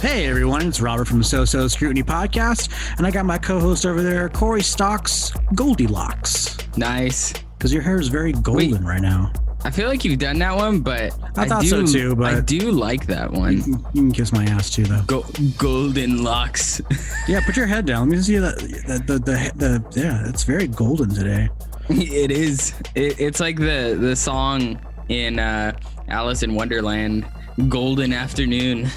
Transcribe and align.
Hey 0.00 0.26
everyone, 0.28 0.68
it's 0.68 0.80
Robert 0.80 1.06
from 1.06 1.18
the 1.18 1.24
So 1.24 1.44
So 1.44 1.66
Scrutiny 1.66 2.02
Podcast, 2.04 2.70
and 2.98 3.06
I 3.06 3.10
got 3.10 3.26
my 3.26 3.36
co-host 3.38 3.84
over 3.84 4.00
there, 4.02 4.28
Corey 4.28 4.62
Stocks 4.62 5.32
Goldilocks. 5.54 6.56
Nice. 6.76 7.32
Because 7.56 7.72
your 7.72 7.82
hair 7.82 7.98
is 8.00 8.06
very 8.08 8.32
golden 8.32 8.84
right 8.86 9.00
now. 9.02 9.32
I 9.64 9.70
feel 9.70 9.88
like 9.88 10.04
you've 10.04 10.20
done 10.20 10.38
that 10.38 10.54
one, 10.54 10.80
but 10.80 11.12
I 11.36 11.46
thought 11.46 11.64
so 11.64 11.82
do, 11.84 11.92
too, 11.92 12.16
but- 12.16 12.32
I 12.34 12.40
do 12.40 12.70
like 12.70 13.06
that 13.06 13.32
one. 13.32 13.56
You 13.92 14.02
can 14.02 14.12
kiss 14.12 14.32
my 14.32 14.44
ass 14.44 14.70
too, 14.70 14.84
though. 14.84 15.02
Go, 15.06 15.24
golden 15.56 16.22
locks. 16.22 16.80
Yeah, 17.28 17.44
put 17.44 17.56
your 17.58 17.66
head 17.66 17.84
down. 17.84 18.08
Let 18.08 18.16
me 18.16 18.22
see 18.22 18.38
that. 18.38 18.56
The, 18.58 19.02
the, 19.04 19.18
the, 19.18 19.52
the, 19.90 20.00
yeah, 20.00 20.26
it's 20.28 20.44
very 20.44 20.66
golden 20.66 21.10
today. 21.10 21.50
it 21.90 22.30
is. 22.30 22.72
It, 22.94 23.20
it's 23.20 23.38
like 23.38 23.56
the 23.58 23.98
the 24.00 24.16
song 24.16 24.80
in 25.10 25.38
uh, 25.38 25.76
Alice 26.08 26.42
in 26.42 26.54
Wonderland, 26.54 27.26
"Golden 27.68 28.14
Afternoon." 28.14 28.88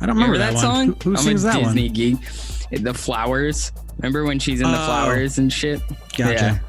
I 0.00 0.06
don't 0.06 0.16
remember, 0.16 0.32
Remember 0.34 0.38
that, 0.38 0.54
one. 0.54 0.62
song? 0.62 0.86
Who, 1.02 1.10
who 1.10 1.16
I'm 1.16 1.22
sings 1.22 1.44
a 1.44 1.48
that 1.48 1.62
Disney 1.62 1.84
one? 1.86 1.92
geek. 1.94 2.82
The 2.82 2.94
flowers. 2.94 3.72
Remember 3.98 4.24
when 4.24 4.38
she's 4.38 4.60
in 4.60 4.70
the 4.70 4.80
Oh. 4.80 4.86
flowers 4.86 5.38
and 5.38 5.52
shit? 5.52 5.80
Gotcha. 6.16 6.60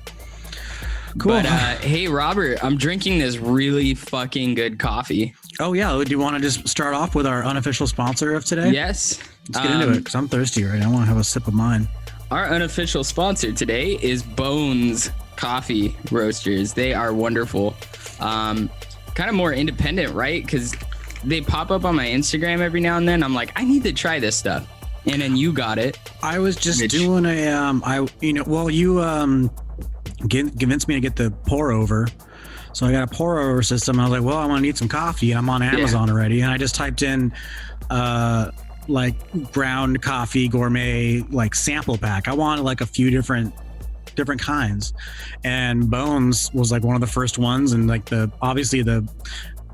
Cool. 1.18 1.32
But 1.32 1.46
uh, 1.46 1.76
hey, 1.78 2.08
Robert, 2.08 2.64
I'm 2.64 2.78
drinking 2.78 3.20
this 3.20 3.38
really 3.38 3.94
fucking 3.94 4.54
good 4.56 4.78
coffee. 4.80 5.34
oh 5.62 5.72
yeah, 5.74 6.02
do 6.04 6.10
you 6.12 6.20
want 6.20 6.36
to 6.36 6.42
just 6.42 6.68
start 6.68 6.94
off 6.94 7.16
with 7.16 7.26
our 7.26 7.44
unofficial 7.44 7.88
sponsor 7.88 8.34
of 8.36 8.44
today? 8.44 8.72
Yes. 8.72 9.20
Let's 9.50 9.66
get 9.66 9.72
into 9.72 9.88
Um, 9.88 9.94
it 9.94 9.98
because 10.00 10.16
I'm 10.16 10.28
thirsty 10.28 10.64
right 10.66 10.78
now. 10.80 10.90
I 10.90 10.92
want 10.92 11.04
to 11.04 11.08
have 11.08 11.18
a 11.18 11.24
sip 11.24 11.48
of 11.48 11.54
mine. 11.54 11.88
Our 12.32 12.48
unofficial 12.48 13.04
sponsor 13.06 13.54
today 13.54 13.94
is 14.02 14.24
Bones 14.24 15.10
Coffee 15.38 15.96
Roasters. 16.12 16.74
They 16.74 16.94
are 16.94 17.14
wonderful. 17.14 17.76
Um, 18.20 18.70
kind 19.14 19.30
of 19.30 19.36
more 19.36 19.54
independent, 19.54 20.14
right? 20.14 20.44
Because 20.44 20.76
they 21.26 21.42
pop 21.42 21.72
up 21.72 21.86
on 21.86 21.96
my 21.96 22.06
Instagram 22.06 22.60
every 22.60 22.80
now 22.80 22.98
and 22.98 23.08
then. 23.08 23.24
I'm 23.24 23.34
like, 23.34 23.52
I 23.56 23.66
need 23.66 23.84
to 23.84 23.94
try 23.94 24.20
this 24.20 24.36
stuff. 24.36 24.68
And 25.08 25.22
then 25.22 25.36
you 25.36 25.54
got 25.54 25.78
it. 25.78 26.00
I 26.24 26.40
was 26.40 26.56
just 26.56 26.82
Mitch. 26.82 26.92
doing 26.92 27.26
a 27.26 27.48
um 27.50 27.84
I 27.86 28.08
you 28.22 28.34
know 28.34 28.44
well 28.48 28.70
you 28.70 29.02
um 29.02 29.52
get, 30.28 30.58
convinced 30.58 30.88
me 30.88 30.96
to 30.96 31.02
get 31.02 31.16
the 31.16 31.32
pour 31.46 31.72
over. 31.72 32.08
So 32.74 32.86
I 32.86 32.92
got 32.92 33.04
a 33.04 33.16
pour 33.16 33.40
over 33.40 33.62
system. 33.62 34.00
I 34.00 34.04
was 34.04 34.12
like, 34.12 34.24
well, 34.24 34.38
I'm 34.38 34.50
gonna 34.50 34.62
need 34.62 34.78
some 34.78 34.88
coffee. 34.88 35.34
I'm 35.34 35.50
on 35.50 35.62
Amazon 35.62 36.10
already, 36.10 36.42
and 36.42 36.52
I 36.52 36.58
just 36.58 36.76
typed 36.76 37.04
in 37.04 37.32
uh 37.90 38.52
like 38.88 39.16
ground 39.52 40.02
coffee 40.02 40.48
gourmet 40.48 41.24
like 41.30 41.56
sample 41.56 41.98
pack. 41.98 42.28
I 42.28 42.34
wanted 42.34 42.64
like 42.64 42.82
a 42.82 42.86
few 42.86 43.12
different 43.12 43.54
different 44.16 44.42
kinds, 44.42 44.94
and 45.44 45.90
Bones 45.90 46.52
was 46.54 46.72
like 46.72 46.84
one 46.84 46.96
of 46.96 47.02
the 47.02 47.08
first 47.08 47.38
ones, 47.38 47.74
and 47.74 47.88
like 47.88 48.06
the 48.06 48.32
obviously 48.42 48.82
the 48.82 49.08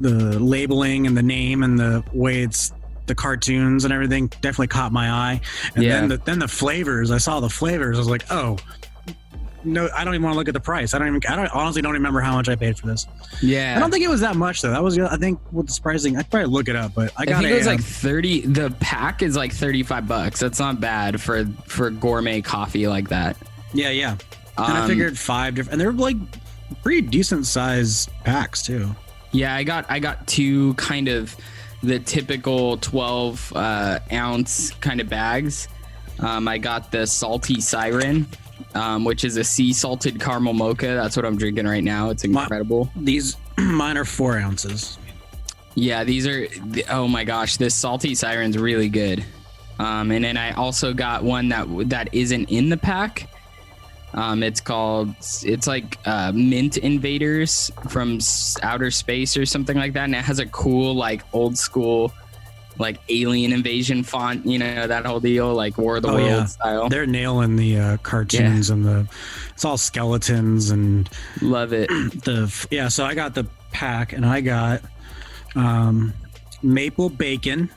the 0.02 0.40
labeling 0.40 1.08
and 1.08 1.16
the 1.18 1.24
name 1.24 1.64
and 1.64 1.78
the 1.80 2.04
way 2.14 2.42
it's 2.44 2.74
the 3.08 3.16
cartoons 3.16 3.84
and 3.86 3.94
everything 3.94 4.28
definitely 4.42 4.68
caught 4.68 4.92
my 4.92 5.10
eye. 5.10 5.42
And 5.76 5.84
Yeah. 5.84 6.00
then 6.00 6.10
the 6.10 6.18
then 6.18 6.40
the 6.40 6.48
flavors, 6.48 7.12
I 7.12 7.18
saw 7.18 7.40
the 7.40 7.50
flavors. 7.50 7.98
I 7.98 8.00
was 8.00 8.08
like, 8.10 8.24
oh, 8.32 8.58
no, 9.64 9.88
I 9.96 10.04
don't 10.04 10.16
even 10.16 10.24
want 10.24 10.34
to 10.34 10.38
look 10.40 10.48
at 10.48 10.56
the 10.56 10.60
price. 10.60 10.96
I 10.96 10.98
don't 10.98 11.08
even. 11.08 11.22
I 11.30 11.36
don't 11.36 11.52
honestly 11.54 11.84
don't 11.84 11.94
remember 11.94 12.20
how 12.20 12.34
much 12.36 12.50
I 12.50 12.56
paid 12.56 12.80
for 12.80 12.88
this. 12.88 13.06
Yeah. 13.44 13.76
I 13.78 13.80
don't 13.80 13.92
think 13.92 14.04
it 14.04 14.10
was 14.10 14.22
that 14.22 14.36
much 14.36 14.62
though. 14.64 14.72
That 14.72 14.82
was 14.84 14.98
I 14.98 15.18
think 15.18 15.40
what's 15.52 15.76
surprising. 15.76 16.18
I 16.18 16.24
probably 16.24 16.48
look 16.50 16.68
it 16.68 16.76
up, 16.76 16.96
but 16.96 17.12
I 17.16 17.22
I 17.22 17.26
got 17.26 17.42
think 17.44 17.54
it 17.54 17.58
was 17.58 17.68
like 17.68 17.78
um, 17.80 17.84
30 17.84 18.42
the 18.48 18.72
pack 18.80 19.22
is 19.22 19.36
like 19.38 19.52
35 19.54 20.08
bucks. 20.08 20.40
That's 20.40 20.58
not 20.60 20.80
bad 20.80 21.22
for 21.22 21.46
for 21.68 21.92
gourmet 21.92 22.42
coffee 22.42 22.88
like 22.88 23.10
that. 23.10 23.38
yeah, 23.74 23.90
yeah. 23.90 24.16
And 24.58 24.78
I 24.78 24.82
Um, 24.82 24.88
figured 24.90 25.18
five 25.18 25.54
different, 25.56 25.74
and 25.74 25.82
they're 25.82 25.92
like 25.94 26.18
pretty 26.82 27.02
decent 27.02 27.46
size 27.46 28.08
packs 28.24 28.64
too. 28.64 28.96
Yeah, 29.32 29.56
I 29.56 29.64
got 29.64 29.86
I 29.90 30.00
got 30.00 30.28
two 30.28 30.74
kind 30.76 31.08
of 31.08 31.36
the 31.84 32.00
typical 32.00 32.78
12 32.78 33.54
uh, 33.56 34.00
ounce 34.12 34.72
kind 34.72 35.02
of 35.02 35.10
bags. 35.10 35.68
Um, 36.20 36.48
I 36.48 36.58
got 36.58 36.92
the 36.92 37.08
salty 37.08 37.60
siren, 37.62 38.28
um, 38.76 39.04
which 39.04 39.24
is 39.24 39.38
a 39.38 39.44
sea 39.44 39.74
salted 39.74 40.20
caramel 40.20 40.54
mocha. 40.54 40.88
That's 40.88 41.16
what 41.16 41.26
I'm 41.26 41.38
drinking 41.38 41.66
right 41.66 41.84
now. 41.84 42.10
It's 42.10 42.26
My- 42.28 42.44
incredible. 42.44 42.92
These 42.96 43.38
mine 43.58 43.98
are 43.98 44.06
four 44.06 44.38
ounces. 44.38 44.98
Yeah, 45.76 46.04
these 46.04 46.28
are. 46.28 46.48
Oh 46.90 47.08
my 47.08 47.24
gosh, 47.24 47.58
this 47.58 47.74
salty 47.74 48.14
siren's 48.14 48.58
really 48.58 48.90
good. 48.90 49.24
Um, 49.80 50.12
and 50.12 50.24
then 50.24 50.38
I 50.38 50.52
also 50.52 50.94
got 50.94 51.24
one 51.24 51.50
that 51.50 51.66
that 51.90 52.10
isn't 52.14 52.50
in 52.52 52.70
the 52.70 52.78
pack. 52.78 53.30
Um, 54.14 54.44
it's 54.44 54.60
called. 54.60 55.14
It's 55.44 55.68
like 55.68 55.98
uh, 56.06 56.32
Mint 56.34 56.78
Invaders 56.78 57.72
from 57.90 58.20
outer 58.62 58.92
space 58.92 59.38
or 59.38 59.46
something 59.46 59.78
like 59.78 59.94
that, 59.94 60.04
and 60.06 60.16
it 60.16 60.24
has 60.26 60.40
a 60.40 60.46
cool 60.48 60.94
like 60.96 61.22
old 61.32 61.58
school, 61.58 62.12
like 62.78 62.98
alien 63.08 63.54
invasion 63.54 64.04
font. 64.04 64.46
You 64.46 64.60
know 64.60 64.86
that 64.88 65.06
whole 65.06 65.22
deal, 65.22 65.54
like 65.54 65.78
War 65.78 65.96
of 65.96 66.02
the 66.04 66.10
Oh, 66.10 66.16
Worlds 66.16 66.28
yeah. 66.30 66.46
style. 66.46 66.90
They're 66.90 67.06
nailing 67.06 67.56
the 67.56 67.78
uh, 67.80 67.98
cartoons 67.98 68.70
and 68.70 68.84
the. 68.84 69.08
It's 69.54 69.64
all 69.64 69.78
skeletons 69.78 70.72
and 70.72 71.10
Love 71.42 71.72
it. 71.72 71.88
the 72.24 72.68
yeah. 72.70 72.90
So 72.90 73.06
I 73.06 73.16
got 73.16 73.34
the 73.34 73.46
pack, 73.72 74.12
and 74.12 74.26
I 74.26 74.42
got 74.42 74.82
um, 75.56 76.14
maple 76.62 77.10
bacon. 77.10 77.70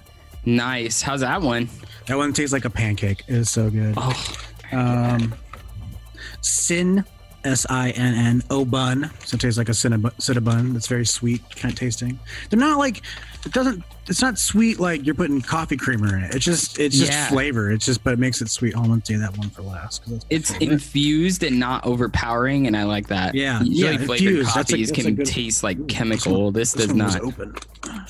nice. 0.45 1.01
How's 1.01 1.21
that 1.21 1.43
one? 1.43 1.69
That 2.07 2.17
one 2.17 2.33
tastes 2.33 2.53
like 2.53 2.65
a 2.65 2.71
pancake. 2.71 3.23
It 3.29 3.35
is 3.37 3.51
so 3.51 3.71
good. 3.71 3.95
Oh, 3.97 4.35
Um, 4.73 5.35
Sin, 6.45 7.05
S 7.45 7.67
I 7.69 7.91
N 7.91 8.15
N 8.15 8.43
O 8.51 8.65
bun. 8.65 9.11
So 9.25 9.35
it 9.35 9.41
tastes 9.41 9.59
like 9.59 9.69
a 9.69 9.73
cinnabon. 9.73 10.13
cinnabon. 10.19 10.75
It's 10.77 10.87
very 10.87 11.05
sweet, 11.07 11.43
kind 11.57 11.73
of 11.73 11.79
tasting. 11.79 12.19
They're 12.51 12.59
not 12.61 12.79
like 12.79 13.03
it 13.45 13.53
doesn't. 13.53 13.83
It's 14.07 14.21
not 14.21 14.39
sweet 14.39 14.79
like 14.81 15.05
you're 15.07 15.15
putting 15.15 15.41
coffee 15.41 15.77
creamer 15.79 16.17
in 16.17 16.25
it. 16.25 16.35
It's 16.35 16.45
just 16.45 16.79
it's 16.79 16.97
just 16.99 17.11
Yeah. 17.13 17.29
flavor. 17.29 17.71
It's 17.71 17.85
just 17.87 18.03
but 18.05 18.13
it 18.15 18.19
makes 18.19 18.41
it 18.43 18.49
sweet. 18.51 18.75
Oh, 18.75 18.81
Hold 18.81 18.93
on, 18.93 18.99
do 19.01 19.19
that 19.19 19.37
one 19.39 19.51
for 19.51 19.63
last. 19.63 20.03
that's 20.07 20.25
it's 20.31 20.51
infused 20.59 21.43
and 21.43 21.59
not 21.59 21.85
overpowering, 21.87 22.67
and 22.67 22.77
I 22.77 22.85
like 22.85 23.09
that. 23.09 23.35
Yeah, 23.35 23.61
yeah, 23.65 23.97
flavored 23.99 24.11
infused. 24.13 24.49
That's 24.55 24.71
coffees 24.71 24.89
that's 24.91 25.01
a 25.01 25.03
can 25.13 25.25
taste 25.25 25.63
like 25.63 25.87
chemical. 25.89 26.51
This 26.51 26.73
This 26.73 26.87
does 26.87 26.89
one 26.95 26.99
not. 26.99 27.21
open. 27.21 27.55
Oh. 27.85 28.05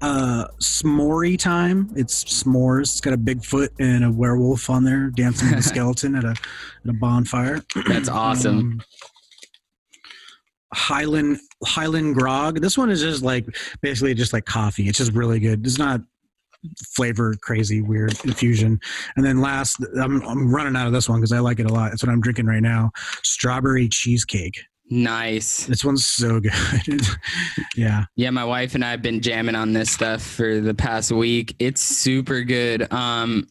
Uh, 0.00 0.46
s'more 0.60 1.38
time. 1.38 1.90
It's 1.96 2.24
s'mores. 2.24 2.82
It's 2.82 3.00
got 3.00 3.14
a 3.14 3.18
Bigfoot 3.18 3.70
and 3.78 4.04
a 4.04 4.10
werewolf 4.10 4.68
on 4.68 4.84
there 4.84 5.10
dancing 5.10 5.50
with 5.50 5.60
a 5.60 5.62
skeleton 5.68 6.14
at 6.14 6.24
a 6.24 6.30
at 6.30 6.90
a 6.90 6.92
bonfire. 6.92 7.62
That's 7.88 8.08
awesome. 8.08 8.58
Um, 8.58 8.82
Highland 10.74 11.38
Highland 11.64 12.14
Grog. 12.16 12.60
This 12.60 12.76
one 12.76 12.90
is 12.90 13.00
just 13.00 13.22
like 13.22 13.46
basically 13.80 14.14
just 14.14 14.32
like 14.32 14.44
coffee. 14.44 14.88
It's 14.88 14.98
just 14.98 15.12
really 15.12 15.38
good. 15.38 15.64
It's 15.64 15.78
not 15.78 16.00
flavor 16.94 17.34
crazy 17.40 17.80
weird 17.80 18.12
infusion. 18.24 18.80
And 19.16 19.24
then 19.24 19.40
last, 19.40 19.76
I'm 20.00 20.22
I'm 20.22 20.54
running 20.54 20.76
out 20.76 20.86
of 20.86 20.92
this 20.92 21.08
one 21.08 21.20
because 21.20 21.32
I 21.32 21.38
like 21.38 21.60
it 21.60 21.70
a 21.70 21.72
lot. 21.72 21.90
That's 21.90 22.02
what 22.02 22.10
I'm 22.10 22.20
drinking 22.20 22.46
right 22.46 22.62
now. 22.62 22.90
Strawberry 23.22 23.88
cheesecake. 23.88 24.60
Nice. 24.90 25.66
This 25.66 25.84
one's 25.84 26.04
so 26.06 26.40
good. 26.86 27.00
yeah. 27.76 28.04
Yeah, 28.16 28.30
my 28.30 28.44
wife 28.44 28.74
and 28.74 28.84
I 28.84 28.90
have 28.90 29.02
been 29.02 29.20
jamming 29.20 29.54
on 29.54 29.72
this 29.72 29.90
stuff 29.90 30.22
for 30.22 30.60
the 30.60 30.74
past 30.74 31.10
week. 31.10 31.56
It's 31.58 31.80
super 31.82 32.42
good. 32.42 32.92
Um, 32.92 33.46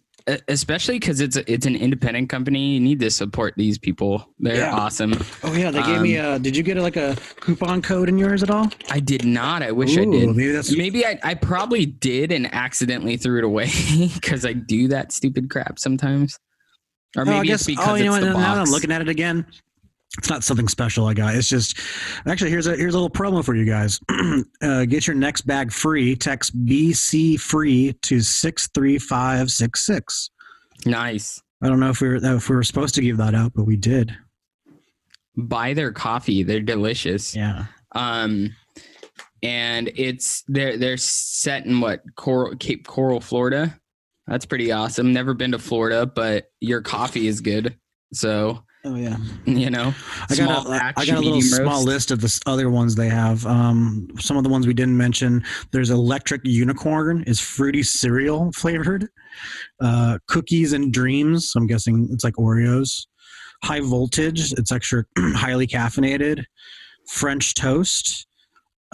especially 0.48 1.00
because 1.00 1.20
it's 1.20 1.36
a, 1.36 1.52
it's 1.52 1.66
an 1.66 1.76
independent 1.76 2.30
company. 2.30 2.76
You 2.76 2.80
need 2.80 3.00
to 3.02 3.10
support 3.12 3.56
these 3.58 3.78
people. 3.78 4.26
They're 4.40 4.58
Yeah. 4.58 4.74
awesome. 4.74 5.14
Oh 5.44 5.54
yeah, 5.54 5.70
they 5.72 5.82
gave 5.84 6.02
me 6.02 6.16
a. 6.16 6.40
Did 6.40 6.56
you 6.56 6.64
get 6.64 6.78
like 6.78 6.96
a 6.96 7.18
coupon 7.42 7.82
code 7.82 8.08
in 8.10 8.18
yours 8.18 8.42
at 8.44 8.50
all? 8.50 8.70
I 8.90 9.00
did 9.02 9.26
not. 9.26 9.64
I 9.64 9.72
wish 9.72 9.98
I 9.98 10.06
did. 10.06 10.30
Maybe 10.30 10.52
that's 10.52 10.74
Maybe 10.78 11.06
I, 11.06 11.20
I 11.24 11.34
probably 11.34 11.86
did 11.86 12.32
and 12.32 12.54
accidentally 12.54 13.18
threw 13.18 13.40
it 13.40 13.44
away 13.44 13.70
because 14.14 14.46
I 14.46 14.54
do 14.54 14.88
that 14.90 15.12
stupid 15.12 15.50
crap 15.50 15.78
sometimes. 15.78 16.38
Or 17.18 17.24
Oh, 17.24 17.26
maybe 17.26 17.38
I 17.40 17.44
guess, 17.44 17.62
it's 17.62 17.68
because 17.68 17.88
oh, 17.90 17.96
you 17.96 18.06
know 18.06 18.16
it's 18.16 18.24
what? 18.26 18.32
the 18.34 18.40
Now 18.40 18.54
that 18.54 18.60
box. 18.60 18.70
I'm 18.70 18.74
looking 18.74 18.92
at 18.92 19.02
it 19.02 19.10
again, 19.10 19.46
it's 20.18 20.30
not 20.30 20.44
something 20.44 20.68
special 20.68 21.08
I 21.08 21.14
got. 21.14 21.36
It's 21.36 21.50
just 21.50 21.80
actually 22.28 22.52
here's 22.52 22.68
a 22.68 22.76
here's 22.76 22.94
a 22.94 22.98
little 22.98 23.10
promo 23.10 23.44
for 23.44 23.56
you 23.56 23.66
guys. 23.66 24.00
uh, 24.62 24.86
get 24.86 25.08
your 25.08 25.16
next 25.16 25.42
bag 25.42 25.72
free. 25.72 26.16
Text 26.16 26.56
BC 26.66 27.40
free 27.40 27.94
to 28.04 28.22
six 28.22 28.68
three 28.74 29.00
five 29.00 29.50
six 29.50 29.86
six. 29.86 30.30
nice. 30.86 31.42
I 31.62 31.70
don't 31.70 31.80
know 31.80 31.90
if 31.90 32.02
we 32.02 32.10
were 32.10 32.16
if 32.16 32.50
we 32.50 32.56
were 32.56 32.64
supposed 32.64 32.94
to 32.96 33.02
give 33.02 33.18
that 33.18 33.34
out, 33.34 33.54
but 33.56 33.64
we 33.64 33.78
did. 33.78 34.16
Buy 35.36 35.74
their 35.74 35.92
coffee. 35.92 36.44
They're 36.44 36.60
delicious. 36.60 37.36
Yeah. 37.36 37.66
um 37.94 38.56
and 39.42 39.92
it's 39.96 40.44
they're 40.48 40.78
they're 40.78 40.98
set 40.98 41.66
in 41.66 41.82
what 41.82 42.02
coral 42.16 42.56
cape 42.56 42.88
coral 42.88 43.20
florida 43.20 43.78
that's 44.26 44.46
pretty 44.46 44.72
awesome 44.72 45.12
never 45.12 45.34
been 45.34 45.52
to 45.52 45.60
florida 45.60 46.06
but 46.06 46.50
your 46.62 46.82
coffee 46.82 47.28
is 47.28 47.42
good 47.42 47.76
so 48.14 48.64
Oh 48.86 48.96
yeah. 48.96 49.16
you 49.46 49.70
know 49.70 49.94
I 50.30 50.36
got 50.36 50.66
a, 50.66 50.70
batch, 50.70 50.94
I 50.98 51.06
got 51.06 51.18
a 51.18 51.22
little 51.22 51.42
small 51.42 51.76
roast. 51.76 51.88
list 51.88 52.12
of 52.12 52.22
the 52.22 52.42
other 52.46 52.70
ones 52.70 52.96
they 52.96 53.08
have. 53.08 53.46
Um, 53.46 54.08
some 54.20 54.36
of 54.36 54.44
the 54.44 54.50
ones 54.50 54.68
we 54.68 54.74
didn't 54.74 54.98
mention. 54.98 55.44
There's 55.72 55.90
electric 55.90 56.42
unicorn 56.44 57.24
is 57.24 57.40
fruity 57.40 57.84
cereal 57.84 58.52
flavored. 58.52 59.08
Uh, 59.80 60.20
cookies 60.28 60.74
and 60.74 60.92
dreams. 60.92 61.54
I'm 61.56 61.66
guessing 61.66 62.10
it's 62.12 62.24
like 62.24 62.36
Oreos. 62.36 63.08
High 63.64 63.80
voltage. 63.80 64.52
It's 64.54 64.72
extra 64.72 65.06
highly 65.18 65.68
caffeinated. 65.68 66.44
French 67.08 67.54
toast. 67.54 68.28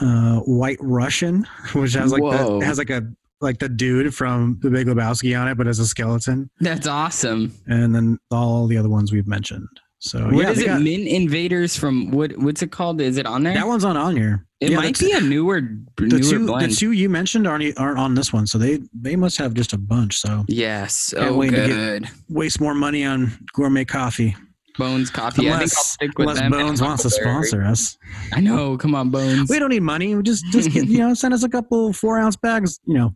Uh, 0.01 0.39
White 0.45 0.77
Russian, 0.79 1.45
which 1.73 1.91
has 1.93 2.13
like 2.13 2.21
the, 2.21 2.65
has 2.65 2.77
like 2.77 2.89
a 2.89 3.01
like 3.41 3.59
the 3.59 3.69
dude 3.69 4.13
from 4.13 4.57
The 4.61 4.69
Big 4.69 4.87
Lebowski 4.87 5.39
on 5.39 5.47
it, 5.47 5.55
but 5.55 5.67
as 5.67 5.79
a 5.79 5.85
skeleton, 5.85 6.49
That's 6.59 6.87
awesome. 6.87 7.53
and 7.67 7.93
then 7.95 8.17
all 8.31 8.67
the 8.67 8.77
other 8.77 8.89
ones 8.89 9.11
we've 9.11 9.27
mentioned. 9.27 9.67
So 10.01 10.25
What 10.27 10.35
yeah, 10.43 10.49
is 10.51 10.59
it? 10.59 10.65
got- 10.65 10.81
Mint 10.81 11.07
Invaders 11.07 11.75
from 11.75 12.09
what? 12.11 12.37
What's 12.37 12.61
it 12.61 12.71
called? 12.71 13.01
Is 13.01 13.17
it 13.17 13.25
on 13.25 13.43
there? 13.43 13.53
that 13.53 13.67
one's 13.67 13.83
on 13.83 13.97
on 13.97 14.15
here. 14.15 14.45
it 14.61 14.69
Yeah, 14.71 14.77
might 14.77 14.97
be 14.97 15.11
a 15.11 15.19
newer, 15.19 15.59
the 15.97 16.05
newer 16.05 16.19
two 16.21 16.45
the 16.45 16.67
two 16.73 16.91
you 16.93 17.09
mentioned 17.09 17.45
aren't 17.45 17.77
aren't 17.77 17.99
on 17.99 18.15
this 18.15 18.31
one, 18.31 18.47
so 18.47 18.57
they 18.57 18.79
they 18.93 19.17
must 19.17 19.37
have 19.39 19.53
just 19.53 19.73
a 19.73 19.77
bunch. 19.77 20.15
So 20.17 20.45
yes. 20.47 21.13
Oh, 21.17 21.35
wait 21.35 21.49
to 21.49 21.55
get- 21.57 21.67
good. 21.67 22.09
waste 22.29 22.61
more 22.61 22.73
money 22.73 23.03
on 23.03 23.31
gourmet 23.53 23.83
coffee. 23.83 24.35
Bones 24.77 25.09
Coffee. 25.09 25.25
I 25.25 25.35
think 25.41 25.47
I'll 25.49 25.53
unless 25.55 25.87
stick 25.87 26.17
with 26.17 26.29
unless. 26.39 26.49
Bones 26.49 26.81
wants 26.81 27.03
to 27.03 27.09
sponsor 27.09 27.63
us. 27.65 27.97
I 28.31 28.39
know. 28.39 28.77
Come 28.77 28.95
on, 28.95 29.09
Bones. 29.09 29.49
We 29.49 29.59
don't 29.59 29.71
need 29.71 29.81
money. 29.83 30.15
We 30.15 30.23
just 30.23 30.45
just 30.53 30.71
get, 30.71 30.87
you 30.87 30.99
know 30.99 31.13
send 31.13 31.33
us 31.33 31.43
a 31.43 31.49
couple 31.49 31.91
four 31.91 32.17
ounce 32.17 32.37
bags. 32.37 32.79
You 32.85 32.93
know, 32.93 33.15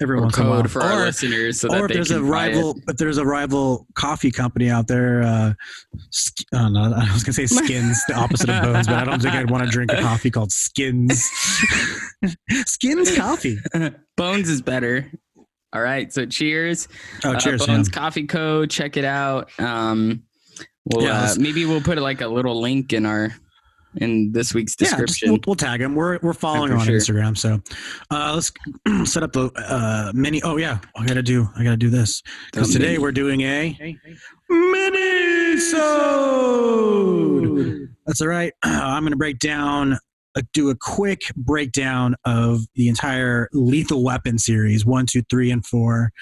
every 0.00 0.16
or 0.18 0.22
once 0.22 0.38
in 0.38 0.46
a 0.46 0.50
while. 0.50 0.64
for 0.64 0.82
our 0.82 1.04
listeners 1.04 1.60
so 1.60 1.68
or 1.68 1.82
that 1.82 1.90
if 1.90 1.94
there's 1.94 2.10
a 2.10 2.14
can 2.14 2.22
buy 2.30 2.46
it. 2.46 2.54
rival, 2.54 2.80
if 2.88 2.96
there's 2.96 3.18
a 3.18 3.24
rival 3.24 3.86
coffee 3.94 4.30
company 4.30 4.70
out 4.70 4.86
there, 4.86 5.22
uh, 5.22 5.52
no, 6.52 6.94
I 6.96 7.12
was 7.12 7.22
gonna 7.22 7.32
say 7.34 7.46
Skins, 7.46 8.02
the 8.08 8.14
opposite 8.14 8.48
of 8.50 8.62
Bones, 8.62 8.86
but 8.86 8.96
I 8.96 9.04
don't 9.04 9.20
think 9.20 9.34
I'd 9.34 9.50
want 9.50 9.64
to 9.64 9.70
drink 9.72 9.92
a 9.92 10.00
coffee 10.00 10.30
called 10.30 10.52
Skins. 10.52 11.22
Skins 12.66 13.16
coffee. 13.16 13.58
Bones 14.16 14.48
is 14.48 14.62
better. 14.62 15.10
All 15.72 15.82
right. 15.82 16.12
So 16.12 16.26
cheers. 16.26 16.88
Oh, 17.24 17.32
Uh, 17.34 17.38
cheers, 17.40 17.64
Bones 17.66 17.86
Sam. 17.86 17.92
Coffee 18.02 18.26
Co. 18.26 18.66
Check 18.66 18.96
it 18.96 19.04
out. 19.04 19.50
Um, 19.60 20.24
we'll 20.84 21.04
Yeah, 21.04 21.22
uh, 21.30 21.34
maybe 21.38 21.64
we'll 21.64 21.80
put 21.80 21.96
like 21.98 22.20
a 22.20 22.28
little 22.28 22.60
link 22.60 22.92
in 22.92 23.06
our 23.06 23.32
in 23.96 24.32
this 24.32 24.54
week's 24.54 24.74
Yeah, 24.78 24.86
just, 24.88 24.96
description. 24.98 25.30
we'll, 25.30 25.40
we'll 25.46 25.56
tag 25.56 25.80
him. 25.80 25.94
We're 25.94 26.18
we're 26.22 26.32
following 26.32 26.68
for 26.68 26.74
her 26.74 26.80
on 26.80 26.86
sure. 26.86 26.96
Instagram. 26.98 27.36
So 27.36 27.60
uh, 28.10 28.32
let's 28.34 28.52
set 29.12 29.22
up 29.22 29.32
the 29.32 29.50
uh, 29.56 30.12
mini. 30.14 30.40
Oh 30.42 30.56
yeah, 30.56 30.78
I 30.96 31.06
gotta 31.06 31.22
do. 31.22 31.48
I 31.56 31.64
gotta 31.64 31.76
do 31.76 31.90
this 31.90 32.22
because 32.52 32.72
today 32.72 32.86
mini. 32.92 32.98
we're 32.98 33.12
doing 33.12 33.40
a 33.42 33.76
mini 34.48 35.56
so 35.60 37.58
That's 38.06 38.20
all 38.20 38.28
right. 38.28 38.52
I'm 38.62 39.04
gonna 39.04 39.16
break 39.16 39.38
down. 39.38 39.98
Uh, 40.36 40.42
do 40.52 40.70
a 40.70 40.76
quick 40.76 41.22
breakdown 41.36 42.14
of 42.24 42.60
the 42.76 42.86
entire 42.88 43.48
Lethal 43.52 44.04
Weapon 44.04 44.38
series 44.38 44.86
one, 44.86 45.06
two, 45.06 45.22
three, 45.28 45.50
and 45.50 45.66
four. 45.66 46.12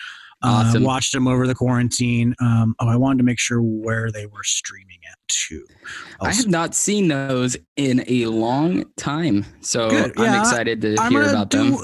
Uh, 0.40 0.72
watched 0.76 1.12
them 1.12 1.26
over 1.26 1.46
the 1.48 1.54
quarantine. 1.54 2.32
Um, 2.40 2.76
oh, 2.78 2.86
I 2.88 2.96
wanted 2.96 3.18
to 3.18 3.24
make 3.24 3.40
sure 3.40 3.60
where 3.60 4.12
they 4.12 4.26
were 4.26 4.44
streaming 4.44 4.98
at 5.10 5.18
too. 5.26 5.64
I 6.20 6.32
have 6.32 6.46
not 6.46 6.76
seen 6.76 7.08
those 7.08 7.56
in 7.76 8.04
a 8.06 8.26
long 8.26 8.84
time, 8.96 9.44
so 9.60 9.90
Good. 9.90 10.12
I'm 10.16 10.24
Yeah, 10.24 10.40
excited 10.40 10.80
to 10.82 10.96
I'm 11.00 11.10
hear 11.10 11.22
about 11.28 11.50
them. 11.50 11.76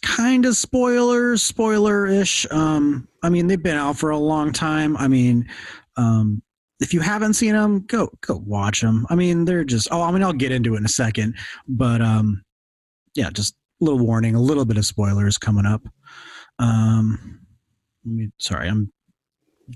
kind 0.00 0.46
of 0.46 0.56
spoilers, 0.56 1.42
spoiler-ish. 1.42 2.46
Um, 2.50 3.06
I 3.22 3.28
mean, 3.28 3.46
they've 3.46 3.62
been 3.62 3.76
out 3.76 3.98
for 3.98 4.08
a 4.10 4.18
long 4.18 4.52
time. 4.52 4.96
I 4.96 5.06
mean, 5.06 5.46
um, 5.98 6.42
if 6.80 6.94
you 6.94 7.00
haven't 7.00 7.34
seen 7.34 7.52
them, 7.52 7.80
go 7.88 8.08
go 8.22 8.36
watch 8.46 8.80
them. 8.80 9.06
I 9.10 9.16
mean, 9.16 9.44
they're 9.44 9.64
just. 9.64 9.88
Oh, 9.90 10.00
I 10.00 10.10
mean, 10.12 10.22
I'll 10.22 10.32
get 10.32 10.52
into 10.52 10.74
it 10.74 10.78
in 10.78 10.84
a 10.84 10.88
second, 10.88 11.34
but 11.66 12.00
um, 12.00 12.42
yeah, 13.14 13.28
just 13.30 13.54
a 13.82 13.84
little 13.84 13.98
warning, 13.98 14.34
a 14.34 14.40
little 14.40 14.64
bit 14.64 14.76
of 14.78 14.86
spoilers 14.86 15.36
coming 15.36 15.66
up. 15.66 15.82
Um, 16.58 17.37
me, 18.16 18.28
sorry, 18.38 18.68
I'm 18.68 18.92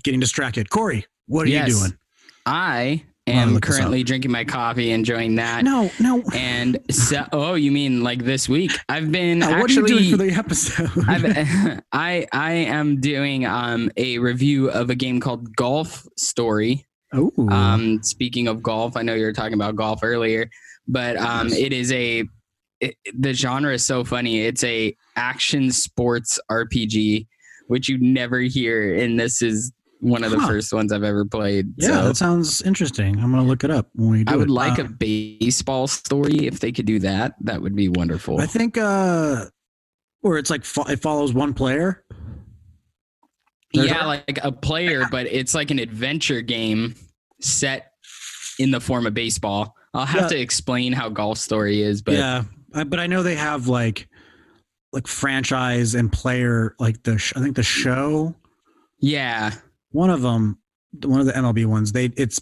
getting 0.03 0.19
distracted. 0.19 0.69
Corey, 0.69 1.05
what 1.27 1.47
are 1.47 1.49
Yes. 1.49 1.69
you 1.69 1.75
doing? 1.79 1.97
I 2.45 3.03
am 3.25 3.59
currently 3.61 4.03
drinking 4.03 4.31
my 4.31 4.43
coffee, 4.43 4.91
enjoying 4.91 5.35
that. 5.35 5.63
No, 5.63 5.89
no. 5.99 6.21
And 6.33 6.77
so, 6.91 7.25
oh, 7.31 7.53
you 7.53 7.71
mean 7.71 8.03
like 8.03 8.23
this 8.25 8.49
week? 8.49 8.71
I've 8.89 9.11
been 9.11 9.41
Uh, 9.41 9.49
actually. 9.49 9.61
what 9.61 9.91
are 9.91 9.93
you 9.93 9.99
doing 9.99 10.11
for 10.11 10.17
the 10.17 10.31
episode? 10.31 10.89
I've, 11.07 11.79
I 11.93 12.27
I 12.33 12.51
am 12.53 12.99
doing 12.99 13.45
um 13.45 13.89
a 13.97 14.17
review 14.19 14.69
of 14.69 14.89
a 14.89 14.95
game 14.95 15.19
called 15.21 15.55
Golf 15.55 16.05
Story. 16.17 16.85
oh, 17.13 17.31
Um, 17.49 18.01
speaking 18.03 18.47
of 18.47 18.61
golf, 18.61 18.97
I 18.97 19.03
know 19.03 19.13
you 19.13 19.23
were 19.25 19.33
talking 19.33 19.53
about 19.53 19.75
golf 19.77 19.99
earlier, 20.03 20.49
but 20.87 21.15
um, 21.15 21.47
it 21.53 21.71
is 21.71 21.91
a 21.93 22.23
it, 22.81 22.95
the 23.17 23.31
genre 23.33 23.73
is 23.73 23.85
so 23.85 24.03
funny. 24.03 24.41
It's 24.41 24.63
a 24.65 24.93
action 25.15 25.71
sports 25.71 26.37
RPG, 26.51 27.27
which 27.67 27.89
you 27.89 27.97
never 27.99 28.39
hear, 28.39 28.95
and 28.95 29.19
this 29.19 29.41
is 29.41 29.71
one 29.99 30.23
of 30.23 30.31
the 30.31 30.39
Huh. 30.39 30.47
first 30.47 30.73
ones 30.73 30.91
I've 30.91 31.03
ever 31.03 31.23
played. 31.23 31.73
yeah, 31.77 31.87
so 31.87 32.07
that 32.09 32.17
sounds 32.17 32.61
interesting. 32.63 33.17
I'm 33.19 33.31
gonna 33.31 33.43
look 33.45 33.63
it 33.63 33.71
up 33.71 33.89
when 33.95 34.09
we 34.09 34.23
do 34.25 34.33
I 34.33 34.35
would 34.35 34.49
it. 34.49 34.53
like 34.53 34.77
Uh, 34.79 34.83
a 34.83 34.87
baseball 34.89 35.87
story 35.87 36.45
if 36.45 36.59
they 36.59 36.71
could 36.73 36.85
do 36.85 36.99
that. 36.99 37.35
That 37.41 37.61
would 37.61 37.75
be 37.75 37.87
wonderful. 37.87 38.39
I 38.41 38.45
think 38.45 38.77
uh 38.77 39.45
where 40.21 40.37
it's 40.37 40.49
like 40.49 40.65
fo- 40.65 40.89
it 40.89 41.01
follows 41.01 41.33
one 41.33 41.53
player. 41.53 42.03
There's 43.73 43.87
yeah, 43.87 44.05
a- 44.05 44.07
like 44.07 44.39
a 44.43 44.51
player, 44.51 45.05
but 45.11 45.25
it's 45.27 45.53
like 45.55 45.71
an 45.71 45.79
adventure 45.79 46.41
game 46.41 46.95
set 47.41 47.91
in 48.59 48.71
the 48.71 48.79
form 48.79 49.05
of 49.07 49.13
baseball. 49.13 49.75
I'll 49.93 50.05
have 50.05 50.23
Yeah. 50.23 50.27
to 50.37 50.39
explain 50.39 50.93
how 50.93 51.09
Golf 51.09 51.37
Story 51.37 51.81
is, 51.81 52.01
but 52.01 52.13
yeah, 52.15 52.43
I, 52.73 52.83
but 52.83 52.99
I 52.99 53.07
know 53.07 53.23
they 53.23 53.35
have 53.35 53.67
like 53.67 54.07
like 54.93 55.07
franchise 55.07 55.95
and 55.95 56.11
player 56.11 56.75
like 56.79 57.03
the 57.03 57.17
sh- 57.17 57.33
I 57.35 57.41
think 57.41 57.55
the 57.55 57.63
show. 57.63 58.33
Yeah, 58.99 59.51
one 59.91 60.09
of 60.09 60.21
them 60.21 60.57
one 61.03 61.19
of 61.19 61.25
the 61.25 61.33
MLB 61.33 61.65
ones 61.65 61.91
they 61.91 62.05
it's 62.15 62.39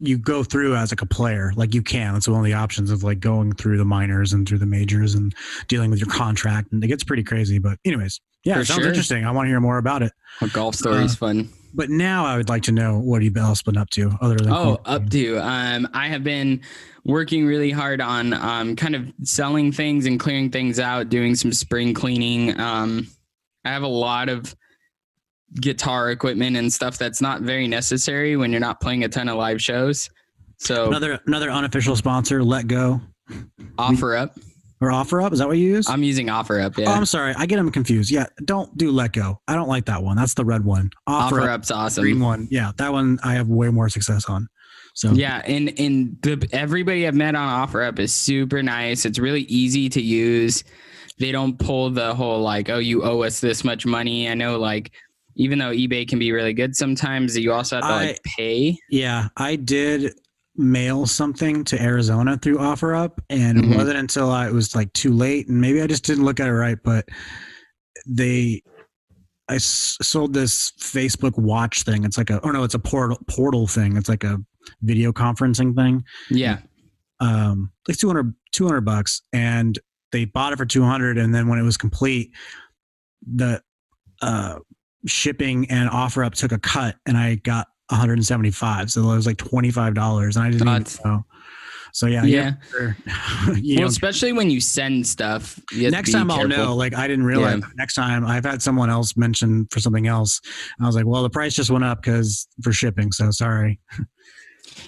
you 0.00 0.18
go 0.18 0.42
through 0.42 0.74
as 0.76 0.90
like 0.92 1.02
a 1.02 1.06
player. 1.06 1.52
Like 1.56 1.72
you 1.74 1.82
can. 1.82 2.12
That's 2.14 2.28
one 2.28 2.40
of 2.40 2.44
the 2.44 2.52
options 2.54 2.90
of 2.90 3.02
like 3.04 3.20
going 3.20 3.52
through 3.52 3.78
the 3.78 3.84
minors 3.84 4.32
and 4.32 4.46
through 4.46 4.58
the 4.58 4.66
majors 4.66 5.14
and 5.14 5.32
dealing 5.68 5.90
with 5.90 6.00
your 6.00 6.08
contract 6.08 6.72
and 6.72 6.82
it 6.82 6.88
gets 6.88 7.04
pretty 7.04 7.22
crazy 7.22 7.58
but 7.58 7.78
anyways. 7.84 8.20
Yeah 8.44 8.54
For 8.56 8.60
it 8.62 8.66
sounds 8.66 8.80
sure. 8.80 8.88
interesting. 8.88 9.24
I 9.24 9.30
want 9.30 9.46
to 9.46 9.50
hear 9.50 9.60
more 9.60 9.78
about 9.78 10.02
it. 10.02 10.12
A 10.40 10.48
Golf 10.48 10.74
Story 10.74 11.04
is 11.04 11.12
Uh, 11.14 11.16
fun. 11.16 11.48
But 11.74 11.90
now 11.90 12.26
I 12.26 12.36
would 12.36 12.48
like 12.48 12.62
to 12.64 12.72
know 12.72 12.98
what 12.98 13.22
you've 13.22 13.36
you 13.36 13.42
else 13.42 13.62
been 13.62 13.76
up 13.76 13.88
to 13.90 14.10
other 14.20 14.36
than 14.36 14.52
Oh, 14.52 14.78
up 14.84 15.08
to 15.10 15.38
um, 15.38 15.88
I 15.94 16.08
have 16.08 16.22
been 16.22 16.60
working 17.04 17.46
really 17.46 17.70
hard 17.70 18.00
on 18.00 18.34
um, 18.34 18.76
kind 18.76 18.94
of 18.94 19.10
selling 19.22 19.72
things 19.72 20.06
and 20.06 20.20
clearing 20.20 20.50
things 20.50 20.78
out, 20.78 21.08
doing 21.08 21.34
some 21.34 21.52
spring 21.52 21.94
cleaning. 21.94 22.58
Um, 22.60 23.08
I 23.64 23.70
have 23.70 23.82
a 23.82 23.88
lot 23.88 24.28
of 24.28 24.54
guitar 25.60 26.10
equipment 26.10 26.56
and 26.56 26.72
stuff 26.72 26.98
that's 26.98 27.20
not 27.20 27.42
very 27.42 27.68
necessary 27.68 28.36
when 28.36 28.50
you're 28.50 28.60
not 28.60 28.80
playing 28.80 29.04
a 29.04 29.08
ton 29.08 29.28
of 29.28 29.36
live 29.36 29.60
shows. 29.60 30.10
So 30.58 30.86
another 30.86 31.20
another 31.26 31.50
unofficial 31.50 31.96
sponsor 31.96 32.40
letgo 32.40 33.00
offer 33.78 34.14
up. 34.14 34.36
Or 34.82 34.88
OfferUp 34.88 35.32
is 35.32 35.38
that 35.38 35.46
what 35.46 35.58
you 35.58 35.68
use 35.68 35.88
I'm 35.88 36.02
using 36.02 36.26
OfferUp. 36.26 36.74
Oh, 36.84 36.90
I'm 36.90 37.06
sorry. 37.06 37.34
I 37.38 37.46
get 37.46 37.56
them 37.56 37.70
confused. 37.70 38.10
Yeah, 38.10 38.26
don't 38.44 38.76
do 38.76 38.92
letgo. 38.92 39.36
I 39.46 39.54
don't 39.54 39.68
like 39.68 39.84
that 39.86 40.02
one. 40.02 40.16
That's 40.16 40.34
the 40.34 40.44
red 40.44 40.64
one. 40.64 40.90
Offer, 41.06 41.36
offer 41.36 41.48
up, 41.48 41.60
up's 41.60 41.70
awesome. 41.70 42.02
green 42.02 42.18
one. 42.18 42.48
Yeah, 42.50 42.72
that 42.78 42.92
one 42.92 43.20
I 43.22 43.34
have 43.34 43.48
way 43.48 43.68
more 43.68 43.88
success 43.88 44.28
on. 44.28 44.48
So 44.94 45.12
Yeah, 45.12 45.40
and 45.46 45.72
and 45.78 46.16
the 46.22 46.48
everybody 46.52 47.06
I've 47.06 47.14
met 47.14 47.36
on 47.36 47.68
OfferUp 47.68 48.00
is 48.00 48.12
super 48.12 48.60
nice. 48.60 49.04
It's 49.04 49.20
really 49.20 49.42
easy 49.42 49.88
to 49.90 50.02
use. 50.02 50.64
They 51.18 51.30
don't 51.30 51.56
pull 51.56 51.90
the 51.90 52.12
whole 52.14 52.40
like, 52.40 52.68
oh, 52.68 52.78
you 52.78 53.04
owe 53.04 53.22
us 53.22 53.38
this 53.38 53.62
much 53.62 53.86
money. 53.86 54.28
I 54.28 54.34
know, 54.34 54.58
like, 54.58 54.90
even 55.36 55.58
though 55.58 55.70
eBay 55.70 56.08
can 56.08 56.18
be 56.18 56.32
really 56.32 56.52
good 56.52 56.74
sometimes, 56.74 57.38
you 57.38 57.52
also 57.52 57.76
have 57.76 57.84
to 57.84 57.90
like 57.90 58.20
pay. 58.36 58.76
yeah, 58.90 59.28
I 59.36 59.56
did 59.56 60.12
mail 60.56 61.06
something 61.06 61.64
to 61.64 61.80
Arizona 61.82 62.36
through 62.36 62.58
OfferUp, 62.58 63.18
and 63.30 63.58
Mhm. 63.58 63.72
it 63.72 63.76
wasn't 63.76 63.98
until 63.98 64.30
I, 64.30 64.46
it 64.48 64.52
was 64.52 64.74
like 64.74 64.92
too 64.92 65.12
late, 65.12 65.48
and 65.48 65.60
maybe 65.60 65.80
I 65.80 65.86
just 65.86 66.04
didn't 66.04 66.24
look 66.24 66.40
at 66.40 66.48
it 66.48 66.52
right, 66.52 66.78
but 66.82 67.08
they. 68.06 68.62
I 69.48 69.56
s- 69.56 69.98
sold 70.00 70.32
this 70.32 70.72
Facebook 70.78 71.36
Watch 71.36 71.82
thing. 71.82 72.04
It's 72.04 72.16
like 72.16 72.30
a, 72.30 72.40
oh 72.46 72.50
no, 72.52 72.62
it's 72.64 72.74
a 72.74 72.78
portal 72.78 73.18
portal 73.28 73.66
thing. 73.66 73.96
It's 73.96 74.08
like 74.08 74.24
a 74.24 74.38
video 74.82 75.12
conferencing 75.12 75.74
thing. 75.74 76.04
Yeah, 76.30 76.58
um 77.20 77.70
like 77.88 77.98
200 77.98 78.32
200 78.52 78.80
bucks 78.82 79.20
and 79.32 79.78
they 80.12 80.24
bought 80.24 80.52
it 80.52 80.56
for 80.56 80.64
200 80.64 81.18
and 81.18 81.34
then 81.34 81.48
when 81.48 81.58
it 81.58 81.62
was 81.62 81.76
complete 81.76 82.30
the 83.34 83.60
uh 84.22 84.58
shipping 85.06 85.68
and 85.70 85.90
OfferUp 85.90 86.34
took 86.34 86.52
a 86.52 86.58
cut 86.58 86.96
and 87.06 87.16
i 87.16 87.34
got 87.36 87.66
175 87.92 88.90
so 88.90 89.00
it 89.02 89.14
was 89.16 89.26
like 89.26 89.36
$25 89.36 90.36
and 90.36 90.36
i 90.38 90.50
didn't 90.50 90.66
That's- 90.66 90.98
even 91.00 91.10
know 91.12 91.24
so 91.94 92.06
yeah 92.06 92.24
yeah. 92.24 92.52
you 93.54 93.74
well, 93.76 93.82
know, 93.82 93.86
especially 93.86 94.32
when 94.32 94.48
you 94.48 94.62
send 94.62 95.06
stuff. 95.06 95.60
next 95.74 96.10
time 96.12 96.30
i'll 96.30 96.48
know 96.48 96.74
like 96.74 96.94
i 96.94 97.06
didn't 97.06 97.26
realize 97.26 97.60
Yeah. 97.60 97.66
next 97.76 97.94
time 97.94 98.24
i've 98.24 98.44
had 98.46 98.62
someone 98.62 98.88
else 98.88 99.14
mention 99.16 99.66
for 99.70 99.78
something 99.80 100.06
else 100.06 100.40
i 100.80 100.86
was 100.86 100.96
like 100.96 101.04
well 101.06 101.22
the 101.22 101.28
price 101.30 101.54
just 101.54 101.70
went 101.70 101.84
up 101.84 102.00
because 102.02 102.48
for 102.62 102.72
shipping 102.72 103.12
so 103.12 103.30
sorry 103.30 103.78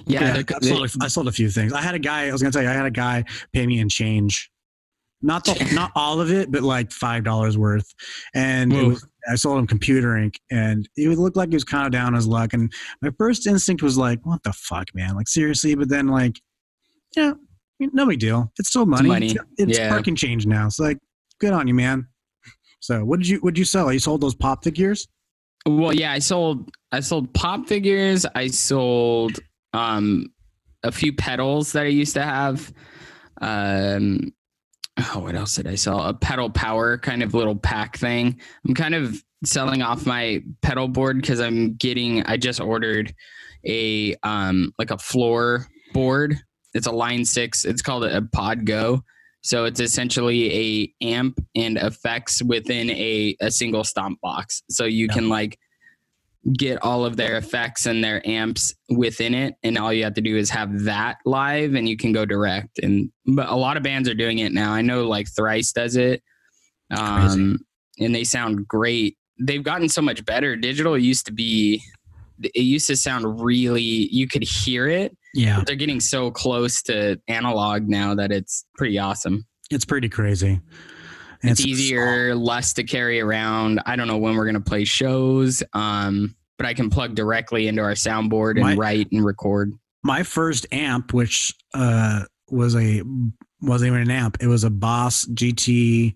Yeah, 0.06 0.36
Yeah, 0.36 0.42
I, 0.56 0.66
sold 0.66 0.84
a, 0.86 1.04
I 1.04 1.08
sold 1.08 1.28
a 1.28 1.32
few 1.32 1.50
things. 1.50 1.72
I 1.72 1.82
had 1.82 1.94
a 1.94 1.98
guy. 1.98 2.28
I 2.28 2.32
was 2.32 2.40
gonna 2.42 2.52
tell 2.52 2.62
you. 2.62 2.68
I 2.68 2.72
had 2.72 2.86
a 2.86 2.90
guy 2.90 3.24
pay 3.52 3.66
me 3.66 3.80
in 3.80 3.88
change, 3.88 4.50
not 5.20 5.44
the, 5.44 5.70
not 5.74 5.92
all 5.94 6.20
of 6.20 6.30
it, 6.32 6.50
but 6.50 6.62
like 6.62 6.90
five 6.90 7.22
dollars 7.24 7.58
worth. 7.58 7.86
And 8.34 8.72
it 8.72 8.82
was, 8.86 9.06
I 9.30 9.36
sold 9.36 9.58
him 9.58 9.66
computer 9.66 10.16
ink, 10.16 10.38
and 10.50 10.88
he 10.94 11.08
would 11.08 11.18
look 11.18 11.36
like 11.36 11.48
he 11.48 11.56
was 11.56 11.64
kind 11.64 11.86
of 11.86 11.92
down 11.92 12.14
his 12.14 12.26
luck. 12.26 12.52
And 12.52 12.72
my 13.02 13.10
first 13.18 13.46
instinct 13.46 13.82
was 13.82 13.96
like, 13.96 14.24
"What 14.24 14.42
the 14.42 14.52
fuck, 14.52 14.94
man? 14.94 15.14
Like 15.14 15.28
seriously?" 15.28 15.74
But 15.74 15.88
then 15.88 16.08
like, 16.08 16.40
yeah, 17.16 17.32
no 17.80 18.06
big 18.06 18.18
deal. 18.20 18.52
It's 18.58 18.68
still 18.68 18.86
money. 18.86 19.08
money. 19.08 19.30
It's, 19.32 19.44
it's 19.56 19.78
Yeah. 19.78 19.88
parking 19.88 20.16
change 20.16 20.46
now. 20.46 20.66
It's 20.66 20.78
like, 20.78 20.98
good 21.40 21.52
on 21.52 21.66
you, 21.68 21.74
man. 21.74 22.06
So 22.80 23.04
what 23.04 23.18
did 23.18 23.28
you 23.28 23.38
what 23.38 23.54
did 23.54 23.58
you 23.58 23.64
sell? 23.64 23.92
You 23.92 23.98
sold 23.98 24.20
those 24.20 24.34
pop 24.34 24.62
figures? 24.62 25.08
Well, 25.66 25.94
yeah, 25.94 26.12
I 26.12 26.18
sold 26.18 26.70
I 26.92 27.00
sold 27.00 27.32
pop 27.32 27.66
figures. 27.66 28.26
I 28.34 28.48
sold 28.48 29.38
um 29.72 30.26
a 30.82 30.92
few 30.92 31.14
pedals 31.14 31.72
that 31.72 31.84
I 31.84 31.88
used 31.88 32.12
to 32.14 32.22
have. 32.22 32.70
Um 33.40 34.34
oh, 34.98 35.20
what 35.20 35.34
else 35.34 35.56
did 35.56 35.66
I 35.66 35.74
sell? 35.74 36.00
A 36.02 36.14
pedal 36.14 36.50
power 36.50 36.98
kind 36.98 37.22
of 37.22 37.34
little 37.34 37.56
pack 37.56 37.96
thing. 37.96 38.40
I'm 38.66 38.74
kind 38.74 38.94
of 38.94 39.22
selling 39.44 39.82
off 39.82 40.06
my 40.06 40.42
pedal 40.62 40.88
board 40.88 41.20
because 41.20 41.40
I'm 41.40 41.74
getting 41.74 42.22
I 42.24 42.36
just 42.36 42.60
ordered 42.60 43.14
a 43.66 44.14
um 44.22 44.72
like 44.78 44.90
a 44.90 44.98
floor 44.98 45.66
board. 45.92 46.38
It's 46.74 46.86
a 46.86 46.92
line 46.92 47.24
six. 47.24 47.64
It's 47.64 47.82
called 47.82 48.04
a 48.04 48.22
Pod 48.22 48.64
Go. 48.66 49.02
So 49.42 49.64
it's 49.66 49.80
essentially 49.80 50.52
a 51.02 51.04
amp 51.04 51.38
and 51.54 51.76
effects 51.76 52.42
within 52.42 52.88
a, 52.90 53.36
a 53.42 53.50
single 53.50 53.84
stomp 53.84 54.18
box. 54.22 54.62
So 54.70 54.84
you 54.86 55.06
Yeah. 55.06 55.12
can 55.14 55.28
like 55.28 55.58
get 56.52 56.82
all 56.82 57.04
of 57.04 57.16
their 57.16 57.36
effects 57.36 57.86
and 57.86 58.04
their 58.04 58.26
amps 58.28 58.74
within 58.90 59.32
it 59.32 59.54
and 59.62 59.78
all 59.78 59.92
you 59.92 60.04
have 60.04 60.14
to 60.14 60.20
do 60.20 60.36
is 60.36 60.50
have 60.50 60.84
that 60.84 61.16
live 61.24 61.74
and 61.74 61.88
you 61.88 61.96
can 61.96 62.12
go 62.12 62.26
direct. 62.26 62.78
And 62.80 63.10
but 63.26 63.48
a 63.48 63.54
lot 63.54 63.76
of 63.76 63.82
bands 63.82 64.08
are 64.08 64.14
doing 64.14 64.38
it 64.38 64.52
now. 64.52 64.72
I 64.72 64.82
know 64.82 65.08
like 65.08 65.26
thrice 65.34 65.72
does 65.72 65.96
it. 65.96 66.22
Um 66.90 67.58
and 67.98 68.14
they 68.14 68.24
sound 68.24 68.68
great. 68.68 69.16
They've 69.40 69.62
gotten 69.62 69.88
so 69.88 70.02
much 70.02 70.24
better. 70.24 70.54
Digital 70.54 70.98
used 70.98 71.26
to 71.26 71.32
be 71.32 71.82
it 72.42 72.60
used 72.60 72.88
to 72.88 72.96
sound 72.96 73.40
really 73.42 73.80
you 73.80 74.28
could 74.28 74.42
hear 74.42 74.86
it. 74.86 75.16
Yeah, 75.32 75.62
they're 75.66 75.76
getting 75.76 76.00
so 76.00 76.30
close 76.30 76.82
to 76.82 77.20
analog 77.26 77.88
now 77.88 78.14
that 78.14 78.30
it's 78.30 78.66
pretty 78.76 78.98
awesome. 78.98 79.46
It's 79.70 79.84
pretty 79.84 80.08
crazy. 80.08 80.60
And 81.44 81.52
it's 81.52 81.66
easier, 81.66 82.34
less 82.34 82.72
to 82.74 82.84
carry 82.84 83.20
around. 83.20 83.80
I 83.84 83.96
don't 83.96 84.08
know 84.08 84.16
when 84.16 84.34
we're 84.34 84.46
gonna 84.46 84.60
play 84.60 84.84
shows, 84.84 85.62
um, 85.74 86.34
but 86.56 86.66
I 86.66 86.72
can 86.74 86.88
plug 86.88 87.14
directly 87.14 87.68
into 87.68 87.82
our 87.82 87.92
soundboard 87.92 88.52
and 88.52 88.62
My- 88.62 88.74
write 88.74 89.12
and 89.12 89.24
record. 89.24 89.72
My 90.02 90.22
first 90.22 90.66
amp, 90.72 91.12
which 91.12 91.54
uh, 91.74 92.24
was 92.50 92.74
a 92.76 93.02
wasn't 93.60 93.88
even 93.88 94.02
an 94.02 94.10
amp, 94.10 94.38
it 94.40 94.46
was 94.46 94.64
a 94.64 94.70
Boss 94.70 95.26
GT 95.26 96.14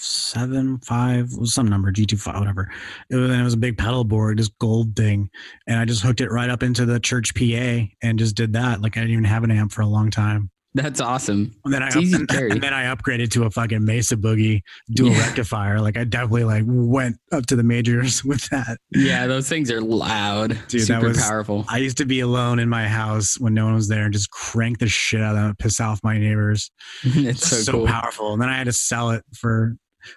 seven 0.00 0.78
five 0.78 1.32
was 1.32 1.52
some 1.52 1.66
number 1.66 1.90
GT 1.90 2.20
five 2.20 2.38
whatever. 2.38 2.70
It 3.10 3.16
was, 3.16 3.30
it 3.30 3.42
was 3.42 3.54
a 3.54 3.58
big 3.58 3.76
pedal 3.76 4.04
board, 4.04 4.38
this 4.38 4.48
gold 4.60 4.94
thing, 4.94 5.30
and 5.66 5.78
I 5.78 5.84
just 5.84 6.02
hooked 6.02 6.20
it 6.20 6.30
right 6.30 6.50
up 6.50 6.62
into 6.62 6.86
the 6.86 7.00
church 7.00 7.34
PA 7.34 7.88
and 8.02 8.18
just 8.18 8.36
did 8.36 8.52
that. 8.52 8.80
Like 8.80 8.96
I 8.96 9.00
didn't 9.00 9.12
even 9.12 9.24
have 9.24 9.42
an 9.42 9.50
amp 9.50 9.72
for 9.72 9.82
a 9.82 9.86
long 9.86 10.10
time. 10.10 10.50
That's 10.78 11.00
awesome. 11.00 11.54
And 11.64 11.74
then 11.74 11.82
I 11.82 11.90
to 11.90 11.98
and, 11.98 12.30
and 12.30 12.62
then 12.62 12.72
I 12.72 12.84
upgraded 12.94 13.30
to 13.32 13.44
a 13.44 13.50
fucking 13.50 13.84
Mesa 13.84 14.16
Boogie 14.16 14.62
dual 14.94 15.10
Yeah. 15.10 15.18
rectifier. 15.26 15.80
Like 15.80 15.96
I 15.96 16.04
definitely 16.04 16.44
like 16.44 16.62
went 16.66 17.16
up 17.32 17.46
to 17.46 17.56
the 17.56 17.62
majors 17.62 18.24
with 18.24 18.48
that. 18.50 18.78
Yeah, 18.94 19.26
those 19.26 19.48
things 19.48 19.70
are 19.70 19.80
loud, 19.80 20.50
Dude, 20.68 20.82
that 20.82 20.86
super 20.86 21.08
was- 21.08 21.20
powerful. 21.20 21.64
I 21.68 21.78
used 21.78 21.96
to 21.98 22.04
be 22.04 22.20
alone 22.20 22.58
in 22.58 22.68
my 22.68 22.86
house 22.86 23.38
when 23.40 23.54
no 23.54 23.64
one 23.64 23.74
was 23.74 23.88
there 23.88 24.04
and 24.04 24.12
just 24.12 24.30
crank 24.30 24.78
the 24.78 24.88
shit 24.88 25.20
out 25.20 25.34
of 25.36 25.42
them, 25.42 25.56
piss 25.58 25.80
off 25.80 26.00
my 26.04 26.16
neighbors. 26.18 26.70
it's 27.02 27.46
so, 27.48 27.56
so 27.56 27.72
cool. 27.72 27.86
powerful. 27.86 28.32
And 28.34 28.40
then 28.42 28.48
I 28.48 28.56
had 28.56 28.64
to 28.66 28.72
sell 28.72 29.10
it 29.10 29.24
for 29.34 29.76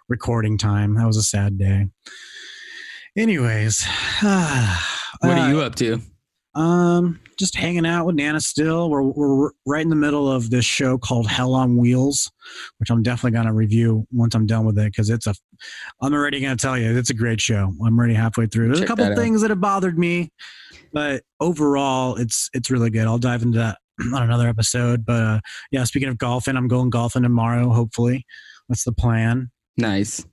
recording 0.10 0.58
time. 0.58 0.96
That 0.96 1.08
was 1.08 1.18
a 1.18 1.24
sad 1.24 1.58
day. 1.58 1.88
Anyways, 3.18 3.86
What 4.22 5.38
are 5.38 5.50
you 5.50 5.62
up 5.62 5.75
to? 5.75 6.01
Um, 6.56 7.21
just 7.42 7.56
hanging 7.56 7.88
out 7.88 8.06
with 8.06 8.16
Nana 8.16 8.40
still. 8.40 8.90
We're 8.90 9.02
we're 9.02 9.50
right 9.66 9.82
in 9.82 9.90
the 9.90 9.96
middle 9.96 10.32
of 10.32 10.52
this 10.52 10.64
show 10.64 11.00
called 11.00 11.28
Hell 11.28 11.56
on 11.56 11.76
Wheels, 11.76 12.32
which 12.78 12.92
I'm 12.92 13.02
definitely 13.02 13.36
gonna 13.36 13.54
review 13.54 14.06
once 14.12 14.36
I'm 14.36 14.46
done 14.46 14.64
with 14.64 14.78
it 14.78 14.92
because 14.92 15.10
it's 15.10 15.26
a. 15.26 15.34
I'm 16.02 16.14
already 16.14 16.40
gonna 16.40 16.56
tell 16.56 16.78
you 16.78 16.96
it's 16.96 17.10
a 17.10 17.16
great 17.16 17.42
show. 17.42 17.74
I'm 17.84 17.98
already 17.98 18.14
halfway 18.14 18.46
through. 18.46 18.68
There's 18.68 18.80
Check 18.80 18.86
a 18.86 18.88
couple 18.88 19.06
that 19.06 19.14
out. 19.14 19.18
things 19.18 19.42
that 19.42 19.50
have 19.50 19.60
bothered 19.60 19.98
me, 19.98 20.30
but 20.94 21.24
overall, 21.40 22.16
it's 22.16 22.48
it's 22.54 22.70
really 22.70 22.92
good. 22.92 23.08
I'll 23.08 23.18
dive 23.18 23.42
into 23.42 23.58
that 23.58 23.80
on 24.14 24.22
another 24.22 24.48
episode. 24.48 25.04
But 25.04 25.22
uh, 25.22 25.40
yeah, 25.72 25.84
speaking 25.84 26.10
of 26.10 26.20
golfing, 26.20 26.56
I'm 26.56 26.68
going 26.68 26.92
golfing 26.92 27.24
tomorrow. 27.24 27.70
Hopefully, 27.72 28.24
that's 28.70 28.84
the 28.84 28.94
plan. 28.94 29.50
Nice. 29.78 30.24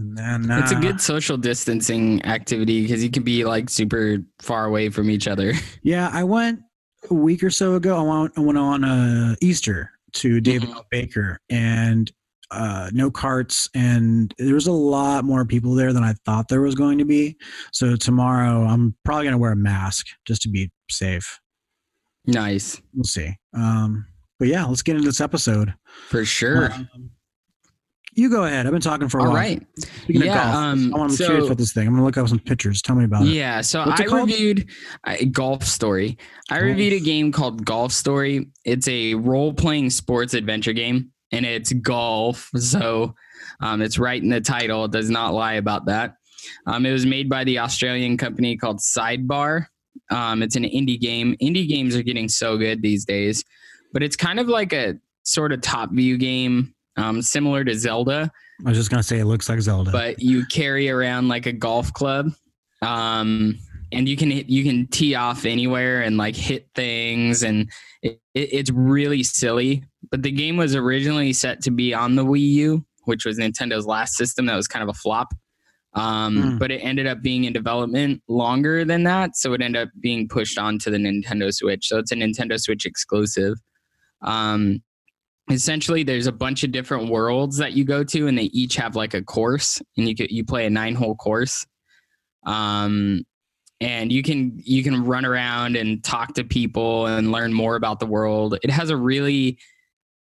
And 0.00 0.16
then 0.16 0.50
uh, 0.50 0.60
It's 0.60 0.72
a 0.72 0.76
good 0.76 1.00
social 1.00 1.36
distancing 1.36 2.24
activity 2.24 2.82
because 2.82 3.04
you 3.04 3.10
can 3.10 3.22
be 3.22 3.44
like 3.44 3.68
super 3.68 4.18
far 4.40 4.64
away 4.64 4.88
from 4.88 5.10
each 5.10 5.28
other. 5.28 5.52
Yeah, 5.82 6.10
I 6.12 6.24
went 6.24 6.60
a 7.10 7.14
week 7.14 7.42
or 7.42 7.50
so 7.50 7.74
ago. 7.74 7.96
I 7.96 8.20
went, 8.22 8.32
I 8.36 8.40
went 8.40 8.58
on 8.58 8.84
uh, 8.84 9.34
Easter 9.40 9.90
to 10.14 10.40
David 10.40 10.68
Mhm. 10.70 10.84
Baker 10.90 11.38
and 11.50 12.10
uh, 12.50 12.90
no 12.92 13.10
carts, 13.10 13.68
and 13.74 14.34
there 14.38 14.54
was 14.54 14.66
a 14.66 14.72
lot 14.72 15.24
more 15.24 15.44
people 15.44 15.74
there 15.74 15.92
than 15.92 16.02
I 16.02 16.14
thought 16.24 16.48
there 16.48 16.60
was 16.62 16.74
going 16.74 16.98
to 16.98 17.04
be. 17.04 17.36
So 17.72 17.94
tomorrow, 17.94 18.64
I'm 18.64 18.94
probably 19.04 19.24
going 19.24 19.32
to 19.34 19.38
wear 19.38 19.52
a 19.52 19.56
mask 19.56 20.06
just 20.26 20.42
to 20.42 20.48
be 20.48 20.70
safe. 20.90 21.38
Nice. 22.26 22.80
We'll 22.92 23.04
see. 23.04 23.36
Um, 23.54 24.04
but 24.38 24.48
yeah, 24.48 24.64
let's 24.64 24.82
get 24.82 24.96
into 24.96 25.06
this 25.08 25.20
episode. 25.20 25.72
For 26.08 26.24
sure. 26.24 26.72
Um, 26.72 26.88
you 28.20 28.30
go 28.30 28.44
ahead. 28.44 28.66
I've 28.66 28.72
been 28.72 28.80
talking 28.80 29.08
for 29.08 29.18
a 29.18 29.22
All 29.22 29.28
while. 29.28 29.36
right. 29.36 29.66
Speaking 29.78 30.22
Yeah, 30.22 30.28
of 30.48 30.52
golf, 30.52 30.54
um, 30.56 30.94
I 30.94 30.98
want 30.98 31.10
to 31.12 31.16
so- 31.16 31.24
curious 31.26 31.46
about 31.46 31.58
this 31.58 31.72
thing. 31.72 31.86
I'm 31.88 31.94
going 31.94 32.00
to 32.02 32.04
look 32.06 32.16
up 32.18 32.28
some 32.28 32.38
pictures. 32.38 32.82
Tell 32.82 32.94
me 32.94 33.04
about 33.04 33.22
it. 33.26 33.28
Yeah, 33.30 33.60
so 33.62 33.84
What's 33.86 34.00
I 34.00 34.04
reviewed 34.04 34.68
a 35.06 35.24
Golf 35.26 35.64
Story. 35.64 36.16
I 36.50 36.58
reviewed 36.58 36.92
a 36.92 37.00
game 37.00 37.32
called 37.32 37.64
Golf 37.64 37.92
Story. 37.92 38.48
It's 38.64 38.86
a 38.88 39.14
role-playing 39.14 39.90
sports 39.90 40.34
adventure 40.34 40.72
game, 40.72 41.10
and 41.32 41.44
it's 41.44 41.72
golf. 41.72 42.50
So 42.58 43.14
um, 43.60 43.82
it's 43.82 43.98
right 43.98 44.22
in 44.22 44.28
the 44.28 44.40
title. 44.40 44.84
It 44.84 44.92
does 44.92 45.10
not 45.10 45.34
lie 45.34 45.54
about 45.54 45.86
that. 45.86 46.14
Um, 46.66 46.86
it 46.86 46.92
was 46.92 47.04
made 47.06 47.28
by 47.28 47.44
the 47.44 47.58
Australian 47.58 48.16
company 48.16 48.56
called 48.56 48.78
Sidebar. 48.78 49.66
Um, 50.10 50.42
it's 50.42 50.56
an 50.56 50.64
indie 50.64 50.98
game. 51.00 51.36
Indie 51.42 51.68
games 51.68 51.94
are 51.96 52.02
getting 52.02 52.28
so 52.28 52.56
good 52.56 52.82
these 52.82 53.04
days, 53.04 53.44
but 53.92 54.02
it's 54.02 54.16
kind 54.16 54.40
of 54.40 54.48
like 54.48 54.72
a 54.72 54.94
sort 55.22 55.52
of 55.52 55.60
top 55.60 55.90
view 55.92 56.16
game, 56.16 56.74
um, 57.00 57.22
similar 57.22 57.64
to 57.64 57.74
Zelda 57.74 58.30
I 58.64 58.68
was 58.68 58.76
just 58.78 58.90
going 58.90 59.00
to 59.00 59.06
say 59.06 59.18
it 59.18 59.24
looks 59.24 59.48
like 59.48 59.60
Zelda. 59.60 59.90
but 59.90 60.20
you 60.20 60.44
carry 60.46 60.90
around 60.90 61.28
like 61.28 61.46
a 61.46 61.52
golf 61.52 61.92
club 61.92 62.26
um 62.82 63.58
and 63.92 64.08
you 64.08 64.16
can 64.16 64.30
you 64.30 64.62
can 64.64 64.86
tee 64.88 65.14
off 65.14 65.44
anywhere 65.44 66.02
and 66.02 66.16
like 66.16 66.36
hit 66.36 66.68
things 66.74 67.42
and 67.42 67.70
it, 68.02 68.20
it, 68.34 68.48
it's 68.52 68.70
really 68.70 69.22
silly 69.22 69.84
but 70.10 70.22
the 70.22 70.30
game 70.30 70.56
was 70.56 70.74
originally 70.74 71.32
set 71.32 71.62
to 71.62 71.70
be 71.70 71.92
on 71.94 72.14
the 72.16 72.24
wii 72.24 72.40
u 72.40 72.84
which 73.04 73.24
was 73.24 73.38
nintendo's 73.38 73.86
last 73.86 74.14
system 74.14 74.46
that 74.46 74.56
was 74.56 74.68
kind 74.68 74.82
of 74.82 74.88
a 74.88 74.94
flop 74.94 75.28
um, 75.94 76.36
Hmm. 76.40 76.58
but 76.58 76.70
it 76.70 76.78
ended 76.78 77.06
up 77.08 77.20
being 77.20 77.44
in 77.44 77.52
development 77.52 78.22
longer 78.28 78.84
than 78.84 79.02
that 79.04 79.36
so 79.36 79.52
it 79.54 79.60
ended 79.60 79.82
up 79.82 79.88
being 80.00 80.28
pushed 80.28 80.56
onto 80.56 80.88
the 80.90 80.98
nintendo 80.98 81.52
switch 81.52 81.88
so 81.88 81.98
it's 81.98 82.12
a 82.12 82.14
nintendo 82.14 82.60
switch 82.60 82.86
exclusive 82.86 83.54
um, 84.22 84.82
essentially 85.50 86.02
there's 86.02 86.26
a 86.26 86.32
bunch 86.32 86.64
of 86.64 86.72
different 86.72 87.10
worlds 87.10 87.56
that 87.56 87.72
you 87.72 87.84
go 87.84 88.04
to 88.04 88.26
and 88.26 88.38
they 88.38 88.44
each 88.44 88.76
have 88.76 88.96
like 88.96 89.14
a 89.14 89.22
course 89.22 89.82
and 89.96 90.08
you 90.08 90.14
could 90.14 90.30
you 90.30 90.44
play 90.44 90.66
a 90.66 90.70
nine 90.70 90.94
hole 90.94 91.14
course. 91.14 91.66
Um 92.46 93.24
and 93.80 94.12
you 94.12 94.22
can 94.22 94.60
you 94.64 94.82
can 94.82 95.04
run 95.04 95.24
around 95.24 95.76
and 95.76 96.04
talk 96.04 96.34
to 96.34 96.44
people 96.44 97.06
and 97.06 97.32
learn 97.32 97.52
more 97.52 97.76
about 97.76 97.98
the 97.98 98.06
world. 98.06 98.58
It 98.62 98.70
has 98.70 98.90
a 98.90 98.96
really 98.96 99.58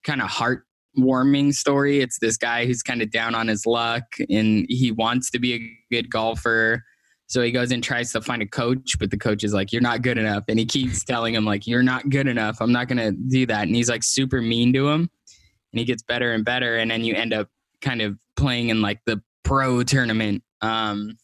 kind 0.03 0.21
of 0.21 0.29
heartwarming 0.29 1.53
story. 1.53 2.01
It's 2.01 2.19
this 2.19 2.37
guy 2.37 2.65
who's 2.65 2.83
kind 2.83 3.01
of 3.01 3.11
down 3.11 3.35
on 3.35 3.47
his 3.47 3.65
luck 3.65 4.03
and 4.29 4.65
he 4.69 4.91
wants 4.91 5.29
to 5.31 5.39
be 5.39 5.53
a 5.53 5.95
good 5.95 6.09
golfer 6.09 6.83
so 7.27 7.41
he 7.41 7.51
goes 7.51 7.71
and 7.71 7.83
tries 7.83 8.11
to 8.11 8.21
find 8.21 8.41
a 8.41 8.47
coach 8.47 8.97
but 8.99 9.09
the 9.09 9.17
coach 9.17 9.43
is 9.43 9.53
like 9.53 9.71
you're 9.71 9.81
not 9.81 10.01
good 10.01 10.17
enough. 10.17 10.43
And 10.47 10.59
he 10.59 10.65
keeps 10.65 11.03
telling 11.03 11.33
him 11.33 11.45
like 11.45 11.65
you're 11.65 11.83
not 11.83 12.09
good 12.09 12.27
enough. 12.27 12.57
I'm 12.61 12.71
not 12.71 12.87
going 12.87 12.97
to 12.97 13.11
do 13.11 13.45
that. 13.47 13.63
And 13.67 13.75
he's 13.75 13.89
like 13.89 14.03
super 14.03 14.41
mean 14.41 14.73
to 14.73 14.89
him. 14.89 15.09
And 15.71 15.79
he 15.79 15.85
gets 15.85 16.03
better 16.03 16.33
and 16.33 16.45
better. 16.45 16.77
And 16.77 16.91
then 16.91 17.03
you 17.03 17.15
end 17.15 17.33
up 17.33 17.49
kind 17.81 18.01
of 18.01 18.17
playing 18.35 18.69
in 18.69 18.81
like 18.81 18.99
the 19.05 19.21
pro 19.43 19.83
tournament. 19.83 20.43
Um 20.61 21.17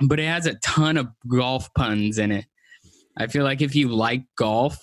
but 0.00 0.20
it 0.20 0.26
has 0.26 0.46
a 0.46 0.54
ton 0.54 0.96
of 0.96 1.08
golf 1.26 1.68
puns 1.74 2.18
in 2.18 2.30
it. 2.32 2.46
I 3.16 3.26
feel 3.26 3.42
like 3.44 3.60
if 3.60 3.74
you 3.74 3.88
like 3.88 4.22
golf 4.36 4.78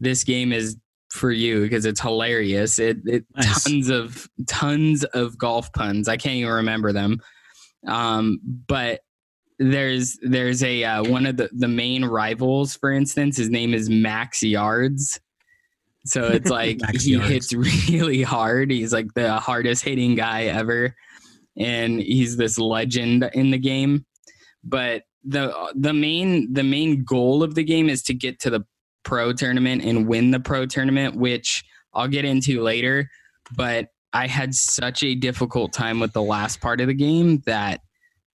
this 0.00 0.24
game 0.24 0.52
is 0.52 0.76
for 1.10 1.30
you 1.30 1.62
because 1.62 1.84
it's 1.86 2.00
hilarious. 2.00 2.78
It, 2.78 2.98
it 3.06 3.24
Nice. 3.34 3.64
tons 3.64 3.88
of 3.90 4.28
tons 4.46 5.04
of 5.04 5.36
golf 5.38 5.72
puns. 5.72 6.08
I 6.08 6.16
can't 6.16 6.36
even 6.36 6.52
remember 6.52 6.92
them. 6.92 7.20
Um 7.86 8.40
but 8.66 9.00
there's 9.58 10.18
there's 10.22 10.62
a 10.62 10.84
uh, 10.84 11.04
one 11.04 11.26
of 11.26 11.36
the 11.36 11.48
the 11.52 11.68
main 11.68 12.04
rivals 12.04 12.76
for 12.76 12.92
instance 12.92 13.36
his 13.36 13.50
name 13.50 13.74
is 13.74 13.90
max 13.90 14.42
yards. 14.42 15.20
So 16.06 16.24
it's 16.32 16.50
like 16.50 16.78
he 16.96 17.12
Yards. 17.12 17.28
hits 17.28 17.52
really 17.90 18.22
hard. 18.22 18.70
He's 18.70 18.92
like 18.92 19.12
the 19.14 19.34
hardest 19.36 19.84
hitting 19.84 20.14
guy 20.14 20.44
ever. 20.44 20.94
And 21.56 22.00
he's 22.00 22.36
this 22.36 22.58
legend 22.58 23.28
in 23.34 23.50
the 23.50 23.58
game. 23.58 24.06
But 24.64 25.02
the 25.24 25.72
the 25.74 25.92
main 25.92 26.52
the 26.52 26.62
main 26.62 27.04
goal 27.04 27.42
of 27.42 27.54
the 27.54 27.64
game 27.64 27.88
is 27.88 28.02
to 28.04 28.14
get 28.14 28.38
to 28.40 28.50
the 28.50 28.64
pro 29.02 29.32
tournament 29.32 29.82
and 29.82 30.06
win 30.06 30.30
the 30.30 30.40
pro 30.40 30.66
tournament 30.66 31.16
which 31.16 31.64
I'll 31.94 32.08
get 32.08 32.24
into 32.24 32.62
later. 32.62 33.10
But 33.56 33.88
I 34.12 34.26
had 34.26 34.54
such 34.54 35.02
a 35.02 35.14
difficult 35.14 35.72
time 35.72 36.00
with 36.00 36.12
the 36.12 36.22
last 36.22 36.60
part 36.60 36.80
of 36.80 36.86
the 36.86 36.94
game 36.94 37.42
that 37.46 37.80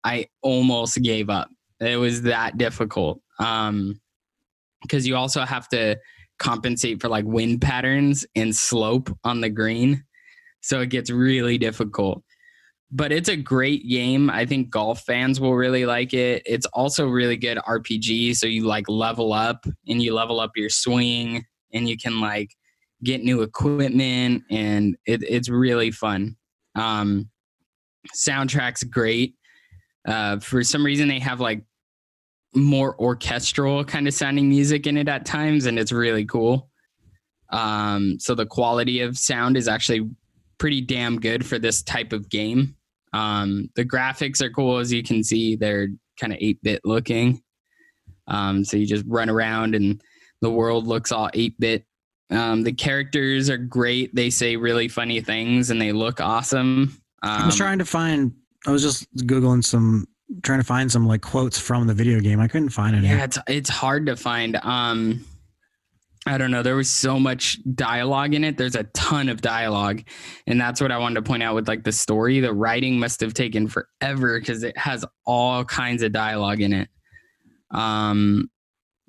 I 0.04 0.28
almost 0.42 1.02
gave 1.02 1.30
up. 1.30 1.50
It 1.80 1.98
was 1.98 2.24
that 2.24 2.58
difficult. 2.58 3.22
Um, 3.40 4.00
because 4.82 5.08
you 5.08 5.16
also 5.16 5.42
have 5.42 5.68
to 5.70 5.98
compensate 6.40 7.02
for 7.02 7.08
like 7.08 7.26
wind 7.26 7.62
patterns 7.62 8.26
and 8.36 8.56
slope 8.56 9.10
on 9.24 9.42
the 9.42 9.50
green. 9.50 10.04
So 10.62 10.82
it 10.82 10.90
gets 10.90 11.10
really 11.10 11.58
difficult. 11.58 12.24
But 12.92 13.12
it's 13.12 13.30
a 13.30 13.36
great 13.36 13.88
game. 13.88 14.30
I 14.30 14.46
think 14.46 14.70
golf 14.70 15.02
fans 15.02 15.40
will 15.40 15.56
really 15.56 15.86
like 15.86 16.14
it. 16.14 16.44
It's 16.46 16.68
also 16.68 17.08
really 17.08 17.38
good 17.38 17.58
RPG. 17.58 18.36
So 18.36 18.46
you 18.46 18.66
like 18.66 18.88
level 18.88 19.34
up 19.34 19.66
and 19.88 20.02
you 20.02 20.14
level 20.14 20.40
up 20.40 20.52
your 20.56 20.70
swing 20.70 21.44
and 21.74 21.90
you 21.90 21.98
can 21.98 22.22
like 22.22 22.50
get 23.04 23.24
new 23.24 23.42
equipment 23.42 24.44
and 24.52 24.96
it, 25.06 25.24
it's 25.24 25.50
really 25.50 25.92
fun. 25.92 26.36
Um, 26.76 27.30
soundtrack's 28.16 28.84
great. 28.84 29.36
Uh, 30.08 30.40
for 30.40 30.64
some 30.64 30.86
reason, 30.86 31.08
they 31.08 31.20
have 31.20 31.40
like 31.40 31.64
more 32.56 32.96
orchestral 33.00 33.84
kind 33.84 34.08
of 34.08 34.14
sounding 34.14 34.50
music 34.50 34.86
in 34.88 34.98
it 34.98 35.08
at 35.08 35.26
times, 35.26 35.66
and 35.66 35.80
it's 35.80 35.92
really 35.92 36.26
cool. 36.26 36.70
Um, 37.50 38.18
so 38.20 38.36
the 38.36 38.46
quality 38.46 39.02
of 39.02 39.18
sound 39.18 39.58
is 39.58 39.68
actually 39.68 40.10
pretty 40.58 40.82
damn 40.82 41.20
good 41.20 41.46
for 41.46 41.60
this 41.60 41.82
type 41.84 42.14
of 42.14 42.30
game. 42.30 42.76
Um, 43.14 43.70
the 43.76 43.86
graphics 43.86 44.42
are 44.42 44.50
cool, 44.50 44.78
as 44.80 44.92
you 44.92 45.04
can 45.04 45.24
see. 45.24 45.56
They're 45.56 45.90
kind 46.20 46.34
of 46.34 46.40
8 46.42 46.60
bit 46.64 46.82
looking. 46.84 47.42
Um, 48.28 48.64
so 48.64 48.78
you 48.78 48.86
just 48.88 49.04
run 49.08 49.30
around 49.30 49.76
and 49.76 50.02
the 50.42 50.50
world 50.50 50.88
looks 50.88 51.12
all 51.12 51.30
8 51.34 51.60
bit. 51.60 51.86
Um, 52.32 52.64
the 52.64 52.72
characters 52.74 53.50
are 53.50 53.58
great. 53.58 54.16
They 54.16 54.30
say 54.32 54.56
really 54.56 54.88
funny 54.88 55.22
things 55.22 55.70
and 55.70 55.80
they 55.80 55.92
look 55.92 56.22
awesome. 56.22 56.98
I 57.22 57.46
was 57.46 57.54
Um, 57.56 57.58
trying 57.58 57.80
to 57.80 57.86
find. 57.86 58.34
I 58.66 58.72
was 58.72 58.82
just 58.82 59.14
googling 59.18 59.64
some, 59.64 60.08
trying 60.42 60.60
to 60.60 60.66
find 60.66 60.92
some 60.92 61.06
like 61.06 61.22
quotes 61.22 61.60
from 61.60 61.88
the 61.88 61.94
video 61.94 62.20
game. 62.20 62.40
I 62.40 62.48
couldn't 62.48 62.70
find 62.70 62.96
any. 62.96 63.08
Yeah, 63.08 63.24
it's 63.24 63.38
it's 63.48 63.70
hard 63.70 64.06
to 64.06 64.16
find. 64.16 64.56
Um, 64.58 65.26
I 66.26 66.38
don't 66.38 66.52
know. 66.52 66.64
There 66.64 66.78
was 66.78 66.90
so 66.90 67.20
much 67.20 67.60
dialogue 67.76 68.34
in 68.34 68.46
it. 68.46 68.58
There's 68.58 68.76
a 68.76 68.84
ton 68.96 69.28
of 69.28 69.42
dialogue, 69.42 70.04
and 70.48 70.60
that's 70.60 70.80
what 70.80 70.92
I 70.92 70.98
wanted 70.98 71.16
to 71.16 71.22
point 71.24 71.44
out 71.44 71.56
with 71.56 71.68
like 71.68 71.84
the 71.84 71.92
story. 71.92 72.40
The 72.40 72.54
writing 72.54 72.98
must 72.98 73.20
have 73.20 73.34
taken 73.34 73.68
forever 73.68 74.40
because 74.40 74.64
it 74.64 74.78
has 74.78 75.04
all 75.26 75.66
kinds 75.66 76.02
of 76.02 76.14
dialogue 76.14 76.62
in 76.62 76.72
it. 76.72 76.90
Um, 77.72 78.50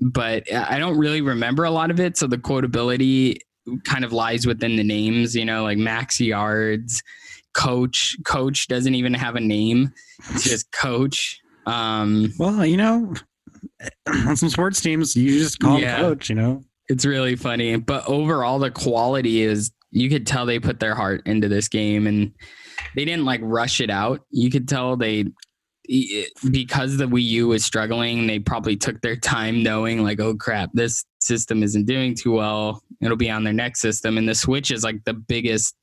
but 0.00 0.52
I 0.52 0.78
don't 0.78 0.98
really 0.98 1.20
remember 1.20 1.64
a 1.64 1.70
lot 1.70 1.92
of 1.92 2.00
it, 2.00 2.16
so 2.16 2.26
the 2.26 2.38
quotability 2.38 3.38
kind 3.84 4.04
of 4.04 4.12
lies 4.12 4.44
within 4.44 4.74
the 4.74 4.84
names. 4.84 5.36
You 5.36 5.44
know, 5.44 5.62
like 5.62 5.78
max 5.78 6.20
yards, 6.20 7.00
coach. 7.54 8.16
Coach 8.24 8.68
doesn't 8.68 8.94
even 8.94 9.14
have 9.14 9.36
a 9.36 9.40
name. 9.40 9.92
It's 10.30 10.44
just 10.44 10.70
coach. 10.72 11.40
Um, 11.66 12.32
Well, 12.38 12.64
you 12.66 12.76
know, 12.76 13.14
on 14.06 14.36
some 14.36 14.48
sports 14.50 14.80
teams, 14.80 15.16
you 15.16 15.38
just 15.38 15.58
call 15.58 15.80
Yeah. 15.80 15.96
him 15.96 16.02
coach. 16.02 16.28
You 16.28 16.34
know. 16.36 16.64
It's 16.88 17.06
really 17.06 17.34
funny, 17.36 17.76
but 17.76 18.06
overall 18.06 18.58
the 18.58 18.70
quality 18.70 19.40
is 19.40 19.70
you 19.90 20.10
could 20.10 20.26
tell 20.26 20.44
they 20.44 20.58
put 20.58 20.80
their 20.80 20.94
heart 20.94 21.22
into 21.24 21.48
this 21.48 21.68
game 21.68 22.06
and 22.06 22.32
they 22.94 23.04
didn't 23.06 23.24
like 23.24 23.40
rush 23.42 23.80
it 23.80 23.88
out. 23.88 24.20
You 24.30 24.50
could 24.50 24.68
tell 24.68 24.96
they 24.96 25.24
because 26.50 26.96
the 26.96 27.06
Wii 27.06 27.22
U 27.22 27.48
was 27.48 27.64
struggling, 27.64 28.26
they 28.26 28.38
probably 28.38 28.76
took 28.76 29.00
their 29.02 29.16
time 29.16 29.62
knowing 29.62 30.02
like, 30.02 30.20
oh 30.20 30.34
crap, 30.34 30.70
this 30.74 31.04
system 31.20 31.62
isn't 31.62 31.86
doing 31.86 32.14
too 32.14 32.32
well. 32.32 32.82
It'll 33.00 33.16
be 33.16 33.30
on 33.30 33.44
their 33.44 33.52
next 33.52 33.80
system 33.80 34.18
and 34.18 34.28
the 34.28 34.34
Switch 34.34 34.70
is 34.70 34.82
like 34.84 35.02
the 35.04 35.14
biggest 35.14 35.74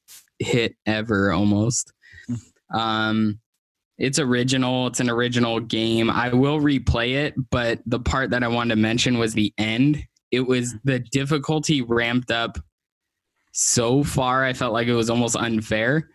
hit 0.42 0.76
ever 0.86 1.32
almost. 1.32 1.94
Um 2.74 3.40
it's 3.98 4.18
original. 4.18 4.88
It's 4.88 5.00
an 5.00 5.12
original 5.12 5.60
game. 5.60 6.10
I 6.10 6.34
will 6.34 6.60
replay 6.60 7.24
it, 7.24 7.36
but 7.52 7.82
the 7.86 8.00
part 8.00 8.32
that 8.32 8.44
I 8.44 8.48
wanted 8.48 8.76
to 8.76 8.82
mention 8.82 9.20
was 9.20 9.34
the 9.34 9.54
end. 9.60 10.04
It 10.32 10.48
was 10.48 10.74
the 10.84 10.98
difficulty 11.00 11.84
ramped 11.84 12.32
up 12.32 12.58
so 13.54 14.02
far 14.02 14.46
i 14.46 14.54
felt 14.54 14.72
like 14.72 14.88
it 14.88 14.94
was 14.94 15.10
almost 15.10 15.36
unfair. 15.36 16.10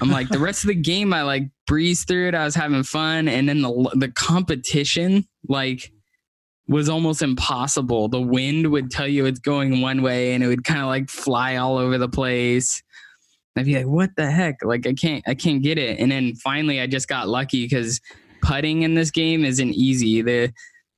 I'm 0.00 0.10
like 0.10 0.28
the 0.28 0.38
rest 0.38 0.64
of 0.64 0.68
the 0.68 0.74
game 0.92 1.12
i 1.12 1.22
like 1.22 1.44
breezed 1.66 2.06
through 2.06 2.28
it. 2.28 2.34
I 2.34 2.44
was 2.44 2.54
having 2.54 2.82
fun. 2.82 3.28
And 3.28 3.48
then 3.48 3.62
the 3.62 3.90
the 3.94 4.08
competition 4.08 5.26
like 5.48 5.90
was 6.68 6.88
almost 6.88 7.22
impossible. 7.22 8.08
The 8.08 8.20
wind 8.20 8.70
would 8.70 8.90
tell 8.90 9.08
you 9.08 9.26
it's 9.26 9.40
going 9.40 9.80
one 9.80 10.02
way 10.02 10.34
and 10.34 10.44
it 10.44 10.46
would 10.46 10.64
kind 10.64 10.80
of 10.80 10.86
like 10.86 11.08
fly 11.08 11.56
all 11.56 11.76
over 11.76 11.98
the 11.98 12.08
place 12.08 12.82
i'd 13.56 13.66
be 13.66 13.76
like 13.76 13.86
what 13.86 14.10
the 14.16 14.30
heck 14.30 14.56
like 14.62 14.86
i 14.86 14.92
can't 14.92 15.22
i 15.26 15.34
can't 15.34 15.62
get 15.62 15.78
it 15.78 15.98
and 15.98 16.10
then 16.10 16.34
finally 16.36 16.80
i 16.80 16.86
just 16.86 17.08
got 17.08 17.28
lucky 17.28 17.64
because 17.64 18.00
putting 18.42 18.82
in 18.82 18.94
this 18.94 19.10
game 19.10 19.44
isn't 19.44 19.74
easy 19.74 20.22
the 20.22 20.52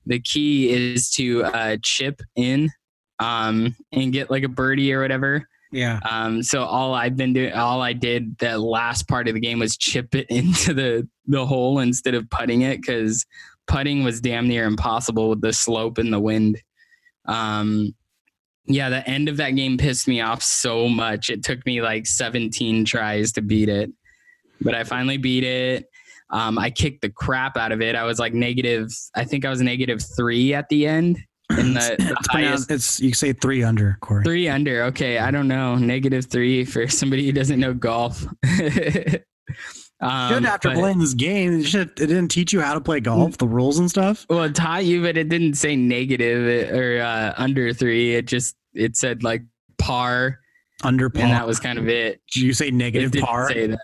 the 0.07 0.21
key 0.21 0.71
is 0.71 1.11
to 1.13 1.45
uh, 1.45 1.77
chip 1.83 2.21
in 2.37 2.71
um, 3.21 3.75
and 3.93 4.13
get 4.13 4.31
like 4.31 4.43
a 4.43 4.49
birdie 4.49 4.93
or 4.93 5.01
whatever. 5.01 5.49
Yeah. 5.73 5.99
Um, 6.09 6.43
so 6.43 6.63
all 6.63 6.95
I've 6.95 7.17
been 7.17 7.33
doing, 7.33 7.53
all 7.53 7.83
I 7.83 7.93
did 7.93 8.39
that 8.39 8.61
last 8.61 9.09
part 9.09 9.29
of 9.29 9.35
the 9.35 9.41
game 9.41 9.59
was 9.59 9.77
chip 9.77 10.15
it 10.15 10.27
into 10.31 10.75
the 10.75 11.09
the 11.27 11.45
hole 11.47 11.79
instead 11.79 12.15
of 12.15 12.29
putting 12.31 12.63
it 12.63 12.81
because 12.81 13.25
putting 13.67 14.05
was 14.05 14.21
damn 14.21 14.47
near 14.47 14.67
impossible 14.67 15.31
with 15.31 15.41
the 15.41 15.53
slope 15.53 15.99
and 15.99 16.13
the 16.13 16.21
wind. 16.21 16.61
Um, 17.27 17.95
yeah, 18.67 18.89
the 18.89 19.09
end 19.09 19.29
of 19.29 19.37
that 19.37 19.51
game 19.51 19.77
pissed 19.77 20.09
me 20.09 20.21
off 20.21 20.43
so 20.43 20.89
much. 20.89 21.31
It 21.31 21.43
took 21.43 21.65
me 21.67 21.83
like 21.83 22.07
17 22.07 22.85
tries 22.85 23.33
to 23.33 23.43
beat 23.43 23.69
it, 23.69 23.91
but 24.61 24.75
I 24.75 24.85
finally 24.85 25.19
beat 25.19 25.45
it. 25.45 25.87
Um, 26.31 26.59
I 26.59 26.71
kicked 26.71 27.03
the 27.03 27.11
crap 27.11 27.57
out 27.57 27.73
of 27.73 27.83
it. 27.83 27.95
I 27.95 28.05
was 28.05 28.19
like 28.19 28.33
negative. 28.33 28.89
I 29.15 29.25
think 29.25 29.45
I 29.45 29.51
was 29.51 29.61
negative 29.61 30.03
three 30.17 30.55
at 30.55 30.69
the 30.69 30.87
end. 30.87 31.19
In 31.51 31.75
the, 31.75 31.97
the 31.99 32.17
it's, 32.19 32.29
highest 32.29 32.71
it's 32.71 33.01
you 33.01 33.13
say 33.13 33.35
three 33.35 33.63
under, 33.63 33.99
Corey. 34.01 34.25
three 34.25 34.49
under. 34.49 34.85
Okay, 34.85 35.19
I 35.19 35.31
don't 35.31 35.47
know. 35.47 35.77
Negative 35.77 36.25
three 36.25 36.65
for 36.65 36.89
somebody 36.89 37.27
who 37.27 37.33
doesn't 37.33 37.61
know 37.61 37.75
golf. 37.75 38.27
um, 40.05 40.33
Good 40.33 40.45
after 40.45 40.69
but- 40.69 40.79
playing 40.79 40.99
this 40.99 41.15
game, 41.15 41.61
it, 41.61 41.65
should, 41.65 41.89
it 41.91 42.07
didn't 42.07 42.29
teach 42.29 42.53
you 42.53 42.61
how 42.61 42.75
to 42.75 42.81
play 42.81 43.01
golf, 43.01 43.39
the 43.39 43.49
rules 43.49 43.79
and 43.79 43.89
stuff. 43.89 44.27
Well, 44.29 44.43
it 44.45 44.55
taught 44.55 44.85
you, 44.85 45.03
but 45.03 45.17
it 45.17 45.29
didn't 45.29 45.55
say 45.55 45.77
negative 45.77 46.71
or 46.73 47.01
uh, 47.01 47.35
under 47.37 47.73
three. 47.73 48.15
It 48.15 48.27
just 48.27 48.55
it 48.75 48.97
said 48.97 49.23
like 49.23 49.43
par, 49.79 50.41
Under 50.83 51.09
par. 51.11 51.23
and 51.25 51.33
that 51.33 51.47
was 51.47 51.59
kind 51.61 51.79
of 51.79 51.89
it. 51.89 52.21
Did 52.33 52.43
you 52.43 52.53
say 52.53 52.71
negative 52.71 53.13
didn't 53.13 53.27
par, 53.27 53.49
say 53.49 53.69
that. 53.69 53.79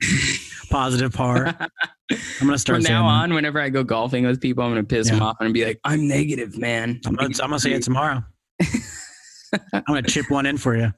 positive 0.70 1.12
par? 1.12 1.54
I'm 2.40 2.46
gonna 2.46 2.56
start 2.58 2.82
From 2.84 2.92
now 2.92 3.02
that. 3.02 3.24
on, 3.24 3.34
whenever 3.34 3.60
I 3.60 3.68
go 3.68 3.82
golfing 3.82 4.24
with 4.24 4.40
people, 4.40 4.62
I'm 4.64 4.70
gonna 4.70 4.84
piss 4.84 5.10
them 5.10 5.20
off 5.22 5.36
and 5.40 5.52
be 5.52 5.64
like, 5.64 5.80
"I'm 5.82 6.06
negative, 6.06 6.56
man." 6.56 7.00
I'm 7.04 7.14
gonna, 7.16 7.30
I'm 7.42 7.50
gonna 7.50 7.58
say 7.58 7.72
it 7.72 7.82
tomorrow. 7.82 8.22
I'm 9.72 9.82
gonna 9.88 10.02
chip 10.02 10.30
one 10.30 10.46
in 10.46 10.56
for 10.56 10.76
you. 10.76 10.92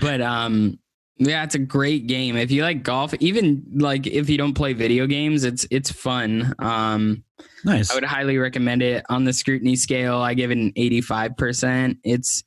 but 0.00 0.20
um 0.20 0.78
yeah 1.18 1.44
it's 1.44 1.54
a 1.54 1.58
great 1.58 2.06
game. 2.06 2.36
If 2.36 2.50
you 2.50 2.62
like 2.62 2.82
golf 2.82 3.14
even 3.20 3.62
like 3.74 4.06
if 4.06 4.28
you 4.30 4.38
don't 4.38 4.54
play 4.54 4.72
video 4.72 5.06
games 5.06 5.44
it's 5.44 5.66
it's 5.70 5.90
fun. 5.90 6.54
Um 6.58 7.24
Nice. 7.64 7.90
i 7.90 7.94
would 7.94 8.04
highly 8.04 8.38
recommend 8.38 8.82
it. 8.82 9.04
On 9.08 9.24
the 9.24 9.32
scrutiny 9.32 9.76
scale 9.76 10.16
i 10.18 10.34
give 10.34 10.50
it 10.50 10.58
an 10.58 10.72
85% 10.72 11.98
it's 12.04 12.42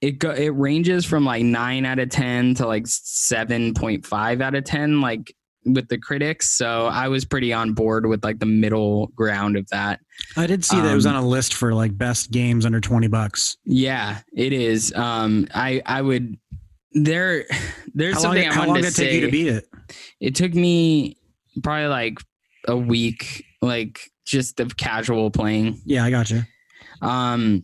it 0.00 0.18
go 0.20 0.30
it 0.30 0.50
ranges 0.50 1.04
from 1.04 1.24
like 1.24 1.42
9 1.42 1.84
out 1.84 1.98
of 1.98 2.08
10 2.08 2.54
to 2.56 2.66
like 2.66 2.84
7.5 2.84 4.40
out 4.42 4.54
of 4.54 4.64
10 4.64 5.00
like 5.00 5.34
with 5.64 5.88
the 5.88 5.98
critics. 5.98 6.50
So 6.50 6.86
i 6.86 7.08
was 7.08 7.24
pretty 7.24 7.52
on 7.52 7.72
board 7.74 8.06
with 8.06 8.22
like 8.24 8.38
the 8.38 8.46
middle 8.46 9.08
ground 9.08 9.56
of 9.56 9.68
that. 9.70 10.00
I 10.36 10.46
did 10.46 10.64
see 10.64 10.80
that 10.80 10.90
it 10.90 10.94
was 10.94 11.06
um, 11.06 11.16
on 11.16 11.24
a 11.24 11.26
list 11.26 11.54
for 11.54 11.74
like 11.74 11.96
best 11.98 12.30
games 12.30 12.64
under 12.64 12.80
20 12.80 13.08
bucks. 13.08 13.56
yeah 13.64 14.20
it 14.34 14.52
is. 14.52 14.92
Um 14.94 15.48
i 15.54 15.82
i 15.84 16.00
would 16.00 16.38
there 16.92 17.44
there's 17.94 18.14
How 18.16 18.22
long, 18.22 18.32
something 18.34 18.48
i 18.48 18.52
how 18.54 18.60
wanted 18.66 18.68
long 18.68 18.76
to 18.76 18.82
did 18.82 18.88
it 18.88 18.94
say 18.94 19.04
take 19.10 19.14
you 19.20 19.26
to 19.26 19.30
beat 19.32 19.48
it? 19.48 19.64
it 20.20 20.34
took 20.34 20.54
me 20.54 21.16
probably 21.62 21.86
like 21.86 22.18
a 22.66 22.76
week 22.76 23.44
like 23.62 24.00
just 24.26 24.60
of 24.60 24.76
casual 24.76 25.30
playing 25.30 25.80
Yeah, 25.84 26.04
I 26.04 26.10
got 26.10 26.30
you. 26.30 26.42
um 27.02 27.62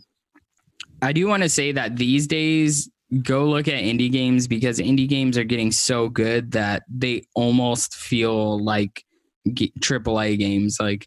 i 1.03 1.13
do 1.13 1.27
want 1.27 1.43
to 1.43 1.49
say 1.49 1.73
that 1.73 1.97
these 1.97 2.27
days 2.27 2.91
go 3.23 3.45
look 3.49 3.69
at 3.69 3.75
indie 3.83 4.11
games 4.11 4.47
because 4.49 4.79
indie 4.79 5.09
games 5.09 5.37
are 5.39 5.45
getting 5.45 5.71
so 5.71 6.09
good 6.09 6.53
that 6.53 6.83
they 6.89 7.23
almost 7.35 7.95
feel 7.95 8.63
like 8.63 9.05
g- 9.53 9.73
AAA 9.79 10.39
games 10.39 10.79
like 10.81 11.07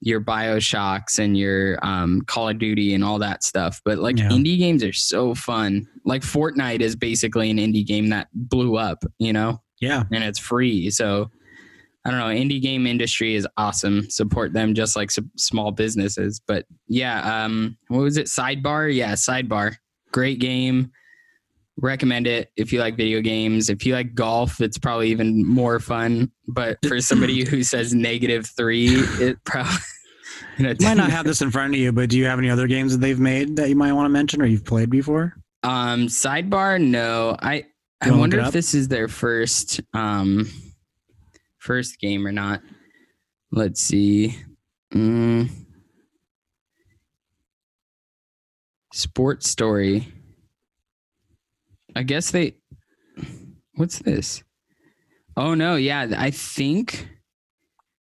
your 0.00 0.20
bioshocks 0.20 1.18
and 1.18 1.36
your 1.36 1.78
um, 1.84 2.20
call 2.22 2.48
of 2.48 2.58
duty 2.58 2.94
and 2.94 3.02
all 3.04 3.18
that 3.18 3.42
stuff 3.42 3.80
but 3.84 3.98
like 3.98 4.16
Yeah. 4.18 4.28
indie 4.28 4.58
games 4.58 4.84
are 4.84 4.92
so 4.92 5.34
fun 5.34 5.86
like 6.04 6.22
fortnite 6.22 6.80
is 6.80 6.94
basically 6.96 7.50
an 7.50 7.56
indie 7.58 7.84
game 7.86 8.08
that 8.10 8.28
blew 8.32 8.76
up 8.76 9.02
you 9.18 9.32
know 9.32 9.60
Yeah. 9.80 10.04
and 10.12 10.22
it's 10.24 10.38
free. 10.38 10.90
So 10.90 11.30
I 12.04 12.10
don't 12.10 12.20
know. 12.20 12.26
Indie 12.26 12.62
game 12.62 12.86
industry 12.86 13.34
is 13.34 13.46
awesome. 13.58 14.08
Support 14.08 14.54
them 14.54 14.72
just 14.72 14.96
like 14.96 15.10
small 15.36 15.72
businesses. 15.72 16.40
But 16.46 16.64
yeah, 16.86 17.44
um, 17.44 17.76
what 17.88 17.98
was 18.00 18.16
it? 18.16 18.26
Sidebar? 18.28 18.94
Yeah, 18.94 19.12
Sidebar. 19.12 19.74
Great 20.10 20.38
game. 20.38 20.90
Recommend 21.80 22.26
it 22.26 22.50
if 22.56 22.72
you 22.72 22.80
like 22.80 22.96
video 22.96 23.20
games. 23.20 23.70
If 23.70 23.86
you 23.86 23.94
like 23.94 24.14
golf, 24.14 24.60
it's 24.60 24.78
probably 24.78 25.10
even 25.10 25.46
more 25.46 25.80
fun. 25.80 26.30
But 26.46 26.78
for 26.86 27.00
somebody 27.00 27.44
who 27.48 27.62
says 27.62 27.94
negative 27.94 28.46
three, 28.56 28.88
it 29.20 29.42
probably 29.44 29.72
you 30.58 30.66
might 30.80 30.96
not 30.96 31.10
have 31.10 31.24
this 31.26 31.40
in 31.40 31.50
front 31.50 31.74
of 31.74 31.80
you, 31.80 31.92
but 31.92 32.10
do 32.10 32.18
you 32.18 32.26
have 32.26 32.38
any 32.38 32.50
other 32.50 32.66
games 32.66 32.92
that 32.92 32.98
they've 32.98 33.20
made 33.20 33.56
that 33.56 33.68
you 33.68 33.76
might 33.76 33.92
want 33.92 34.06
to 34.06 34.10
mention 34.10 34.42
or 34.42 34.46
you've 34.46 34.64
played 34.64 34.90
before? 34.90 35.34
Um, 35.62 36.06
sidebar, 36.06 36.80
no. 36.80 37.36
I 37.40 37.64
I 38.00 38.12
wonder 38.12 38.38
if 38.38 38.52
this 38.52 38.74
is 38.74 38.88
their 38.88 39.08
first 39.08 39.80
um 39.92 40.48
first 41.58 41.98
game 41.98 42.26
or 42.26 42.32
not. 42.32 42.60
Let's 43.50 43.80
see. 43.80 44.36
Mm. 44.92 45.50
Sports 48.92 49.48
story. 49.48 50.12
I 51.98 52.04
guess 52.04 52.30
they. 52.30 52.54
What's 53.74 53.98
this? 53.98 54.44
Oh 55.36 55.54
no, 55.54 55.74
yeah, 55.74 56.06
I 56.16 56.30
think 56.30 57.08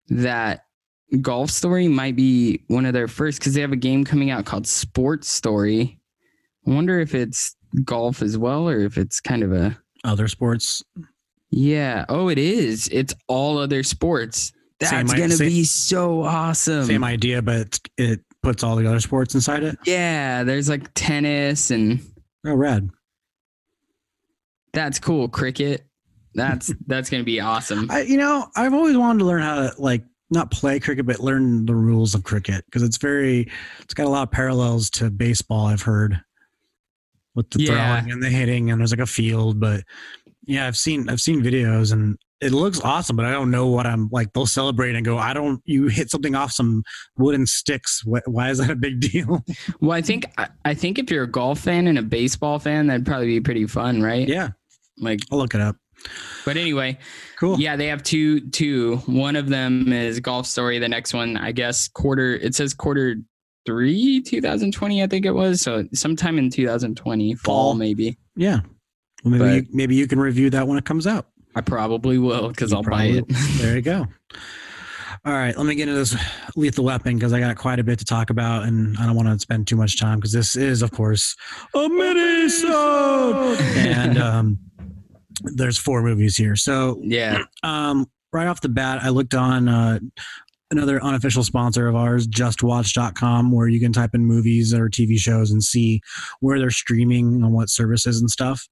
that 0.07 0.65
Golf 1.21 1.51
Story 1.51 1.87
might 1.87 2.15
be 2.15 2.63
one 2.69 2.87
of 2.87 2.93
their 2.93 3.07
first 3.07 3.37
because 3.39 3.53
they 3.53 3.61
have 3.61 3.71
a 3.71 3.75
game 3.75 4.03
coming 4.03 4.31
out 4.31 4.45
called 4.45 4.65
Sports 4.65 5.29
Story. 5.29 5.99
I 6.65 6.71
wonder 6.71 6.99
if 6.99 7.13
it's 7.13 7.55
golf 7.85 8.23
as 8.23 8.35
well 8.35 8.67
or 8.67 8.79
if 8.79 8.97
it's 8.97 9.21
kind 9.21 9.43
of 9.43 9.53
a 9.53 9.77
other 10.03 10.27
sports. 10.27 10.83
Yeah. 11.51 12.05
Oh, 12.09 12.29
it 12.29 12.39
is. 12.39 12.89
It's 12.91 13.13
all 13.27 13.59
other 13.59 13.83
sports. 13.83 14.53
That's 14.79 14.91
same, 14.91 15.05
gonna 15.05 15.35
same, 15.35 15.49
be 15.49 15.63
so 15.65 16.23
awesome. 16.23 16.85
Same 16.85 17.03
idea, 17.03 17.43
but 17.43 17.79
it 17.97 18.21
puts 18.41 18.63
all 18.63 18.75
the 18.75 18.87
other 18.87 18.99
sports 18.99 19.35
inside 19.35 19.61
it. 19.61 19.77
Yeah, 19.85 20.43
there's 20.43 20.67
like 20.67 20.91
tennis 20.95 21.69
and 21.69 21.99
oh, 22.47 22.55
red. 22.55 22.89
That's 24.73 24.99
cool. 24.99 25.27
Cricket. 25.27 25.85
That's 26.33 26.73
that's 26.87 27.09
gonna 27.09 27.23
be 27.23 27.39
awesome. 27.39 27.89
I, 27.89 28.01
you 28.01 28.17
know, 28.17 28.47
I've 28.55 28.73
always 28.73 28.97
wanted 28.97 29.19
to 29.19 29.25
learn 29.25 29.41
how 29.41 29.55
to 29.55 29.73
like 29.77 30.03
not 30.29 30.51
play 30.51 30.79
cricket, 30.79 31.05
but 31.05 31.19
learn 31.19 31.65
the 31.65 31.75
rules 31.75 32.15
of 32.15 32.23
cricket 32.23 32.65
because 32.65 32.83
it's 32.83 32.97
very, 32.97 33.49
it's 33.81 33.93
got 33.93 34.07
a 34.07 34.09
lot 34.09 34.23
of 34.23 34.31
parallels 34.31 34.89
to 34.91 35.11
baseball. 35.11 35.67
I've 35.67 35.81
heard 35.81 36.19
with 37.35 37.49
the 37.51 37.61
yeah. 37.61 37.99
throwing 37.99 38.11
and 38.11 38.23
the 38.23 38.29
hitting, 38.29 38.71
and 38.71 38.79
there's 38.79 38.91
like 38.91 38.99
a 38.99 39.05
field. 39.05 39.59
But 39.59 39.83
yeah, 40.45 40.67
I've 40.67 40.77
seen 40.77 41.09
I've 41.09 41.21
seen 41.21 41.41
videos 41.41 41.93
and 41.93 42.17
it 42.43 42.51
looks 42.51 42.81
awesome, 42.81 43.15
but 43.15 43.25
I 43.25 43.31
don't 43.31 43.51
know 43.51 43.67
what 43.67 43.85
I'm 43.85 44.09
like. 44.11 44.33
They'll 44.33 44.45
celebrate 44.45 44.95
and 44.95 45.05
go, 45.05 45.17
I 45.17 45.33
don't. 45.33 45.61
You 45.65 45.87
hit 45.87 46.11
something 46.11 46.35
off 46.35 46.51
some 46.51 46.83
wooden 47.17 47.45
sticks. 47.45 48.03
Why 48.05 48.49
is 48.49 48.57
that 48.57 48.69
a 48.69 48.75
big 48.75 48.99
deal? 49.11 49.43
Well, 49.79 49.93
I 49.93 50.01
think 50.01 50.25
I 50.65 50.73
think 50.73 50.99
if 50.99 51.09
you're 51.09 51.23
a 51.23 51.31
golf 51.31 51.59
fan 51.59 51.87
and 51.87 51.97
a 51.97 52.01
baseball 52.01 52.59
fan, 52.59 52.87
that'd 52.87 53.05
probably 53.05 53.27
be 53.27 53.39
pretty 53.39 53.65
fun, 53.65 54.01
right? 54.01 54.27
Yeah, 54.27 54.49
like 54.97 55.21
I'll 55.31 55.37
look 55.37 55.55
it 55.55 55.61
up. 55.61 55.75
But 56.45 56.57
anyway, 56.57 56.97
cool. 57.37 57.59
Yeah, 57.59 57.75
they 57.75 57.87
have 57.87 58.03
two. 58.03 58.49
Two. 58.49 58.97
One 59.05 59.35
of 59.35 59.49
them 59.49 59.91
is 59.91 60.19
Golf 60.19 60.45
Story. 60.45 60.79
The 60.79 60.89
next 60.89 61.13
one, 61.13 61.37
I 61.37 61.51
guess, 61.51 61.87
quarter. 61.87 62.35
It 62.35 62.55
says 62.55 62.73
quarter 62.73 63.15
three, 63.65 64.21
2020. 64.21 65.03
I 65.03 65.07
think 65.07 65.25
it 65.25 65.31
was. 65.31 65.61
So 65.61 65.85
sometime 65.93 66.37
in 66.37 66.49
2020, 66.49 67.35
fall, 67.35 67.71
fall 67.71 67.73
maybe. 67.75 68.17
Yeah. 68.35 68.59
Well, 69.23 69.31
maybe 69.31 69.39
but, 69.39 69.53
you, 69.53 69.65
maybe 69.71 69.95
you 69.95 70.07
can 70.07 70.19
review 70.19 70.49
that 70.49 70.67
when 70.67 70.77
it 70.77 70.85
comes 70.85 71.07
out. 71.07 71.27
I 71.55 71.61
probably 71.61 72.17
will 72.17 72.49
because 72.49 72.73
I'll 72.73 72.83
probably, 72.83 73.21
buy 73.21 73.27
it. 73.29 73.37
there 73.57 73.75
you 73.75 73.81
go. 73.81 74.07
All 75.25 75.31
right, 75.31 75.55
let 75.55 75.65
me 75.65 75.75
get 75.75 75.87
into 75.87 75.97
this 75.97 76.17
lethal 76.57 76.83
weapon 76.83 77.15
because 77.15 77.31
I 77.31 77.39
got 77.39 77.55
quite 77.55 77.79
a 77.79 77.83
bit 77.83 77.97
to 77.99 78.05
talk 78.05 78.29
about, 78.29 78.63
and 78.63 78.97
I 78.97 79.05
don't 79.05 79.15
want 79.15 79.29
to 79.29 79.39
spend 79.39 79.67
too 79.67 79.77
much 79.77 79.97
time 79.97 80.17
because 80.19 80.33
this 80.33 80.57
is, 80.57 80.81
of 80.81 80.91
course, 80.91 81.37
a 81.73 81.87
mini 81.87 82.49
and 83.77 84.17
um, 84.17 84.59
there's 85.41 85.77
four 85.77 86.01
movies 86.01 86.35
here. 86.35 86.55
So 86.55 86.99
yeah, 87.03 87.43
um, 87.63 88.07
right 88.31 88.47
off 88.47 88.61
the 88.61 88.69
bat, 88.69 89.03
I 89.03 89.09
looked 89.09 89.33
on 89.33 89.67
uh, 89.67 89.99
another 90.71 91.01
unofficial 91.03 91.43
sponsor 91.43 91.87
of 91.87 91.95
ours, 91.95 92.27
JustWatch.com, 92.27 93.51
where 93.51 93.67
you 93.67 93.79
can 93.79 93.93
type 93.93 94.11
in 94.13 94.25
movies 94.25 94.73
or 94.73 94.89
TV 94.89 95.17
shows 95.17 95.51
and 95.51 95.63
see 95.63 96.01
where 96.39 96.59
they're 96.59 96.71
streaming 96.71 97.43
on 97.43 97.51
what 97.51 97.69
services 97.69 98.19
and 98.19 98.29
stuff. 98.29 98.67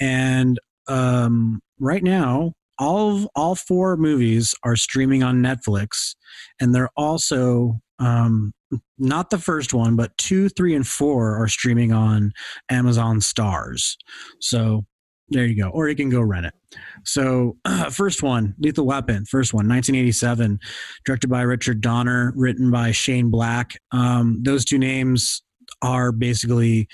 And 0.00 0.58
um, 0.88 1.60
right 1.78 2.02
now, 2.02 2.54
all 2.78 3.16
of, 3.16 3.28
all 3.36 3.54
four 3.54 3.96
movies 3.96 4.54
are 4.64 4.76
streaming 4.76 5.22
on 5.22 5.42
Netflix, 5.42 6.14
and 6.58 6.74
they're 6.74 6.90
also 6.96 7.80
um, 7.98 8.52
not 8.98 9.30
the 9.30 9.38
first 9.38 9.74
one, 9.74 9.94
but 9.94 10.16
two, 10.16 10.48
three, 10.48 10.74
and 10.74 10.86
four 10.86 11.36
are 11.36 11.48
streaming 11.48 11.92
on 11.92 12.32
Amazon 12.70 13.20
Starz. 13.20 13.96
So 14.40 14.84
there 15.32 15.46
you 15.46 15.56
go. 15.56 15.68
Or 15.68 15.88
you 15.88 15.96
can 15.96 16.10
go 16.10 16.20
rent 16.20 16.46
it. 16.46 16.54
So, 17.04 17.56
uh, 17.64 17.90
first 17.90 18.22
one, 18.22 18.54
Lethal 18.58 18.86
Weapon, 18.86 19.24
first 19.24 19.52
one, 19.52 19.68
1987, 19.68 20.58
directed 21.04 21.28
by 21.28 21.42
Richard 21.42 21.80
Donner, 21.80 22.32
written 22.36 22.70
by 22.70 22.92
Shane 22.92 23.30
Black. 23.30 23.78
Um, 23.90 24.40
those 24.42 24.64
two 24.64 24.78
names 24.78 25.42
are 25.82 26.12
basically 26.12 26.88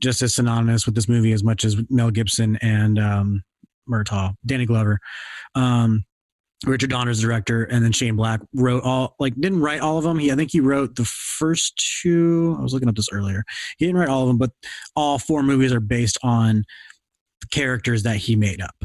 just 0.00 0.22
as 0.22 0.34
synonymous 0.34 0.84
with 0.84 0.94
this 0.94 1.08
movie 1.08 1.32
as 1.32 1.44
much 1.44 1.64
as 1.64 1.76
Mel 1.88 2.10
Gibson 2.10 2.56
and 2.56 2.98
um, 2.98 3.42
Murtaugh, 3.88 4.34
Danny 4.44 4.66
Glover. 4.66 4.98
Um, 5.54 6.04
Richard 6.64 6.90
Donner's 6.90 7.20
director, 7.20 7.64
and 7.64 7.84
then 7.84 7.92
Shane 7.92 8.16
Black 8.16 8.40
wrote 8.54 8.84
all 8.84 9.16
like 9.18 9.34
didn't 9.34 9.60
write 9.60 9.80
all 9.80 9.98
of 9.98 10.04
them. 10.04 10.18
He 10.18 10.30
I 10.30 10.36
think 10.36 10.52
he 10.52 10.60
wrote 10.60 10.94
the 10.94 11.04
first 11.04 11.72
two. 12.02 12.56
I 12.58 12.62
was 12.62 12.72
looking 12.72 12.88
up 12.88 12.94
this 12.94 13.08
earlier. 13.12 13.42
He 13.78 13.86
didn't 13.86 14.00
write 14.00 14.08
all 14.08 14.22
of 14.22 14.28
them, 14.28 14.38
but 14.38 14.50
all 14.94 15.18
four 15.18 15.42
movies 15.42 15.72
are 15.72 15.80
based 15.80 16.18
on 16.22 16.64
characters 17.50 18.02
that 18.02 18.16
he 18.16 18.36
made 18.36 18.60
up 18.60 18.84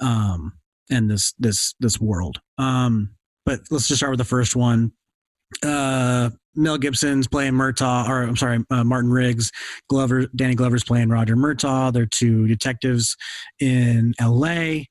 um 0.00 0.52
and 0.90 1.10
this 1.10 1.34
this 1.38 1.74
this 1.80 2.00
world 2.00 2.40
um 2.58 3.10
but 3.44 3.60
let's 3.70 3.88
just 3.88 4.00
start 4.00 4.10
with 4.10 4.18
the 4.18 4.24
first 4.24 4.56
one 4.56 4.92
uh 5.64 6.30
Mel 6.58 6.76
Gibson's 6.76 7.28
playing 7.28 7.52
Murtaugh, 7.52 8.08
or 8.08 8.22
I'm 8.24 8.36
sorry, 8.36 8.58
uh, 8.70 8.82
Martin 8.82 9.12
Riggs. 9.12 9.52
Glover, 9.88 10.26
Danny 10.34 10.56
Glover's 10.56 10.82
playing 10.82 11.08
Roger 11.08 11.36
Murtaugh. 11.36 11.92
They're 11.92 12.04
two 12.04 12.48
detectives 12.48 13.16
in 13.60 14.12
L.A. 14.18 14.88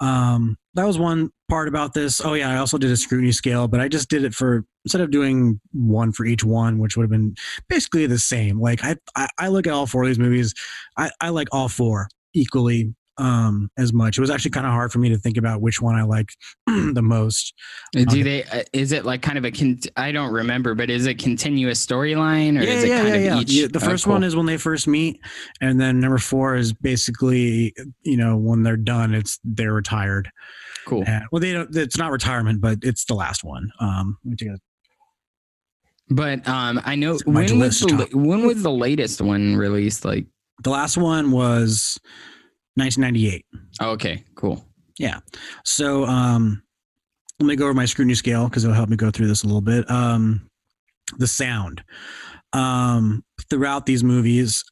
Um, 0.00 0.56
that 0.74 0.86
was 0.86 0.98
one 0.98 1.30
part 1.50 1.68
about 1.68 1.92
this. 1.92 2.24
Oh 2.24 2.32
yeah, 2.34 2.50
I 2.50 2.56
also 2.56 2.78
did 2.78 2.90
a 2.90 2.96
scrutiny 2.96 3.32
scale, 3.32 3.68
but 3.68 3.80
I 3.80 3.88
just 3.88 4.08
did 4.08 4.24
it 4.24 4.34
for 4.34 4.64
instead 4.84 5.02
of 5.02 5.10
doing 5.10 5.60
one 5.72 6.12
for 6.12 6.24
each 6.24 6.42
one, 6.42 6.78
which 6.78 6.96
would 6.96 7.04
have 7.04 7.10
been 7.10 7.34
basically 7.68 8.06
the 8.06 8.18
same. 8.18 8.58
Like 8.58 8.82
I, 8.82 8.96
I, 9.14 9.28
I 9.38 9.48
look 9.48 9.66
at 9.66 9.74
all 9.74 9.86
four 9.86 10.02
of 10.02 10.08
these 10.08 10.18
movies. 10.18 10.54
I, 10.96 11.10
I 11.20 11.28
like 11.28 11.48
all 11.52 11.68
four 11.68 12.08
equally 12.34 12.94
um, 13.18 13.70
as 13.76 13.92
much. 13.92 14.16
It 14.16 14.20
was 14.20 14.30
actually 14.30 14.52
kind 14.52 14.66
of 14.66 14.72
hard 14.72 14.92
for 14.92 14.98
me 14.98 15.10
to 15.10 15.18
think 15.18 15.36
about 15.36 15.60
which 15.60 15.80
one 15.80 15.94
I 15.94 16.02
liked 16.02 16.36
the 16.66 17.02
most. 17.02 17.52
Uh, 17.96 18.04
do 18.04 18.24
they? 18.24 18.44
Uh, 18.44 18.62
is 18.72 18.92
it 18.92 19.04
like 19.04 19.22
kind 19.22 19.36
of 19.36 19.44
a? 19.44 19.50
Con- 19.50 19.78
I 19.96 20.10
don't 20.10 20.32
remember, 20.32 20.74
but 20.74 20.90
is 20.90 21.06
it 21.06 21.18
continuous 21.18 21.84
storyline 21.84 22.58
or 22.58 22.62
yeah, 22.62 22.70
is 22.70 22.84
it 22.84 22.88
yeah, 22.88 23.02
kind 23.02 23.24
yeah, 23.24 23.34
of 23.34 23.42
each? 23.42 23.52
Yeah. 23.52 23.66
The 23.70 23.80
first 23.80 24.04
oh, 24.04 24.06
cool. 24.06 24.14
one 24.14 24.24
is 24.24 24.34
when 24.34 24.46
they 24.46 24.56
first 24.56 24.88
meet, 24.88 25.20
and 25.60 25.80
then 25.80 26.00
number 26.00 26.18
four 26.18 26.56
is 26.56 26.72
basically 26.72 27.74
you 28.02 28.16
know 28.16 28.36
when 28.36 28.62
they're 28.62 28.76
done, 28.76 29.14
it's 29.14 29.38
they're 29.44 29.74
retired. 29.74 30.30
Cool. 30.86 31.04
And, 31.06 31.24
well, 31.30 31.40
they 31.40 31.52
don't. 31.52 31.74
It's 31.76 31.98
not 31.98 32.10
retirement, 32.10 32.60
but 32.60 32.78
it's 32.82 33.04
the 33.04 33.14
last 33.14 33.44
one. 33.44 33.70
Um, 33.80 34.16
let 34.24 34.30
me 34.30 34.36
take 34.36 34.48
a 34.48 34.58
but 36.12 36.46
um, 36.48 36.80
I 36.84 36.96
know 36.96 37.18
when 37.24 37.60
was 37.60 37.80
the 37.80 38.08
when 38.12 38.44
was 38.44 38.62
the 38.62 38.70
latest 38.70 39.20
one 39.20 39.56
released? 39.56 40.04
Like 40.04 40.26
the 40.62 40.70
last 40.70 40.96
one 40.96 41.30
was 41.30 41.98
1998. 42.76 43.44
okay, 43.82 44.24
cool. 44.34 44.64
Yeah. 44.98 45.20
So 45.64 46.04
um, 46.04 46.62
let 47.38 47.46
me 47.46 47.56
go 47.56 47.64
over 47.64 47.74
my 47.74 47.86
scrutiny 47.86 48.14
scale 48.14 48.48
because 48.48 48.64
it'll 48.64 48.76
help 48.76 48.90
me 48.90 48.96
go 48.96 49.10
through 49.10 49.28
this 49.28 49.42
a 49.42 49.46
little 49.46 49.62
bit. 49.62 49.90
Um, 49.90 50.48
the 51.18 51.26
sound 51.26 51.82
um, 52.52 53.24
throughout 53.48 53.86
these 53.86 54.04
movies, 54.04 54.64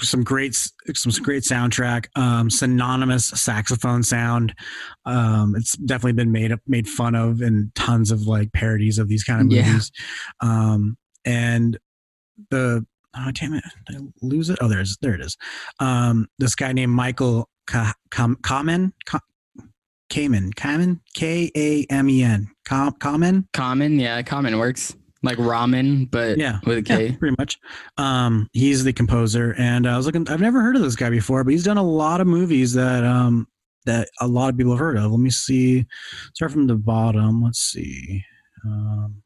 some 0.00 0.22
great 0.22 0.54
some 0.94 1.22
great 1.22 1.42
soundtrack 1.42 2.06
um, 2.14 2.50
synonymous 2.50 3.28
saxophone 3.28 4.02
sound 4.02 4.54
um, 5.06 5.54
it's 5.56 5.74
definitely 5.78 6.12
been 6.12 6.30
made 6.30 6.52
up 6.52 6.60
made 6.66 6.86
fun 6.86 7.14
of 7.14 7.40
in 7.40 7.72
tons 7.74 8.10
of 8.10 8.26
like 8.26 8.52
parodies 8.52 8.98
of 8.98 9.08
these 9.08 9.24
kind 9.24 9.40
of 9.40 9.46
movies 9.46 9.90
yeah. 10.42 10.48
um, 10.48 10.98
and 11.24 11.78
the 12.50 12.84
oh 13.16 13.30
damn 13.32 13.54
it. 13.54 13.64
Did 13.86 13.96
I 13.96 14.00
lose 14.22 14.50
it? 14.50 14.58
Oh 14.60 14.68
there's 14.68 14.96
there 15.00 15.14
it 15.14 15.20
is. 15.20 15.36
Um 15.78 16.28
this 16.38 16.54
guy 16.54 16.72
named 16.72 16.92
michael 16.92 17.48
Kamen? 17.66 18.92
Kamen. 20.10 20.52
Kamen? 20.54 21.00
K 21.14 21.50
A 21.56 21.86
M 21.90 22.08
E 22.08 22.22
N. 22.22 22.48
Kamen? 22.66 23.46
Common 23.52 23.98
yeah 23.98 24.22
Common 24.22 24.58
works. 24.58 24.96
Like 25.22 25.38
ramen 25.38 26.10
but 26.10 26.38
yeah. 26.38 26.60
with 26.64 26.78
a 26.78 26.82
K. 26.82 27.08
Yeah, 27.08 27.16
pretty 27.16 27.36
much. 27.38 27.58
Um 27.96 28.48
he's 28.52 28.84
the 28.84 28.92
composer 28.92 29.54
and 29.58 29.86
I 29.86 29.96
was 29.96 30.06
looking 30.06 30.28
I've 30.28 30.40
never 30.40 30.60
heard 30.62 30.76
of 30.76 30.82
this 30.82 30.96
guy 30.96 31.10
before 31.10 31.44
but 31.44 31.52
he's 31.52 31.64
done 31.64 31.78
a 31.78 31.82
lot 31.82 32.20
of 32.20 32.26
movies 32.26 32.72
that 32.74 33.04
um 33.04 33.46
that 33.86 34.08
a 34.20 34.26
lot 34.26 34.50
of 34.50 34.58
people 34.58 34.72
have 34.72 34.78
heard 34.78 34.98
of. 34.98 35.10
Let 35.10 35.20
me 35.20 35.30
see. 35.30 35.86
Start 36.34 36.52
from 36.52 36.66
the 36.66 36.76
bottom. 36.76 37.42
Let's 37.42 37.60
see. 37.60 38.24
Um 38.64 39.22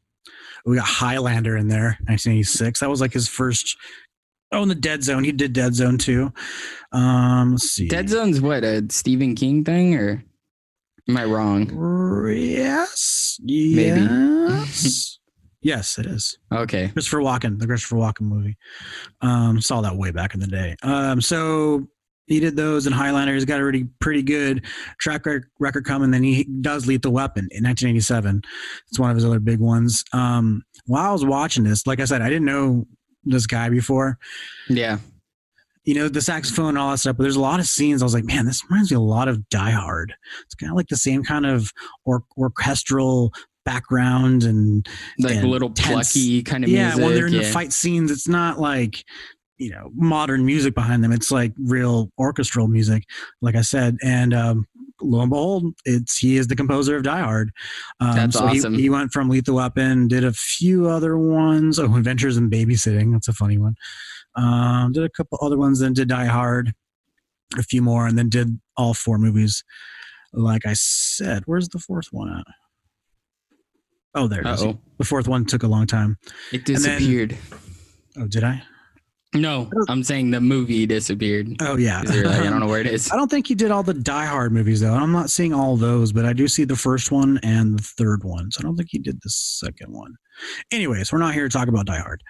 we 0.65 0.77
got 0.77 0.87
Highlander 0.87 1.57
in 1.57 1.69
there, 1.69 1.99
1986. 2.07 2.81
That 2.81 2.91
was 2.91 3.01
like 3.01 3.13
his 3.13 3.29
first 3.29 3.77
Oh, 4.55 4.63
in 4.63 4.69
the 4.69 4.75
Dead 4.77 5.03
Zone, 5.03 5.25
he 5.25 5.33
did 5.33 5.53
Dead 5.53 5.75
Zone 5.75 5.99
too. 5.99 6.33
Um, 6.93 7.53
let's 7.53 7.71
see. 7.71 7.89
Dead 7.89 8.09
Zone's 8.09 8.41
what 8.41 8.63
a 8.63 8.85
Stephen 8.89 9.35
King 9.35 9.65
thing, 9.65 9.97
or 9.97 10.25
am 11.09 11.17
I 11.17 11.25
wrong? 11.25 12.31
Yes. 12.33 13.41
Maybe. 13.43 14.01
Yes. 14.01 15.19
yes, 15.61 15.99
it 15.99 16.07
is. 16.07 16.39
Okay. 16.53 16.89
Christopher 16.89 17.19
Walken, 17.19 17.59
the 17.59 17.67
Christopher 17.67 17.97
Walken 17.97 18.23
movie. 18.23 18.57
Um, 19.23 19.61
saw 19.61 19.81
that 19.81 19.97
way 19.97 20.13
back 20.13 20.35
in 20.35 20.41
the 20.41 20.47
day. 20.47 20.77
Um, 20.85 21.21
so 21.21 21.89
he 22.27 22.41
did 22.41 22.57
those 22.57 22.87
in 22.87 22.93
Highlander. 22.93 23.35
He's 23.35 23.45
got 23.45 23.61
a 23.61 23.65
really 23.65 23.85
pretty 24.01 24.23
good 24.23 24.65
track 24.99 25.25
record 25.59 25.85
coming. 25.85 26.11
Then 26.11 26.23
he 26.23 26.45
does 26.45 26.87
Lethal 26.87 27.13
Weapon 27.13 27.49
in 27.51 27.65
1987. 27.65 28.43
It's 28.89 28.99
one 28.99 29.11
of 29.11 29.17
his 29.17 29.25
other 29.25 29.41
big 29.41 29.61
ones. 29.61 30.05
Um, 30.13 30.63
while 30.87 31.09
I 31.11 31.13
was 31.13 31.25
watching 31.25 31.65
this, 31.65 31.87
like 31.87 32.01
I 32.01 32.05
said, 32.05 32.23
I 32.23 32.29
didn't 32.29 32.47
know 32.47 32.87
this 33.25 33.47
guy 33.47 33.69
before. 33.69 34.19
Yeah. 34.69 34.99
You 35.85 35.95
know, 35.95 36.09
the 36.09 36.23
saxophone 36.23 36.71
and 36.71 36.79
all 36.79 36.93
that 36.93 36.99
stuff, 36.99 37.17
but 37.19 37.25
there's 37.25 37.37
a 37.37 37.41
lot 37.41 37.61
of 37.61 37.67
scenes. 37.67 38.01
I 38.01 38.07
was 38.07 38.15
like, 38.15 38.25
man, 38.25 38.47
this 38.47 38.63
reminds 38.71 38.91
me 38.91 38.97
a 38.97 39.01
lot 39.01 39.29
of 39.29 39.47
Die 39.51 39.71
Hard. 39.71 40.15
It's 40.47 40.55
kind 40.55 40.71
of 40.71 40.77
like 40.77 40.89
the 40.89 40.97
same 40.97 41.23
kind 41.23 41.45
of 41.45 41.71
or- 42.07 42.25
orchestral 42.39 43.35
background 43.67 44.45
and 44.45 44.87
Like 45.19 45.37
and 45.37 45.51
little 45.51 45.71
tense. 45.71 46.13
plucky 46.13 46.43
kind 46.43 46.65
of 46.65 46.71
music. 46.71 46.81
yeah, 46.81 46.89
music. 46.89 47.05
when 47.05 47.15
they're 47.15 47.27
in 47.27 47.33
yeah. 47.35 47.41
the 47.41 47.47
fight 47.47 47.73
scenes, 47.73 48.11
it's 48.11 48.29
not 48.29 48.59
like 48.59 49.05
you 49.59 49.71
know 49.71 49.91
modern 49.95 50.45
music 50.45 50.75
behind 50.75 51.03
them. 51.05 51.13
It's 51.13 51.31
like 51.31 51.53
real 51.59 52.11
orchestral 52.19 52.69
music, 52.69 53.05
like 53.41 53.55
I 53.57 53.61
said. 53.63 53.97
And 54.03 54.35
um, 54.35 54.67
lo 55.01 55.21
and 55.21 55.31
behold, 55.31 55.75
it's 55.85 56.19
he 56.19 56.37
is 56.37 56.49
the 56.49 56.57
composer 56.57 56.97
of 56.97 57.03
Die 57.05 57.21
Hard. 57.21 57.51
Um, 58.01 58.17
That's 58.17 58.37
so 58.37 58.47
he- 58.49 58.59
awesome. 58.59 58.75
He, 58.75 58.91
went 58.91 59.13
from 59.13 59.29
Lethal 59.29 59.57
Weapon, 59.57 60.09
did 60.09 60.25
a 60.25 60.33
few 60.33 60.89
other 60.89 61.17
ones. 61.19 61.79
Oh, 61.79 61.85
Adventures 61.97 62.37
in 62.37 62.51
Babysitting. 62.51 63.13
That's 63.13 63.29
a 63.29 63.33
funny 63.33 63.59
one. 63.59 63.75
Um, 64.37 64.91
did 64.93 65.05
a 65.05 65.09
couple 65.11 65.39
other 65.43 65.57
ones, 65.57 65.79
then 65.81 65.93
did 65.93 66.09
Die 66.09 66.25
Hard, 66.27 66.73
a 67.57 67.63
few 67.63 67.81
more, 67.83 68.07
and 68.07 68.19
then 68.19 68.29
did 68.29 68.59
all 68.77 68.93
four 68.95 69.19
movies. 69.19 69.63
Like 70.33 70.67
I 70.67 70.73
said, 70.75 71.45
where's 71.47 71.69
the 71.69 71.79
fourth 71.79 72.09
one 72.11 72.29
at? 72.37 72.45
Oh, 74.17 74.27
there 74.29 74.41
it 74.41 74.47
is. 74.49 74.63
Uh-oh. 74.63 74.79
The 74.99 75.05
fourth 75.05 75.29
one 75.29 75.45
took 75.45 75.63
a 75.63 75.69
long 75.69 75.87
time. 75.87 76.19
It 76.53 76.69
And 76.69 76.79
then- 76.79 76.99
disappeared. 76.99 77.37
Oh, 78.17 78.27
did 78.27 78.43
I? 78.45 78.63
No, 79.35 79.71
I'm 79.89 80.03
saying 80.03 80.31
the 80.31 80.41
movie 80.41 80.87
disappeared. 80.87 81.57
Oh 81.61 81.77
yeah, 81.77 82.03
like, 82.03 82.27
I 82.27 82.45
don't 82.45 82.61
know 82.61 82.67
where 82.67 82.81
it 82.81 82.87
is. 82.93 83.11
I 83.13 83.17
don't 83.17 83.31
think 83.31 83.47
he 83.47 83.55
did 83.55 83.71
all 83.71 83.83
the 83.83 83.95
Die 83.95 84.25
Hard 84.27 84.53
movies 84.53 84.81
though. 84.81 84.95
I'm 84.95 85.13
not 85.13 85.31
seeing 85.31 85.53
all 85.53 85.77
those, 85.77 86.13
but 86.13 86.25
I 86.25 86.33
do 86.33 86.49
see 86.49 86.65
the 86.65 86.77
first 86.77 87.11
one 87.11 87.39
and 87.43 87.79
the 87.79 87.83
third 87.83 88.25
one. 88.25 88.51
So 88.51 88.61
I 88.61 88.63
don't 88.63 88.77
think 88.77 88.89
he 88.91 88.99
did 88.99 89.21
the 89.23 89.31
second 89.31 89.93
one. 89.93 90.15
Anyways, 90.71 91.13
we're 91.13 91.19
not 91.19 91.35
here 91.35 91.49
to 91.49 91.53
talk 91.53 91.69
about 91.69 91.87
Die 91.87 91.99
Hard, 91.99 92.23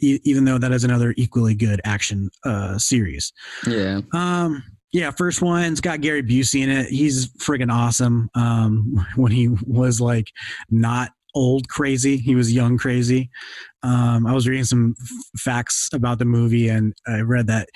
e- 0.00 0.20
even 0.24 0.44
though 0.44 0.58
that 0.58 0.72
is 0.72 0.84
another 0.84 1.14
equally 1.16 1.54
good 1.54 1.80
action 1.84 2.30
uh, 2.44 2.78
series. 2.78 3.32
Yeah. 3.66 4.00
Um, 4.12 4.62
yeah, 4.92 5.10
first 5.10 5.40
one's 5.40 5.80
got 5.80 6.02
Gary 6.02 6.22
Busey 6.22 6.62
in 6.62 6.68
it. 6.70 6.86
He's 6.88 7.32
friggin' 7.34 7.72
awesome. 7.72 8.28
Um, 8.34 9.06
when 9.16 9.32
he 9.32 9.48
was 9.66 10.00
like 10.00 10.30
not 10.70 11.10
old 11.34 11.68
crazy, 11.68 12.16
he 12.16 12.34
was 12.34 12.52
young 12.52 12.78
crazy. 12.78 13.30
Um, 13.82 14.26
I 14.26 14.32
was 14.32 14.48
reading 14.48 14.64
some 14.64 14.94
f- 15.00 15.40
facts 15.40 15.88
about 15.92 16.18
the 16.18 16.24
movie, 16.24 16.68
and 16.68 16.94
I 17.06 17.20
read 17.20 17.46
that 17.48 17.68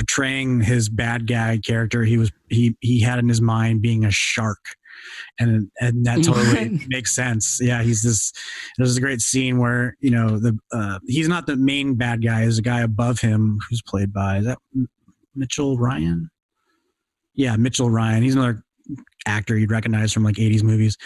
portraying 0.00 0.62
his 0.62 0.88
bad 0.88 1.26
guy 1.26 1.58
character, 1.64 2.04
he 2.04 2.16
was 2.16 2.32
he 2.48 2.76
he 2.80 3.00
had 3.00 3.18
in 3.18 3.28
his 3.28 3.40
mind 3.40 3.82
being 3.82 4.04
a 4.04 4.10
shark. 4.10 4.58
And 5.38 5.70
and 5.80 6.04
that 6.06 6.16
totally 6.24 6.80
makes 6.88 7.14
sense. 7.14 7.58
Yeah, 7.60 7.82
he's 7.82 8.02
this. 8.02 8.32
There's 8.76 8.96
a 8.96 9.00
great 9.00 9.20
scene 9.20 9.58
where 9.58 9.96
you 10.00 10.10
know 10.10 10.38
the 10.38 10.58
uh, 10.72 10.98
he's 11.06 11.28
not 11.28 11.46
the 11.46 11.56
main 11.56 11.94
bad 11.94 12.22
guy. 12.24 12.40
There's 12.40 12.58
a 12.58 12.62
guy 12.62 12.80
above 12.80 13.20
him 13.20 13.58
who's 13.68 13.82
played 13.82 14.12
by 14.12 14.38
is 14.38 14.46
that 14.46 14.58
Mitchell 15.34 15.78
Ryan? 15.78 16.30
Yeah, 17.34 17.56
Mitchell 17.56 17.90
Ryan. 17.90 18.22
He's 18.22 18.34
another 18.34 18.62
actor 19.26 19.56
you'd 19.58 19.70
recognize 19.70 20.12
from 20.12 20.24
like 20.24 20.36
80s 20.36 20.62
movies. 20.62 20.96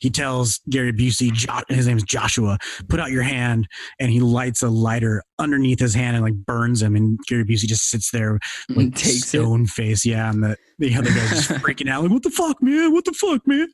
He 0.00 0.10
tells 0.10 0.60
Gary 0.68 0.92
Busey, 0.92 1.32
jo- 1.32 1.60
his 1.68 1.86
name's 1.86 2.02
Joshua, 2.02 2.58
put 2.88 2.98
out 3.00 3.10
your 3.10 3.22
hand, 3.22 3.68
and 3.98 4.10
he 4.10 4.20
lights 4.20 4.62
a 4.62 4.68
lighter 4.68 5.22
underneath 5.38 5.78
his 5.78 5.94
hand 5.94 6.16
and 6.16 6.24
like 6.24 6.34
burns 6.34 6.82
him. 6.82 6.96
And 6.96 7.18
Gary 7.28 7.44
Busey 7.44 7.66
just 7.66 7.88
sits 7.90 8.10
there 8.10 8.38
like 8.70 8.94
Takes 8.94 9.06
it. 9.16 9.20
stone 9.28 9.66
face. 9.66 10.04
Yeah, 10.04 10.30
and 10.30 10.42
the, 10.42 10.56
the 10.78 10.94
other 10.96 11.10
guy's 11.10 11.30
just 11.30 11.50
freaking 11.62 11.88
out 11.90 12.02
like, 12.02 12.12
"What 12.12 12.22
the 12.22 12.30
fuck, 12.30 12.62
man? 12.62 12.92
What 12.92 13.04
the 13.04 13.12
fuck, 13.12 13.46
man?" 13.46 13.68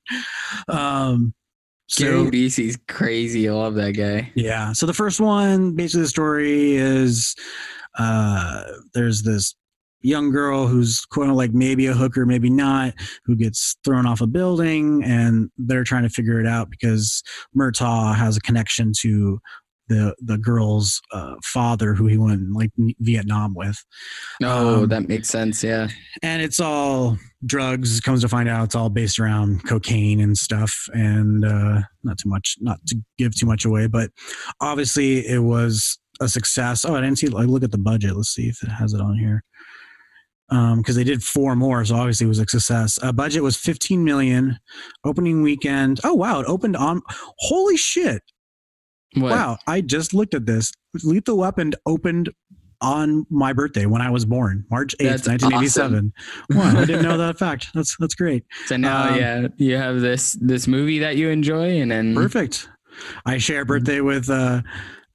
Um, 0.69 1.35
so 1.89 2.05
Gary 2.25 2.31
Busey's 2.47 2.79
crazy. 2.89 3.49
I 3.49 3.53
love 3.53 3.75
that 3.77 3.93
guy. 3.93 4.31
yeah. 4.35 4.73
So 4.73 4.87
the 4.87 4.95
first 4.95 5.21
one, 5.21 5.75
basically, 5.77 6.03
the 6.03 6.09
story 6.09 6.75
is 6.77 7.35
uh, 7.99 8.65
there's 8.93 9.23
this 9.23 9.55
young 10.07 10.31
girl 10.31 10.67
who's 10.67 11.05
quote 11.11 11.29
like 11.35 11.53
maybe 11.53 11.87
a 11.87 11.93
hooker, 11.95 12.25
maybe 12.25 12.49
not, 12.51 12.95
who 13.25 13.35
gets 13.37 13.77
thrown 13.85 14.07
off 14.07 14.21
a 14.21 14.27
building, 14.27 15.03
and 15.05 15.51
they're 15.59 15.85
trying 15.85 16.05
to 16.05 16.09
figure 16.11 16.41
it 16.41 16.47
out 16.47 16.71
because 16.71 17.23
Murtaugh 17.57 18.15
has 18.15 18.37
a 18.37 18.41
connection 18.41 18.93
to 19.01 19.39
the 19.89 20.15
the 20.21 20.37
girl's 20.39 21.01
uh, 21.13 21.35
father, 21.45 21.95
who 21.95 22.07
he 22.09 22.19
went 22.19 22.53
like 22.53 22.71
Vietnam 22.99 23.55
with 23.55 23.77
Oh, 24.43 24.83
Um, 24.83 24.89
that 24.89 25.09
makes 25.09 25.29
sense. 25.29 25.63
Yeah. 25.63 25.89
and 26.23 26.43
it's 26.43 26.59
all 26.61 27.17
drugs 27.45 28.01
comes 28.01 28.23
to 28.23 28.29
find 28.29 28.49
out 28.49 28.65
it's 28.65 28.75
all 28.75 28.89
based 28.89 29.19
around 29.21 29.65
cocaine 29.69 30.21
and 30.21 30.37
stuff 30.37 30.75
and 30.95 31.45
uh 31.45 31.81
not 32.03 32.19
too 32.19 32.29
much 32.29 32.57
not 32.61 32.79
to 32.89 32.97
give 33.19 33.33
too 33.37 33.47
much 33.47 33.65
away 33.65 33.87
but 33.87 34.11
obviously 34.61 35.25
it 35.29 35.39
was 35.39 35.99
a 36.21 36.29
success 36.29 36.85
oh 36.85 36.97
i 36.97 37.01
didn't 37.01 37.19
see 37.19 37.29
like 37.29 37.47
look 37.47 37.63
at 37.63 37.71
the 37.71 37.79
budget 37.79 38.17
let's 38.17 38.31
see 38.35 38.49
if 38.49 38.61
it 38.65 38.71
has 38.71 38.95
it 38.95 39.01
on 39.01 39.17
here 39.17 39.45
um 40.51 40.79
because 40.79 40.95
they 40.97 41.05
did 41.05 41.23
four 41.23 41.57
more 41.57 41.85
so 41.85 41.95
obviously 41.97 42.25
it 42.25 42.29
was 42.29 42.39
a 42.39 42.47
success 42.47 42.99
uh, 43.03 43.11
budget 43.13 43.43
was 43.43 43.57
15 43.57 44.05
million 44.05 44.59
opening 45.05 45.43
weekend 45.43 46.01
oh 46.05 46.15
wow 46.15 46.41
it 46.41 46.47
opened 46.47 46.77
on 46.77 47.03
holy 47.39 47.77
shit 47.77 48.23
What? 49.15 49.31
wow 49.33 49.57
i 49.67 49.81
just 49.81 50.15
looked 50.15 50.35
at 50.35 50.47
this 50.47 50.73
lethal 51.03 51.39
weapon 51.39 51.73
opened 51.85 52.31
on 52.83 53.25
my 53.31 53.55
birthday 53.55 53.87
when 53.87 54.03
I 54.03 54.11
was 54.11 54.27
born, 54.27 54.67
March 54.71 54.95
8th, 55.01 55.25
That's 55.25 55.29
1987. 55.29 56.13
Wow, 56.51 56.79
I 56.79 56.85
didn't 56.85 57.03
know 57.05 57.17
that 57.27 57.39
fact. 57.39 57.69
That's 57.73 57.97
that's 57.99 58.15
great. 58.15 58.45
So 58.67 58.77
now, 58.77 59.15
Um, 59.15 59.19
yeah, 59.19 59.49
you 59.57 59.77
have 59.79 60.03
this 60.03 60.37
this 60.43 60.67
movie 60.69 60.99
that 60.99 61.17
you 61.17 61.31
enjoy, 61.31 61.81
and 61.81 61.91
then 61.91 62.15
Perfect. 62.15 62.69
I 63.25 63.39
share 63.39 63.63
a 63.63 63.65
birthday 63.65 64.03
with 64.03 64.29
uh, 64.29 64.61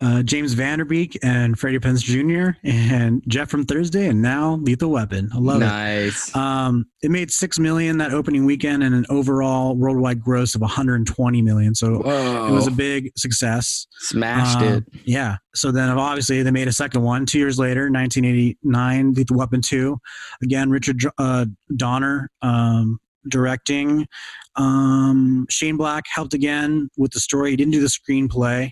uh, 0.01 0.23
James 0.23 0.53
Van 0.53 0.79
Der 0.79 0.85
Beek 0.85 1.17
and 1.23 1.57
Freddie 1.57 1.79
Prinze 1.79 2.01
Jr. 2.01 2.57
and 2.63 3.21
Jeff 3.27 3.49
from 3.49 3.65
Thursday, 3.65 4.07
and 4.07 4.21
now 4.21 4.55
Lethal 4.61 4.89
Weapon. 4.89 5.29
I 5.33 5.37
love 5.37 5.59
nice. 5.59 6.29
it. 6.29 6.35
Um, 6.35 6.85
it 7.03 7.11
made 7.11 7.31
six 7.31 7.59
million 7.59 7.97
that 7.99 8.11
opening 8.11 8.45
weekend, 8.45 8.83
and 8.83 8.95
an 8.95 9.05
overall 9.09 9.75
worldwide 9.75 10.21
gross 10.21 10.55
of 10.55 10.61
120 10.61 11.41
million. 11.41 11.75
So 11.75 11.99
Whoa! 11.99 12.47
it 12.47 12.51
was 12.51 12.67
a 12.67 12.71
big 12.71 13.11
success. 13.15 13.87
smashed 13.99 14.57
Um, 14.57 14.63
it. 14.63 14.83
Yeah. 15.05 15.37
So 15.53 15.71
then 15.71 15.89
obviously 15.89 16.41
they 16.43 16.51
made 16.51 16.67
a 16.67 16.73
second 16.73 17.01
one 17.03 17.25
two 17.25 17.37
years 17.39 17.59
later, 17.59 17.89
1989, 17.91 19.13
Lethal 19.13 19.37
Weapon 19.37 19.61
2. 19.61 19.99
Again, 20.43 20.69
Richard 20.69 21.01
uh, 21.17 21.45
Donner 21.75 22.29
um, 22.41 22.99
directing. 23.29 24.07
Um, 24.55 25.45
Shane 25.49 25.77
Black 25.77 26.05
helped 26.13 26.33
again 26.33 26.89
with 26.97 27.11
the 27.11 27.19
story. 27.19 27.51
He 27.51 27.55
didn't 27.55 27.73
do 27.73 27.81
the 27.81 27.87
screenplay, 27.87 28.71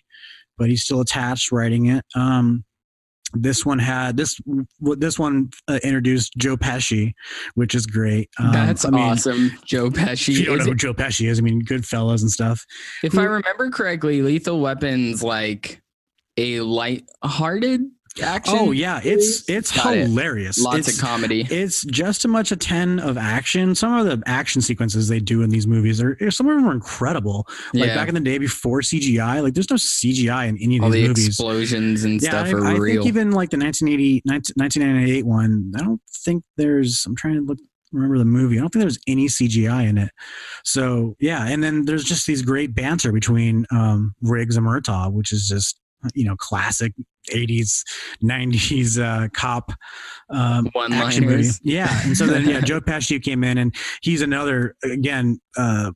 but 0.59 0.69
he's 0.69 0.83
still 0.83 1.01
attached 1.01 1.51
writing 1.51 1.87
it. 1.87 2.05
Um, 2.13 2.63
this 3.33 3.65
one 3.65 3.77
had 3.79 4.17
this. 4.17 4.39
This 4.79 5.19
one 5.19 5.49
uh, 5.67 5.79
introduced 5.83 6.33
Joe 6.37 6.57
Pesci, 6.57 7.13
which 7.53 7.75
is 7.75 7.85
great. 7.85 8.29
Um, 8.39 8.51
That's 8.51 8.85
I 8.85 8.89
mean, 8.89 9.01
awesome. 9.01 9.51
Joe 9.65 9.89
Pesci. 9.89 10.33
You 10.33 10.45
don't 10.45 10.59
Is 10.59 10.65
know 10.65 10.71
who 10.71 10.75
Joe 10.75 10.93
Pesci 10.93 11.29
is, 11.29 11.37
I 11.37 11.41
mean, 11.43 11.63
Goodfellas 11.63 12.21
and 12.21 12.31
stuff. 12.31 12.65
if 13.03 13.17
I 13.17 13.23
remember 13.23 13.69
correctly, 13.69 14.21
Lethal 14.21 14.59
Weapons 14.59 15.23
like 15.23 15.81
a 16.37 16.61
light-hearted 16.61 17.81
action. 18.23 18.55
Oh 18.57 18.71
yeah, 18.71 18.99
it's 19.03 19.47
movie? 19.47 19.57
it's 19.57 19.71
Got 19.75 19.95
it. 19.97 20.07
hilarious. 20.07 20.57
lots 20.59 20.79
It's- 20.79 20.95
of 20.97 21.01
comedy. 21.01 21.47
it's 21.49 21.83
just 21.85 22.25
as 22.25 22.29
much 22.29 22.51
a 22.51 22.55
10 22.55 22.99
of 22.99 23.17
action 23.17 23.75
some 23.75 23.93
of 23.93 24.05
the 24.05 24.21
action 24.29 24.61
sequences 24.61 25.07
they 25.07 25.19
do 25.19 25.41
in 25.41 25.49
these 25.49 25.67
movies 25.67 26.01
are 26.01 26.17
some 26.31 26.47
of 26.47 26.55
them 26.55 26.67
are 26.67 26.73
incredible 26.73 27.47
like 27.73 27.87
yeah, 27.87 27.95
back 27.95 28.07
in 28.09 28.13
the 28.15 28.19
day 28.21 28.37
before 28.37 28.81
cgi 28.81 29.41
like 29.43 29.53
there's 29.53 29.69
no 29.69 29.75
cgi 29.75 30.47
in 30.49 30.57
any 30.61 30.77
of 30.77 30.83
all 30.83 30.89
these 30.89 31.03
the 31.03 31.07
movies 31.09 31.27
explosions 31.27 32.03
and 32.03 32.21
yeah 32.21 32.29
stuff 32.29 32.47
I, 32.47 32.51
are 32.51 32.65
I 32.65 32.75
real. 32.77 32.95
think 33.03 33.07
even 33.07 33.31
like 33.31 33.49
the 33.51 33.57
1980 33.57 34.21
19, 34.25 34.53
1998 34.55 35.25
one 35.25 35.71
i 35.77 35.83
don't 35.83 36.01
think 36.25 36.43
there's 36.57 37.03
i'm 37.05 37.15
trying 37.15 37.35
to 37.35 37.41
look 37.41 37.59
remember 37.91 38.17
the 38.17 38.25
movie 38.25 38.57
i 38.57 38.61
don't 38.61 38.69
think 38.69 38.81
there's 38.81 38.99
any 39.07 39.27
cgi 39.27 39.87
in 39.87 39.97
it 39.97 40.11
so 40.63 41.15
yeah 41.19 41.47
and 41.47 41.63
then 41.63 41.85
there's 41.85 42.03
just 42.03 42.27
these 42.27 42.41
great 42.41 42.73
banter 42.75 43.11
between 43.11 43.65
um 43.71 44.13
riggs 44.21 44.55
and 44.57 44.65
murtaugh 44.65 45.11
which 45.11 45.31
is 45.31 45.47
just 45.47 45.79
you 46.13 46.25
know 46.25 46.35
classic 46.35 46.93
80s 47.29 47.83
90s 48.23 48.99
uh, 48.99 49.27
cop 49.29 49.71
um, 50.29 50.69
One 50.73 50.93
action 50.93 51.25
movie. 51.25 51.49
Yeah, 51.63 51.89
and 52.03 52.15
so 52.15 52.27
then 52.27 52.47
yeah, 52.47 52.61
Joe 52.61 52.79
Pesci 52.79 53.21
came 53.21 53.43
in, 53.43 53.57
and 53.57 53.75
he's 54.01 54.21
another 54.21 54.75
again 54.83 55.39
uh, 55.57 55.91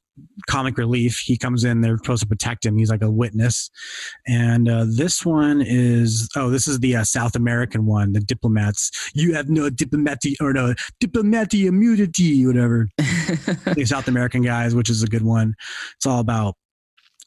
comic 0.47 0.77
relief. 0.77 1.19
He 1.19 1.37
comes 1.37 1.63
in, 1.63 1.81
they're 1.81 1.97
supposed 1.97 2.23
to 2.23 2.27
protect 2.27 2.65
him. 2.65 2.77
He's 2.77 2.89
like 2.89 3.03
a 3.03 3.11
witness, 3.11 3.69
and 4.27 4.69
uh, 4.69 4.85
this 4.87 5.25
one 5.25 5.61
is 5.61 6.27
oh, 6.35 6.49
this 6.49 6.67
is 6.67 6.79
the 6.79 6.95
uh, 6.95 7.03
South 7.03 7.35
American 7.35 7.85
one, 7.85 8.13
the 8.13 8.21
diplomats. 8.21 9.11
You 9.13 9.33
have 9.33 9.49
no 9.49 9.69
diplomati 9.69 10.35
or 10.41 10.53
no 10.53 10.73
diplomati 10.99 11.65
immunity, 11.65 12.45
whatever. 12.45 12.89
the 12.97 13.85
South 13.85 14.07
American 14.07 14.41
guys, 14.41 14.75
which 14.75 14.89
is 14.89 15.03
a 15.03 15.07
good 15.07 15.23
one. 15.23 15.53
It's 15.95 16.05
all 16.05 16.19
about 16.19 16.55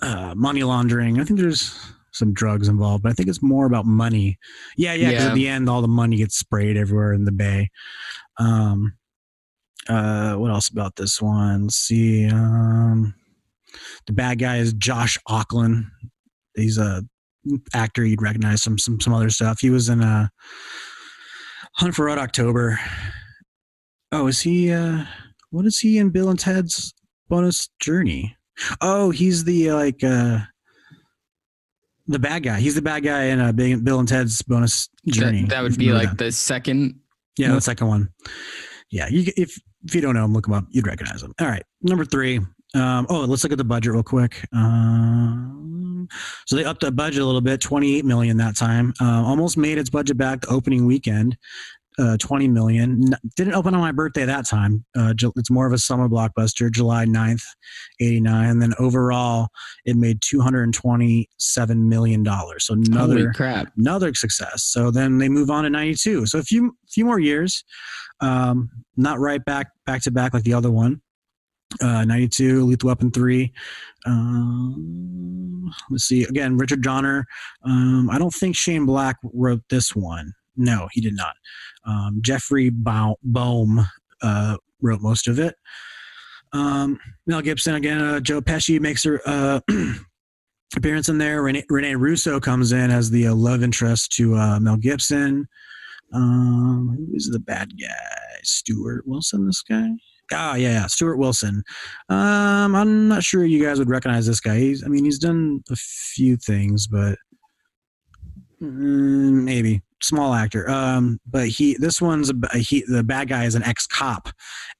uh, 0.02 0.34
money 0.36 0.62
laundering. 0.62 1.20
I 1.20 1.24
think 1.24 1.38
there's 1.38 1.78
some 2.16 2.32
drugs 2.32 2.68
involved, 2.68 3.02
but 3.02 3.10
I 3.10 3.12
think 3.14 3.28
it's 3.28 3.42
more 3.42 3.66
about 3.66 3.86
money. 3.86 4.38
Yeah, 4.76 4.94
yeah. 4.94 5.10
Because 5.10 5.24
Yeah. 5.24 5.30
at 5.30 5.34
the 5.34 5.48
end, 5.48 5.68
all 5.68 5.82
the 5.82 5.88
money 5.88 6.16
gets 6.16 6.38
sprayed 6.38 6.76
everywhere 6.76 7.12
in 7.12 7.24
the 7.24 7.32
bay. 7.32 7.70
Um, 8.38 8.94
uh, 9.88 10.34
what 10.34 10.50
else 10.50 10.68
about 10.68 10.96
this 10.96 11.20
one? 11.22 11.64
Let's 11.64 11.76
see. 11.76 12.26
Um, 12.28 13.14
the 14.06 14.12
bad 14.12 14.38
guy 14.38 14.56
is 14.58 14.72
Joss 14.72 15.16
Ackland. 15.28 15.84
He's 16.56 16.78
a 16.78 17.04
actor 17.74 18.04
you'd 18.04 18.22
recognize 18.22 18.62
some 18.62 18.76
some 18.78 19.00
some 19.00 19.12
other 19.12 19.30
stuff. 19.30 19.60
He 19.60 19.70
was 19.70 19.88
in 19.88 20.00
a 20.02 20.30
Hunt 21.74 21.94
for 21.94 22.06
Red 22.06 22.18
October. 22.18 22.80
Oh, 24.12 24.26
is 24.26 24.40
he? 24.40 24.72
uh 24.72 25.04
What 25.50 25.66
is 25.66 25.78
he 25.78 25.98
in 25.98 26.10
Bill 26.10 26.30
and 26.30 26.38
Ted's 26.38 26.92
Bogus 27.28 27.68
Journey? 27.80 28.36
Oh, 28.80 29.10
he's 29.10 29.44
the 29.44 29.70
uh, 29.70 29.74
like 29.76 30.02
uh 30.02 30.38
the 32.06 32.18
bad 32.18 32.42
guy. 32.42 32.60
He's 32.60 32.74
the 32.74 32.82
bad 32.82 33.02
guy 33.04 33.24
in 33.24 33.40
uh, 33.40 33.52
Big- 33.52 33.84
Bill 33.84 33.98
and 33.98 34.08
Ted's 34.08 34.42
Bogus 34.42 34.88
Journey. 35.06 35.42
that, 35.42 35.50
that 35.50 35.62
would 35.62 35.76
be 35.78 35.92
like 35.92 36.10
that. 36.10 36.18
the 36.18 36.32
second. 36.32 37.00
yeah, 37.38 37.52
the 37.52 37.60
second 37.60 37.88
one. 37.88 38.08
Yeah, 38.90 39.08
you, 39.08 39.32
if 39.36 39.58
if 39.84 39.94
you 39.94 40.00
don't 40.00 40.14
know 40.14 40.24
him, 40.24 40.32
look 40.32 40.46
him 40.46 40.54
up. 40.54 40.64
You'd 40.70 40.86
recognize 40.86 41.22
him. 41.22 41.32
All 41.40 41.46
right, 41.46 41.62
number 41.82 42.04
three. 42.04 42.38
Um, 42.74 43.06
oh, 43.08 43.20
let's 43.20 43.42
look 43.42 43.52
at 43.52 43.58
the 43.58 43.64
budget 43.64 43.92
real 43.92 44.02
quick. 44.02 44.44
Um, 44.52 46.08
so 46.46 46.56
they 46.56 46.64
upped 46.64 46.82
the 46.82 46.92
budget 46.92 47.22
a 47.22 47.24
little 47.24 47.40
bit, 47.40 47.60
twenty 47.60 47.96
eight 47.96 48.04
million 48.04 48.36
that 48.36 48.56
time. 48.56 48.92
Uh, 49.00 49.22
almost 49.24 49.56
made 49.56 49.78
its 49.78 49.90
budget 49.90 50.16
back 50.16 50.42
the 50.42 50.48
opening 50.48 50.86
weekend. 50.86 51.36
Uh, 51.98 52.16
20 52.18 52.48
million 52.48 53.00
N- 53.04 53.18
didn't 53.36 53.54
open 53.54 53.74
on 53.74 53.80
my 53.80 53.90
birthday 53.90 54.26
that 54.26 54.44
time 54.44 54.84
uh, 54.98 55.14
it's 55.36 55.50
more 55.50 55.66
of 55.66 55.72
a 55.72 55.78
summer 55.78 56.10
blockbuster 56.10 56.70
july 56.70 57.06
9th 57.06 57.42
89 58.00 58.50
and 58.50 58.60
then 58.60 58.74
overall 58.78 59.48
it 59.86 59.96
made 59.96 60.20
227 60.20 61.88
million 61.88 62.22
dollars 62.22 62.66
so 62.66 62.74
another 62.74 63.32
another 63.78 64.12
success. 64.14 64.64
So 64.64 64.90
then 64.90 65.18
they 65.18 65.28
move 65.28 65.50
on 65.50 65.64
to 65.64 65.70
92. 65.70 66.26
So 66.26 66.38
a 66.38 66.42
few 66.42 66.76
few 66.88 67.04
more 67.04 67.18
years, 67.18 67.64
um, 68.20 68.68
not 68.96 69.18
right 69.18 69.44
back 69.44 69.68
back 69.84 70.02
to 70.02 70.10
back 70.10 70.34
like 70.34 70.44
the 70.44 70.54
other 70.54 70.70
one. 70.70 71.00
Uh, 71.80 72.04
92, 72.04 72.64
Lethal 72.64 72.86
Weapon 72.88 73.10
3. 73.10 73.52
Um, 74.06 75.70
let's 75.90 76.04
see. 76.04 76.22
Again, 76.22 76.56
Richard 76.56 76.80
Donner. 76.80 77.26
Um, 77.64 78.08
I 78.08 78.18
don't 78.18 78.32
think 78.32 78.56
Shane 78.56 78.86
Black 78.86 79.16
wrote 79.34 79.62
this 79.68 79.94
one. 79.94 80.32
No, 80.56 80.88
he 80.92 81.00
did 81.00 81.14
not. 81.14 81.34
Um, 81.86 82.20
Jeffrey 82.22 82.70
Boam 82.70 83.86
uh, 84.22 84.56
wrote 84.82 85.00
most 85.00 85.28
of 85.28 85.38
it. 85.38 85.54
Um, 86.52 86.98
Mel 87.26 87.42
Gibson 87.42 87.74
again. 87.74 88.00
Uh, 88.00 88.20
Joe 88.20 88.40
Pesci 88.40 88.80
makes 88.80 89.04
her 89.04 89.20
uh, 89.26 89.60
appearance 90.76 91.08
in 91.08 91.18
there. 91.18 91.42
Rene, 91.42 91.64
Rene 91.68 91.94
Russo 91.94 92.40
comes 92.40 92.72
in 92.72 92.90
as 92.90 93.10
the 93.10 93.28
uh, 93.28 93.34
love 93.34 93.62
interest 93.62 94.12
to 94.12 94.36
uh, 94.36 94.60
Mel 94.60 94.76
Gibson. 94.76 95.46
Um, 96.12 96.94
who 96.96 97.16
is 97.16 97.28
the 97.30 97.40
bad 97.40 97.72
guy? 97.80 98.40
Stuart 98.42 99.06
Wilson. 99.06 99.46
This 99.46 99.62
guy. 99.62 99.88
Ah, 100.32 100.54
yeah, 100.54 100.70
yeah, 100.70 100.86
Stuart 100.86 101.18
Wilson. 101.18 101.62
Um, 102.08 102.74
I'm 102.74 103.08
not 103.08 103.22
sure 103.22 103.44
you 103.44 103.64
guys 103.64 103.78
would 103.78 103.90
recognize 103.90 104.26
this 104.26 104.40
guy. 104.40 104.58
He's, 104.58 104.84
I 104.84 104.88
mean, 104.88 105.04
he's 105.04 105.20
done 105.20 105.62
a 105.70 105.76
few 105.76 106.36
things, 106.36 106.88
but 106.88 107.16
mm, 108.60 109.44
maybe 109.44 109.82
small 110.02 110.34
actor. 110.34 110.68
Um, 110.70 111.18
but 111.26 111.48
he, 111.48 111.76
this 111.78 112.00
one's 112.00 112.30
a, 112.30 112.58
he, 112.58 112.84
the 112.86 113.04
bad 113.04 113.28
guy 113.28 113.44
is 113.44 113.54
an 113.54 113.62
ex 113.64 113.86
cop, 113.86 114.28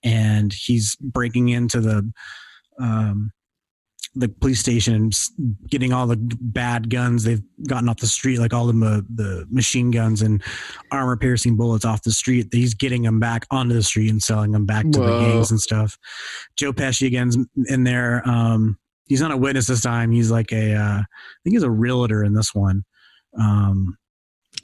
and 0.03 0.53
he's 0.53 0.97
breaking 0.97 1.51
into 1.51 1.81
the, 1.81 2.13
um, 2.79 3.33
the 4.19 4.29
police 4.29 4.61
station 4.61 4.95
and 4.95 5.15
getting 5.69 5.93
all 5.93 6.07
the 6.07 6.17
bad 6.17 6.89
guns 6.89 7.23
they've 7.23 7.43
gotten 7.69 7.87
off 7.87 7.99
the 7.99 8.07
street, 8.07 8.39
like 8.39 8.55
all 8.55 8.67
the 8.67 8.73
ma- 8.73 9.03
the 9.15 9.47
machine 9.51 9.91
guns 9.91 10.23
and 10.23 10.43
armor 10.91 11.19
piercing 11.19 11.55
bullets 11.55 11.85
off 11.85 12.03
the 12.03 12.11
street. 12.11 12.49
He's 12.51 12.73
getting 12.73 13.03
them 13.03 13.21
back 13.21 13.47
onto 13.51 13.75
the 13.75 13.83
street 13.83 14.11
and 14.11 14.23
selling 14.23 14.53
them 14.53 14.65
back 14.65 14.85
to 14.91 15.01
the 15.01 15.19
gangs 15.19 15.51
and 15.51 15.61
stuff. 15.61 15.99
Joe 16.57 16.73
Pesci 16.73 17.07
again's 17.07 17.37
in 17.67 17.85
there. 17.85 18.27
Um, 18.27 18.79
he's 19.07 19.21
not 19.21 19.33
a 19.33 19.37
witness 19.37 19.67
this 19.67 19.83
time. 19.83 20.11
He's 20.11 20.31
like 20.31 20.51
a, 20.51 20.75
uh, 20.75 21.01
I 21.01 21.05
think 21.45 21.55
he's 21.55 21.63
a 21.63 21.71
realtor 21.71 22.25
in 22.25 22.33
this 22.33 22.55
one. 22.55 22.85
Um, 23.39 23.99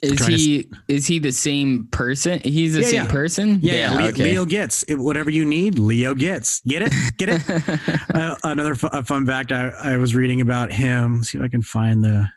Is 0.03 0.17
trying 0.17 0.31
to 0.31 0.35
he 0.37 0.69
is 0.87 1.07
he 1.07 1.19
the 1.19 1.31
same 1.31 1.87
person? 1.91 2.39
He's 2.43 2.73
the 2.73 2.81
Yeah, 2.81 2.87
same 2.87 3.05
yeah. 3.05 3.11
person. 3.11 3.59
yeah, 3.61 3.73
yeah, 3.73 3.91
Le- 3.93 4.09
okay. 4.09 4.23
Leo 4.23 4.45
gets 4.45 4.83
it, 4.83 4.95
whatever 4.95 5.29
you 5.29 5.45
need. 5.45 5.79
Leo 5.79 6.13
gets 6.13 6.59
get 6.61 6.81
it, 6.81 6.93
get 7.17 7.29
it. 7.29 8.09
uh, 8.15 8.35
another 8.43 8.75
fu- 8.75 8.89
fun 9.03 9.25
fact 9.25 9.51
I, 9.51 9.69
I 9.69 9.97
was 9.97 10.13
reading 10.15 10.41
about 10.41 10.71
him. 10.71 11.15
Let's 11.17 11.29
see 11.31 11.37
if 11.37 11.43
I 11.43 11.47
can 11.47 11.61
find 11.61 12.03
the, 12.03 12.27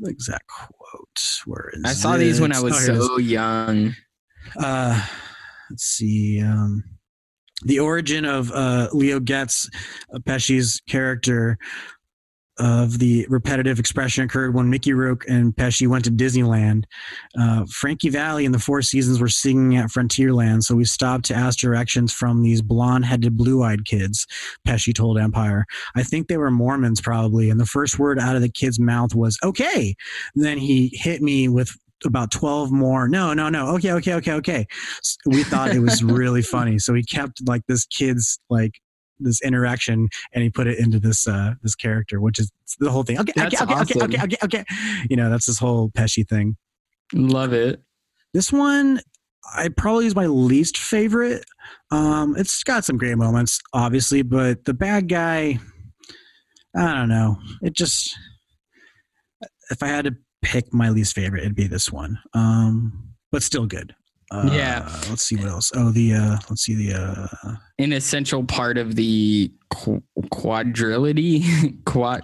the 0.00 0.10
exact 0.10 0.46
quote. 0.48 1.38
Where 1.44 1.70
is 1.74 1.82
I 1.84 1.92
saw 1.92 2.16
these 2.16 2.40
when? 2.40 2.52
I 2.52 2.60
was 2.60 2.72
Oh, 2.74 2.78
here 2.80 2.90
it 2.94 2.98
is. 2.98 3.06
so 3.06 3.18
young. 3.18 3.94
Uh, 4.56 5.06
let's 5.70 5.84
see. 5.84 6.40
Um, 6.42 6.82
the 7.64 7.78
origin 7.78 8.24
of 8.24 8.50
uh, 8.50 8.88
Leo 8.92 9.20
Getz, 9.20 9.68
uh, 10.12 10.18
Pesci's 10.20 10.80
character, 10.88 11.58
of 12.62 13.00
the 13.00 13.26
repetitive 13.28 13.80
expression 13.80 14.24
occurred 14.24 14.54
when 14.54 14.70
Mickey 14.70 14.92
Rourke 14.92 15.24
and 15.28 15.52
Pesci 15.54 15.88
went 15.88 16.04
to 16.04 16.12
Disneyland. 16.12 16.84
Uh, 17.36 17.64
Frankie 17.68 18.08
Valli 18.08 18.46
and 18.46 18.54
the 18.54 18.60
Four 18.60 18.82
Seasons 18.82 19.20
were 19.20 19.28
singing 19.28 19.76
at 19.76 19.90
Frontierland, 19.90 20.62
so 20.62 20.76
we 20.76 20.84
stopped 20.84 21.24
to 21.24 21.34
ask 21.34 21.58
directions 21.58 22.12
from 22.12 22.42
these 22.42 22.62
blonde-headed, 22.62 23.36
blue-eyed 23.36 23.84
kids. 23.84 24.26
Pesci 24.66 24.94
told 24.94 25.18
Empire. 25.18 25.66
I 25.96 26.04
think 26.04 26.28
they 26.28 26.36
were 26.36 26.52
Mormons, 26.52 27.00
probably. 27.00 27.50
And 27.50 27.58
the 27.58 27.66
first 27.66 27.98
word 27.98 28.20
out 28.20 28.36
of 28.36 28.42
the 28.42 28.48
kid's 28.48 28.78
mouth 28.78 29.12
was 29.14 29.36
"Okay." 29.42 29.94
then 30.34 30.58
he 30.58 30.90
hit 30.94 31.22
me 31.22 31.48
with 31.48 31.70
about 32.04 32.32
12 32.32 32.72
more 32.72 33.08
no 33.08 33.32
no 33.32 33.48
no 33.48 33.68
okay 33.68 33.92
okay 33.92 34.14
okay 34.14 34.32
okay 34.32 34.66
we 35.26 35.44
thought 35.44 35.70
it 35.70 35.78
was 35.78 36.02
really 36.18 36.42
funny 36.42 36.78
so 36.78 36.94
he 36.94 37.02
kept 37.04 37.46
like 37.46 37.62
this 37.68 37.86
kid's 37.86 38.40
like 38.50 38.72
this 39.22 39.40
interaction 39.42 40.08
and 40.32 40.42
he 40.42 40.50
put 40.50 40.66
it 40.66 40.78
into 40.78 40.98
this 40.98 41.26
uh 41.28 41.54
this 41.62 41.74
character 41.74 42.20
which 42.20 42.38
is 42.38 42.50
the 42.78 42.90
whole 42.90 43.02
thing. 43.02 43.18
Okay 43.20 43.32
okay, 43.36 43.56
okay, 43.62 43.74
okay 43.74 44.00
okay 44.02 44.18
okay 44.22 44.36
okay. 44.44 44.64
You 45.08 45.16
know 45.16 45.30
that's 45.30 45.46
this 45.46 45.58
whole 45.58 45.90
pesci 45.90 46.28
thing. 46.28 46.56
Love 47.14 47.52
it. 47.52 47.82
this 48.32 48.52
one 48.52 49.00
i 49.56 49.68
probably 49.68 50.06
is 50.06 50.14
my 50.14 50.26
least 50.26 50.78
favorite. 50.78 51.44
Um 51.90 52.36
it's 52.36 52.62
got 52.62 52.84
some 52.84 52.96
great 52.96 53.18
moments 53.18 53.60
obviously 53.72 54.22
but 54.22 54.64
the 54.64 54.74
bad 54.74 55.08
guy 55.08 55.58
i 56.76 56.94
don't 56.94 57.08
know. 57.08 57.36
It 57.62 57.74
just 57.74 58.16
if 59.70 59.82
i 59.82 59.88
had 59.88 60.04
to 60.04 60.14
pick 60.42 60.72
my 60.72 60.90
least 60.90 61.14
favorite 61.14 61.40
it'd 61.42 61.54
be 61.54 61.66
this 61.66 61.90
one. 61.92 62.18
Um 62.34 63.14
but 63.30 63.42
still 63.42 63.66
good 63.66 63.94
uh, 64.32 64.50
Yeah. 64.52 64.88
let's 65.10 65.22
see 65.22 65.36
what 65.36 65.46
else 65.48 65.70
oh 65.74 65.90
the 65.90 66.14
uh 66.14 66.36
let's 66.50 66.62
see 66.62 66.74
the 66.74 66.94
uh 66.98 67.54
An 67.78 67.92
essential 67.92 68.42
part 68.44 68.78
of 68.78 68.96
the 68.96 69.52
qu- 69.70 70.02
quadrility. 70.30 71.44
Quad. 71.84 72.22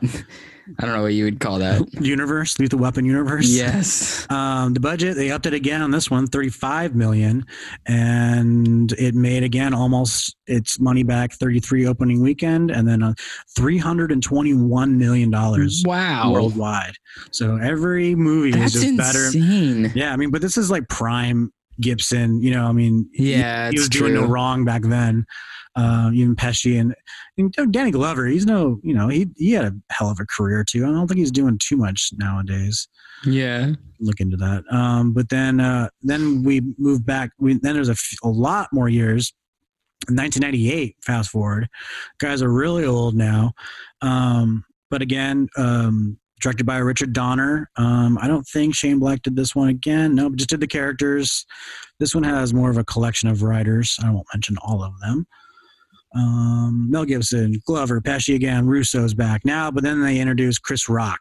I 0.78 0.84
don't 0.84 0.94
know 0.94 1.02
what 1.02 1.14
you 1.14 1.24
would 1.24 1.40
call 1.40 1.58
that. 1.60 1.80
universe 2.02 2.58
lethal 2.58 2.78
weapon 2.78 3.04
universe 3.06 3.48
yes. 3.48 4.26
Um, 4.30 4.74
the 4.74 4.80
budget 4.80 5.16
they 5.16 5.30
upped 5.30 5.46
it 5.46 5.54
again 5.54 5.80
on 5.80 5.90
this 5.90 6.10
one, 6.10 6.26
35 6.26 6.94
million, 6.94 7.46
and 7.86 8.92
it 8.92 9.14
made 9.14 9.42
again 9.42 9.72
almost 9.72 10.36
its 10.46 10.78
money 10.78 11.02
back 11.02 11.32
33 11.32 11.86
opening 11.86 12.20
weekend, 12.20 12.70
and 12.70 12.86
then 12.86 13.02
uh, 13.02 13.14
321 13.56 14.98
million 14.98 15.30
dollars 15.30 15.82
Wow. 15.86 16.32
worldwide. 16.32 16.92
So 17.30 17.56
every 17.56 18.14
movie 18.14 18.52
That's 18.52 18.74
is 18.74 18.82
just 18.82 18.96
better. 18.96 19.30
Yeah, 19.98 20.12
I 20.12 20.16
mean, 20.16 20.30
but 20.30 20.42
this 20.42 20.56
is 20.58 20.70
like 20.70 20.88
prime 20.88 21.50
Gibson. 21.80 22.40
You 22.42 22.52
know, 22.52 22.64
I 22.66 22.72
mean, 22.72 23.08
Yeah, 23.12 23.68
he, 23.70 23.74
it's 23.76 23.80
was 23.80 23.88
doing 23.88 24.14
no 24.14 24.26
wrong 24.26 24.64
back 24.64 24.82
then. 24.82 25.24
Uh, 25.76 26.10
even 26.12 26.34
Pesci 26.34 26.80
and, 26.80 26.92
and 27.36 27.72
Danny 27.72 27.92
Glover, 27.92 28.26
he's 28.26 28.46
no, 28.46 28.80
you 28.82 28.92
know, 28.94 29.06
he 29.08 29.28
he 29.36 29.52
had 29.52 29.64
a 29.66 29.74
hell 29.92 30.10
of 30.10 30.18
a 30.20 30.26
career 30.26 30.64
too. 30.68 30.84
I 30.84 30.88
don't 30.88 31.06
think 31.06 31.18
he's 31.18 31.30
doing 31.30 31.56
too 31.62 31.76
much 31.76 32.10
nowadays 32.16 32.88
Yeah. 33.24 33.72
look 34.00 34.18
into 34.18 34.36
that. 34.38 34.64
Um, 34.72 35.12
but 35.12 35.28
then 35.28 35.60
uh, 35.60 35.88
then 36.02 36.42
we 36.42 36.62
move 36.78 37.06
back. 37.06 37.30
We 37.38 37.54
then 37.54 37.74
there's 37.74 37.90
a, 37.90 37.92
f- 37.92 38.18
a 38.24 38.28
lot 38.28 38.68
more 38.72 38.88
years. 38.88 39.32
1998. 40.08 40.96
Fast 41.02 41.30
forward, 41.30 41.68
guys 42.18 42.40
are 42.42 42.52
really 42.52 42.84
old 42.84 43.14
now. 43.14 43.52
Um, 44.00 44.64
but 44.90 45.02
again, 45.02 45.48
um, 45.56 46.18
directed 46.40 46.64
by 46.64 46.78
Richard 46.78 47.12
Donner. 47.12 47.70
Um, 47.76 48.18
I 48.20 48.28
don't 48.28 48.46
think 48.46 48.74
Shane 48.74 48.98
Black 48.98 49.22
did 49.22 49.36
this 49.36 49.54
one 49.54 49.68
again. 49.68 50.14
No, 50.14 50.30
just 50.34 50.50
did 50.50 50.60
the 50.60 50.66
characters. 50.66 51.44
This 51.98 52.14
one 52.14 52.24
has 52.24 52.54
more 52.54 52.70
of 52.70 52.76
a 52.78 52.84
collection 52.84 53.28
of 53.28 53.42
writers. 53.42 53.96
I 54.02 54.10
won't 54.10 54.26
mention 54.32 54.56
all 54.62 54.82
of 54.82 54.92
them. 55.00 55.26
Um, 56.14 56.88
Mel 56.90 57.04
Gibson, 57.04 57.60
Glover, 57.66 58.00
Pesci 58.00 58.34
again, 58.34 58.66
Russo's 58.66 59.12
back 59.12 59.44
now, 59.44 59.70
but 59.70 59.82
then 59.82 60.00
they 60.00 60.18
introduced 60.18 60.62
Chris 60.62 60.88
Rock, 60.88 61.20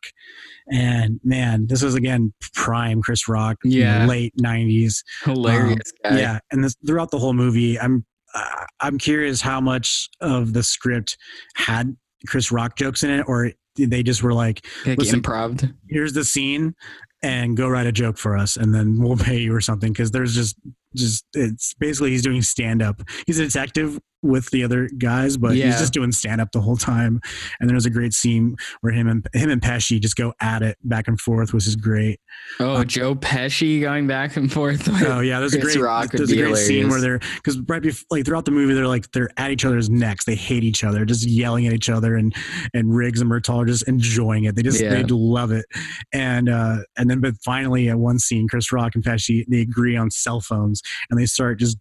and 0.71 1.19
man, 1.25 1.67
this 1.67 1.81
was 1.83 1.93
again 1.95 2.33
prime 2.53 3.01
Chris 3.01 3.27
Rock, 3.27 3.57
Yeah. 3.65 4.05
late 4.05 4.33
'90s. 4.41 5.03
Hilarious 5.25 5.91
guy. 6.03 6.19
Yeah, 6.19 6.39
and 6.51 6.63
this, 6.63 6.75
throughout 6.85 7.11
the 7.11 7.19
whole 7.19 7.33
movie, 7.33 7.77
I'm 7.77 8.05
uh, 8.33 8.65
I'm 8.79 8.97
curious 8.97 9.41
how 9.41 9.59
much 9.59 10.07
of 10.21 10.53
the 10.53 10.63
script 10.63 11.17
had 11.55 11.95
Chris 12.27 12.49
Rock 12.49 12.77
jokes 12.77 13.03
in 13.03 13.09
it, 13.09 13.25
or 13.27 13.51
they 13.85 14.03
just 14.03 14.23
were 14.23 14.33
like, 14.33 14.65
Like 14.85 14.97
Listen- 14.97 15.21
improv. 15.21 15.73
"Here's 15.89 16.13
the 16.13 16.23
scene, 16.25 16.75
and 17.23 17.55
go 17.57 17.67
write 17.67 17.87
a 17.87 17.91
joke 17.91 18.17
for 18.17 18.37
us, 18.37 18.57
and 18.57 18.73
then 18.73 18.99
we'll 18.99 19.17
pay 19.29 19.39
you 19.39 19.53
or 19.53 19.61
something." 19.61 19.91
Because 19.91 20.11
there's 20.11 20.33
just 20.35 20.55
just 20.95 21.25
it's 21.33 21.73
basically 21.75 22.11
he's 22.11 22.23
doing 22.23 22.41
stand 22.41 22.81
up. 22.81 23.01
He's 23.25 23.39
a 23.39 23.45
detective 23.45 23.99
with 24.23 24.49
the 24.49 24.63
other 24.63 24.89
guys, 24.97 25.37
but 25.37 25.55
he's 25.67 25.79
just 25.79 25.93
doing 25.93 26.11
stand 26.11 26.41
up 26.41 26.51
the 26.51 26.59
whole 26.59 26.75
time. 26.75 27.21
And 27.59 27.69
there's 27.69 27.85
a 27.85 27.89
great 27.89 28.13
scene 28.13 28.55
where 28.81 28.91
him 28.91 29.07
and 29.07 29.27
him 29.33 29.51
and 29.51 29.61
Pesci 29.61 29.99
just 30.01 30.15
go 30.15 30.33
at 30.41 30.63
it 30.63 30.75
back 30.83 31.07
and 31.07 31.21
forth, 31.21 31.53
which 31.53 31.67
is 31.67 31.75
great. 31.75 32.19
Oh, 32.59 32.83
Joe 32.83 33.13
Pesci 33.13 33.79
going 33.79 34.07
back 34.07 34.35
and 34.35 34.51
forth. 34.51 34.89
Oh 35.07 35.19
yeah, 35.19 35.39
there's 35.39 35.53
a 35.53 35.59
great 35.59 35.77
Rock 35.79 36.11
there's 36.11 36.31
a 36.31 36.35
great 36.35 36.55
scene 36.57 36.89
where 36.89 36.99
they're 36.99 37.19
because 37.35 37.59
right 37.67 37.81
before 37.81 38.05
like 38.09 38.25
throughout 38.25 38.45
the 38.45 38.51
movie 38.51 38.73
they're 38.73 38.87
like 38.87 39.09
they're 39.11 39.29
at 39.37 39.51
each 39.51 39.65
other's 39.65 39.89
necks. 39.89 40.25
They 40.25 40.35
hate 40.35 40.63
each 40.63 40.83
other, 40.83 41.05
just 41.05 41.25
yelling 41.27 41.67
at 41.67 41.73
each 41.73 41.89
other, 41.89 42.15
and 42.15 42.35
and 42.73 42.95
Riggs 42.95 43.21
and 43.21 43.29
Murtaugh 43.29 43.61
are 43.63 43.65
just 43.65 43.87
enjoying 43.87 44.45
it. 44.45 44.55
They 44.55 44.63
just 44.63 44.81
Yeah. 44.81 44.89
they 44.89 45.03
love 45.03 45.51
it, 45.51 45.65
and 46.11 46.49
uh 46.49 46.77
and 46.97 47.09
then 47.09 47.21
but 47.21 47.35
finally 47.45 47.87
at 47.89 47.99
one 47.99 48.17
scene, 48.17 48.47
Chris 48.47 48.71
Rock 48.71 48.95
and 48.95 49.03
Pesci 49.03 49.45
they 49.47 49.61
agree 49.61 49.95
on 49.95 50.09
cell 50.09 50.41
phones, 50.41 50.76
and 51.09 51.19
they 51.19 51.25
start 51.25 51.59
just 51.59 51.77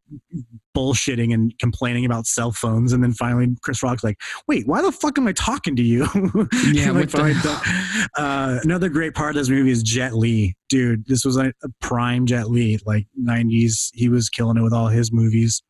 bullshitting 0.77 1.33
and 1.33 1.59
complaining 1.59 2.05
about 2.05 2.27
cell 2.27 2.53
phones, 2.53 2.93
and 2.93 3.03
then 3.03 3.13
finally 3.13 3.49
Chris 3.63 3.83
Rock's 3.83 4.05
like, 4.05 4.19
"Wait, 4.47 4.67
why 4.67 4.83
the 4.83 4.93
fuck 4.93 5.19
am 5.19 5.27
I 5.27 5.33
talking 5.33 5.77
to 5.77 5.83
you?" 5.83 6.07
Yeah, 6.73 6.91
what 6.91 7.03
the 7.03 7.09
finally 7.09 7.33
hell? 7.35 7.61
done- 7.65 8.09
uh, 8.17 8.61
another 8.63 8.89
great 8.89 9.15
part 9.15 9.31
of 9.31 9.37
this 9.37 9.49
movie 9.49 9.71
is 9.71 9.83
Jet 9.83 10.15
Li, 10.15 10.55
dude. 10.69 11.07
This 11.07 11.25
was 11.25 11.37
like 11.37 11.55
a 11.63 11.69
prime 11.81 12.27
Jet 12.27 12.51
Li, 12.51 12.79
like 12.85 13.07
'90s. 13.21 13.91
He 13.95 14.09
was 14.09 14.29
killing 14.29 14.57
it 14.57 14.63
with 14.63 14.73
all 14.73 14.89
his 14.89 15.13
movies. 15.13 15.63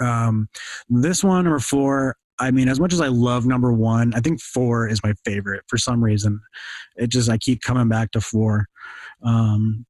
Um, 0.00 0.48
this 0.88 1.22
one 1.22 1.44
number 1.44 1.58
four. 1.58 2.16
I 2.38 2.50
mean, 2.50 2.70
as 2.70 2.80
much 2.80 2.94
as 2.94 3.02
I 3.02 3.08
love 3.08 3.44
number 3.44 3.70
one, 3.70 4.14
I 4.14 4.20
think 4.20 4.40
four 4.40 4.88
is 4.88 5.02
my 5.04 5.12
favorite 5.26 5.62
for 5.68 5.76
some 5.76 6.02
reason. 6.02 6.40
It 6.96 7.08
just 7.08 7.28
I 7.28 7.36
keep 7.36 7.60
coming 7.60 7.88
back 7.88 8.12
to 8.12 8.20
four. 8.22 8.66
Um, 9.22 9.84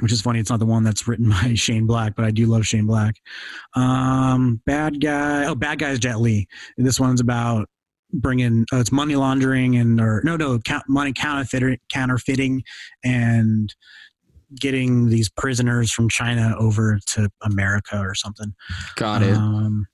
which 0.00 0.12
is 0.12 0.20
funny. 0.20 0.40
It's 0.40 0.50
not 0.50 0.58
the 0.58 0.66
one 0.66 0.84
that's 0.84 1.06
written 1.06 1.30
by 1.42 1.54
Shane 1.54 1.86
Black, 1.86 2.14
but 2.16 2.24
I 2.24 2.30
do 2.30 2.46
love 2.46 2.66
Shane 2.66 2.86
Black. 2.86 3.14
Um, 3.74 4.60
bad 4.66 5.00
guy. 5.00 5.46
Oh, 5.46 5.54
bad 5.54 5.78
guy 5.78 5.90
is 5.90 5.98
Jet 5.98 6.20
Li. 6.20 6.46
This 6.76 7.00
one's 7.00 7.20
about 7.20 7.68
bringing 8.12 8.66
uh, 8.72 8.78
it's 8.78 8.90
money 8.90 9.14
laundering 9.14 9.76
and 9.76 10.00
or 10.00 10.20
no 10.24 10.36
no 10.36 10.58
count, 10.58 10.82
money 10.88 11.12
counterfeiting 11.12 11.78
counterfeiting 11.92 12.62
and 13.04 13.72
getting 14.58 15.08
these 15.08 15.28
prisoners 15.28 15.92
from 15.92 16.08
China 16.08 16.54
over 16.58 16.98
to 17.06 17.28
America 17.42 17.98
or 17.98 18.14
something. 18.14 18.52
Got 18.96 19.22
it. 19.22 19.34
Um, 19.34 19.86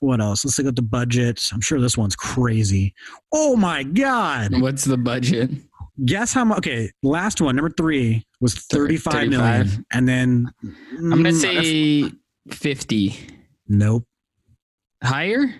what 0.00 0.20
else? 0.20 0.44
Let's 0.44 0.58
look 0.58 0.66
at 0.66 0.74
the 0.74 0.82
budget. 0.82 1.40
I'm 1.52 1.60
sure 1.60 1.80
this 1.80 1.96
one's 1.96 2.16
crazy. 2.16 2.92
Oh 3.32 3.54
my 3.54 3.84
god! 3.84 4.60
What's 4.60 4.84
the 4.84 4.96
budget? 4.96 5.50
Guess 6.04 6.32
how 6.32 6.44
much? 6.44 6.58
Okay, 6.58 6.90
last 7.02 7.40
one, 7.40 7.54
number 7.56 7.70
three, 7.70 8.24
was 8.40 8.54
thirty-five 8.54 9.28
million, 9.28 9.66
35. 9.66 9.84
and 9.92 10.08
then 10.08 10.50
I'm 10.98 11.10
gonna 11.10 11.30
mm, 11.30 12.10
say 12.10 12.10
50. 12.50 13.14
nope. 13.68 14.04
Higher? 15.02 15.54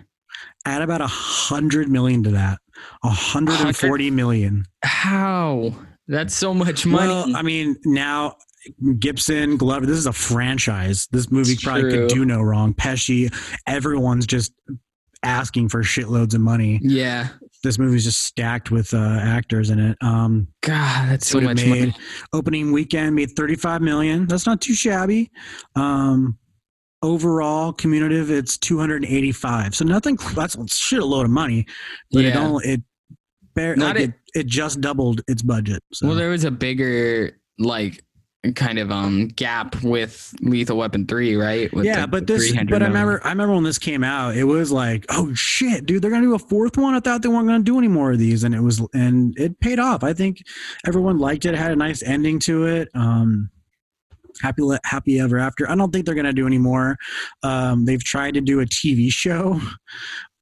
Add 0.64 0.82
about 0.82 1.00
a 1.00 1.06
hundred 1.06 1.88
million 1.88 2.22
to 2.22 2.30
that. 2.30 2.58
A 3.04 3.08
hundred 3.10 3.60
and 3.60 3.76
forty 3.76 4.10
million. 4.10 4.64
How? 4.84 5.74
That's 6.08 6.34
so 6.34 6.54
much 6.54 6.86
money. 6.86 7.08
Well, 7.08 7.36
I 7.36 7.42
mean, 7.42 7.76
now 7.84 8.36
Gibson, 8.98 9.56
Glover, 9.56 9.86
this 9.86 9.98
is 9.98 10.06
a 10.06 10.12
franchise. 10.12 11.08
This 11.10 11.30
movie 11.30 11.52
It's 11.52 11.62
probably 11.64 11.82
true. 11.90 12.06
could 12.08 12.08
do 12.14 12.24
no 12.24 12.40
wrong. 12.40 12.72
Pesci, 12.74 13.32
everyone's 13.66 14.26
just 14.26 14.52
asking 15.24 15.68
for 15.68 15.82
shitloads 15.82 16.34
of 16.34 16.40
money. 16.40 16.80
yeah. 16.82 17.28
This 17.62 17.78
movie's 17.78 18.04
just 18.04 18.22
stacked 18.22 18.70
with 18.70 18.92
uh, 18.92 19.18
actors 19.22 19.70
in 19.70 19.78
it. 19.78 19.96
Um, 20.02 20.48
God, 20.62 21.08
that's 21.10 21.26
so 21.28 21.40
much 21.40 21.58
made. 21.64 21.68
money. 21.68 21.94
Opening 22.32 22.72
weekend 22.72 23.14
made 23.14 23.30
35 23.36 23.80
million. 23.82 24.26
That's 24.26 24.46
not 24.46 24.60
too 24.60 24.74
shabby. 24.74 25.30
Um, 25.76 26.38
overall, 27.02 27.72
cumulative, 27.72 28.30
it's 28.30 28.58
285. 28.58 29.74
So 29.74 29.84
nothing. 29.84 30.16
That's 30.34 30.54
a 30.54 30.58
shitload 30.58 31.24
of 31.24 31.30
money, 31.30 31.66
but 32.10 32.24
it 32.24 32.34
Yeah. 32.34 32.40
only 32.46 32.64
it. 32.66 32.82
Bare, 33.54 33.76
like 33.76 33.96
it, 33.96 34.12
it 34.34 34.46
just 34.46 34.80
doubled 34.80 35.20
its 35.28 35.42
budget. 35.42 35.82
So. 35.92 36.06
Well, 36.06 36.16
there 36.16 36.30
was 36.30 36.44
a 36.44 36.50
bigger 36.50 37.38
like 37.58 38.02
kind 38.56 38.78
of 38.80 38.90
um 38.90 39.28
gap 39.28 39.80
with 39.84 40.34
Lethal 40.40 40.76
Weapon 40.76 41.06
3, 41.06 41.36
right? 41.36 41.72
With 41.72 41.84
yeah, 41.84 42.02
the- 42.02 42.08
but 42.08 42.26
this, 42.26 42.48
300 42.48 42.70
but 42.72 42.82
I 42.82 42.86
remember, 42.86 43.20
I 43.24 43.28
remember 43.28 43.54
when 43.54 43.62
this 43.62 43.78
came 43.78 44.02
out, 44.02 44.36
it 44.36 44.44
was 44.44 44.72
like, 44.72 45.06
oh 45.10 45.32
shit, 45.32 45.86
dude, 45.86 46.02
they're 46.02 46.10
gonna 46.10 46.26
do 46.26 46.34
a 46.34 46.38
fourth 46.40 46.76
one. 46.76 46.94
I 46.94 47.00
thought 47.00 47.22
they 47.22 47.28
weren't 47.28 47.46
gonna 47.46 47.62
do 47.62 47.78
any 47.78 47.86
more 47.88 48.10
of 48.12 48.18
these, 48.18 48.42
and 48.42 48.52
it 48.54 48.60
was, 48.60 48.82
and 48.94 49.38
it 49.38 49.60
paid 49.60 49.78
off. 49.78 50.02
I 50.02 50.12
think 50.12 50.38
everyone 50.86 51.18
liked 51.18 51.44
it. 51.44 51.54
it 51.54 51.58
had 51.58 51.70
a 51.70 51.76
nice 51.76 52.02
ending 52.02 52.40
to 52.40 52.66
it. 52.66 52.88
Um, 52.94 53.48
happy, 54.40 54.62
happy 54.84 55.20
ever 55.20 55.38
after. 55.38 55.70
I 55.70 55.76
don't 55.76 55.92
think 55.92 56.04
they're 56.06 56.16
gonna 56.16 56.32
do 56.32 56.46
any 56.48 56.58
more. 56.58 56.96
Um, 57.44 57.84
they've 57.84 58.02
tried 58.02 58.34
to 58.34 58.40
do 58.40 58.60
a 58.60 58.66
TV 58.66 59.12
show. 59.12 59.60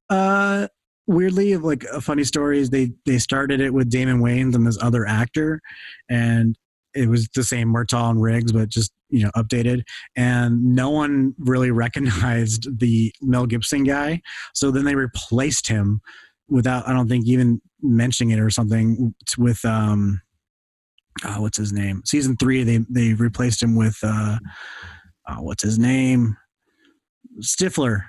Uh, 0.08 0.66
weirdly, 1.06 1.56
like 1.56 1.84
a 1.84 2.00
funny 2.00 2.24
story 2.24 2.58
is 2.58 2.70
they 2.70 2.90
they 3.06 3.16
started 3.16 3.60
it 3.60 3.72
with 3.72 3.88
Damon 3.88 4.20
Wayans 4.20 4.56
and 4.56 4.66
this 4.66 4.76
other 4.82 5.06
actor, 5.06 5.60
and 6.08 6.58
it 6.94 7.08
was 7.08 7.28
the 7.34 7.44
same 7.44 7.68
Murtaugh 7.68 8.10
and 8.10 8.22
Riggs, 8.22 8.52
but 8.52 8.68
just 8.68 8.92
you 9.08 9.24
know 9.24 9.30
updated 9.36 9.82
and 10.16 10.62
no 10.62 10.90
one 10.90 11.34
really 11.38 11.70
recognized 11.70 12.78
the 12.78 13.12
Mel 13.20 13.46
Gibson 13.46 13.84
guy. 13.84 14.20
So 14.54 14.70
then 14.70 14.84
they 14.84 14.94
replaced 14.94 15.68
him 15.68 16.00
without, 16.50 16.86
I 16.86 16.92
don't 16.92 17.08
think, 17.08 17.26
even 17.26 17.62
mentioning 17.80 18.36
it 18.36 18.40
or 18.40 18.50
something 18.50 19.14
with, 19.38 19.64
um, 19.64 20.20
uh, 21.24 21.36
what's 21.36 21.56
his 21.58 21.72
name? 21.72 22.02
Season 22.04 22.36
three, 22.36 22.64
they, 22.64 22.80
they 22.90 23.14
replaced 23.14 23.62
him 23.62 23.76
with, 23.76 23.96
uh, 24.02 24.38
uh, 25.26 25.36
what's 25.36 25.62
his 25.62 25.78
name? 25.78 26.36
Stifler. 27.40 28.02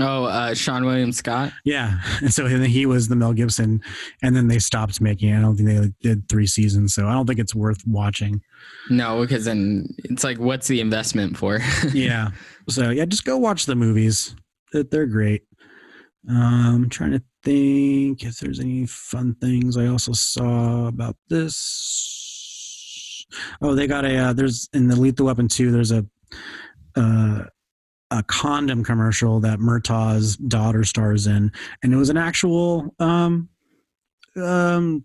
Oh, 0.00 0.24
uh 0.24 0.50
Seann 0.50 0.84
William 0.84 1.12
Scott. 1.12 1.52
Yeah. 1.64 2.00
And 2.20 2.32
so 2.34 2.48
then 2.48 2.62
he 2.64 2.86
was 2.86 3.08
the 3.08 3.16
Mel 3.16 3.32
Gibson 3.32 3.82
and 4.22 4.34
then 4.34 4.48
they 4.48 4.58
stopped 4.58 5.00
making 5.00 5.30
it. 5.30 5.38
I 5.38 5.40
don't 5.40 5.56
think 5.56 5.68
they 5.68 5.92
did 6.00 6.28
three 6.28 6.46
seasons. 6.46 6.94
So 6.94 7.06
I 7.06 7.12
don't 7.12 7.26
think 7.26 7.38
it's 7.38 7.54
worth 7.54 7.82
watching. 7.86 8.42
No, 8.90 9.20
because 9.22 9.44
then 9.44 9.86
it's 9.98 10.24
like 10.24 10.38
what's 10.38 10.68
the 10.68 10.80
investment 10.80 11.36
for? 11.36 11.60
yeah. 11.92 12.30
So 12.68 12.90
yeah, 12.90 13.04
just 13.04 13.24
go 13.24 13.36
watch 13.38 13.66
the 13.66 13.74
movies. 13.74 14.34
They're, 14.72 14.84
they're 14.84 15.06
great. 15.06 15.42
Um, 16.28 16.84
I'm 16.84 16.88
trying 16.88 17.12
to 17.12 17.22
think 17.42 18.24
if 18.24 18.38
there's 18.38 18.60
any 18.60 18.86
fun 18.86 19.34
things 19.40 19.76
I 19.76 19.86
also 19.86 20.12
saw 20.12 20.86
about 20.86 21.16
this. 21.28 23.26
Oh, 23.60 23.74
they 23.74 23.86
got 23.86 24.04
a 24.04 24.16
uh, 24.16 24.32
there's 24.32 24.68
in 24.72 24.88
the 24.88 24.96
Lethal 24.96 25.26
Weapon 25.26 25.48
two. 25.48 25.70
There's 25.70 25.92
a 25.92 26.06
uh, 26.96 27.44
a 28.10 28.22
condom 28.22 28.84
commercial 28.84 29.40
that 29.40 29.58
Murtaugh's 29.60 30.36
daughter 30.36 30.84
stars 30.84 31.26
in, 31.26 31.50
and 31.82 31.92
it 31.92 31.96
was 31.96 32.10
an 32.10 32.16
actual 32.16 32.94
um 32.98 33.48
um 34.36 35.04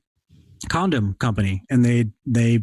condom 0.69 1.15
company, 1.19 1.63
and 1.69 1.83
they 1.85 2.05
they 2.25 2.59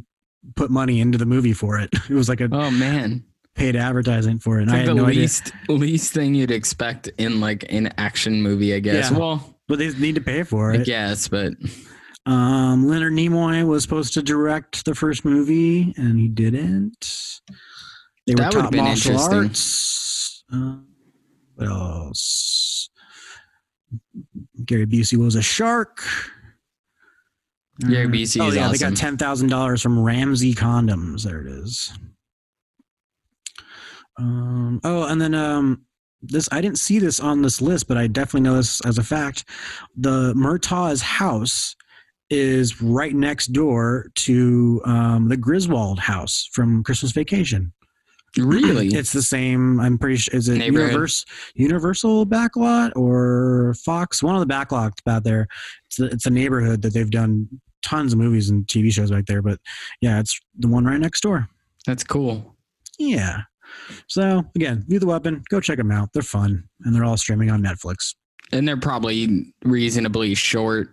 put 0.54 0.70
money 0.70 1.00
into 1.00 1.18
the 1.18 1.26
movie 1.26 1.52
for 1.52 1.78
it. 1.78 1.90
It 2.10 2.14
was 2.14 2.28
like 2.28 2.40
a 2.40 2.48
oh 2.52 2.70
man. 2.70 3.24
paid 3.54 3.74
advertising 3.76 4.38
for 4.38 4.58
it. 4.58 4.62
And 4.62 4.70
It's 4.70 4.74
I 4.74 4.78
had 4.80 4.88
the 4.88 4.94
no 4.94 5.06
idea. 5.06 5.22
least 5.22 5.52
least 5.68 6.12
thing 6.12 6.34
you'd 6.34 6.50
expect 6.50 7.08
in 7.18 7.40
like 7.40 7.64
an 7.72 7.92
action 7.98 8.42
movie, 8.42 8.74
I 8.74 8.80
guess. 8.80 9.10
Yeah. 9.10 9.18
Well, 9.18 9.56
But 9.66 9.78
they 9.78 9.88
need 9.94 10.14
to 10.16 10.20
pay 10.20 10.42
for 10.44 10.72
it. 10.72 10.82
I 10.82 10.84
guess, 10.84 11.26
but 11.28 11.54
Um, 12.26 12.86
Leonard 12.88 13.12
Nimoy 13.14 13.64
was 13.66 13.82
supposed 13.82 14.12
to 14.14 14.22
direct 14.22 14.84
the 14.84 14.94
first 14.94 15.24
movie, 15.24 15.94
and 15.96 16.18
he 16.18 16.28
didn't. 16.28 17.40
They 18.26 18.34
were 18.34 18.42
That 18.42 18.52
top 18.52 18.72
been 18.72 18.84
martial 18.84 19.12
interesting. 19.12 19.38
arts. 19.38 20.02
Uh, 20.52 20.76
what 21.54 21.68
else? 21.68 22.90
Gary 24.64 24.86
Busey 24.86 25.16
was 25.16 25.34
a 25.34 25.42
shark. 25.42 26.02
Gary 27.80 28.06
Uh, 28.06 28.10
Busey 28.10 28.40
Oh 28.40 28.50
yeah, 28.50 28.68
they 28.68 28.78
got 28.78 28.96
ten 28.96 29.16
thousand 29.16 29.48
dollars 29.48 29.82
from 29.82 30.02
Ramses 30.02 30.54
Condoms. 30.54 31.24
There 31.24 31.40
it 31.40 31.46
is. 31.46 31.92
Um, 34.18 34.80
oh, 34.82 35.04
and 35.04 35.20
then 35.20 35.34
um, 35.34 35.84
this 36.22 36.48
I 36.50 36.60
didn't 36.60 36.78
see 36.78 36.98
this 36.98 37.20
on 37.20 37.42
this 37.42 37.60
list, 37.60 37.86
but 37.88 37.98
I 37.98 38.06
definitely 38.06 38.42
know 38.42 38.56
this 38.56 38.80
as 38.86 38.98
a 38.98 39.04
fact. 39.04 39.44
The 39.96 40.34
Murtaugh's 40.34 41.02
house 41.02 41.76
is 42.30 42.82
right 42.82 43.14
next 43.14 43.48
door 43.48 44.10
to 44.14 44.82
um, 44.84 45.28
the 45.28 45.36
Griswold 45.36 45.98
house 45.98 46.48
from 46.52 46.82
Christmas 46.82 47.12
Vacation. 47.12 47.72
Really? 48.38 48.88
It's 48.94 49.12
the 49.12 49.22
same. 49.22 49.80
I'm 49.80 49.98
pretty 49.98 50.16
sure. 50.16 50.36
Is 50.36 50.48
it. 50.48 50.62
Universe, 50.64 51.24
Universal 51.54 52.26
backlot 52.26 52.92
or 52.96 53.74
Fox? 53.84 54.22
One 54.22 54.34
of 54.34 54.46
the 54.46 54.52
backlots 54.52 54.92
out 55.08 55.24
there. 55.24 55.46
It's 55.86 55.98
a, 56.00 56.04
it's 56.06 56.26
a 56.26 56.30
neighborhood 56.30 56.82
that 56.82 56.92
they've 56.94 57.10
done 57.10 57.48
tons 57.82 58.12
of 58.12 58.18
movies 58.18 58.50
and 58.50 58.66
TV 58.66 58.92
shows 58.92 59.10
back 59.10 59.26
there. 59.26 59.42
But 59.42 59.58
yeah, 60.00 60.18
it's 60.20 60.38
the 60.58 60.68
one 60.68 60.84
right 60.84 61.00
next 61.00 61.20
door. 61.22 61.48
That's 61.86 62.04
cool. 62.04 62.56
Yeah. 62.98 63.42
So 64.08 64.44
again, 64.54 64.84
View 64.88 64.98
the 64.98 65.06
Weapon. 65.06 65.42
Go 65.50 65.60
check 65.60 65.78
them 65.78 65.90
out. 65.90 66.10
They're 66.12 66.22
fun 66.22 66.64
and 66.84 66.94
they're 66.94 67.04
all 67.04 67.16
streaming 67.16 67.50
on 67.50 67.62
Netflix. 67.62 68.14
And 68.52 68.66
they're 68.66 68.76
probably 68.76 69.52
reasonably 69.64 70.34
short. 70.34 70.90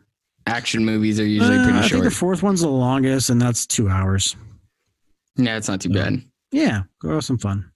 Action 0.48 0.84
movies 0.84 1.20
are 1.20 1.26
usually 1.26 1.58
Uh, 1.58 1.64
pretty 1.64 1.78
I 1.80 1.88
think 1.88 2.04
the 2.04 2.12
fourth 2.12 2.44
one's 2.44 2.62
the 2.62 2.68
longest, 2.68 3.30
and 3.30 3.42
that's 3.42 3.66
two 3.66 3.88
hours. 3.90 4.36
Yeah, 5.38 5.56
it's 5.58 5.70
not 5.70 5.80
too 5.82 5.90
Yeah. 5.92 6.04
bad. 6.10 6.24
Yeah, 6.54 6.84
go 7.00 7.10
have 7.16 7.26
some 7.26 7.38
fun, 7.38 7.70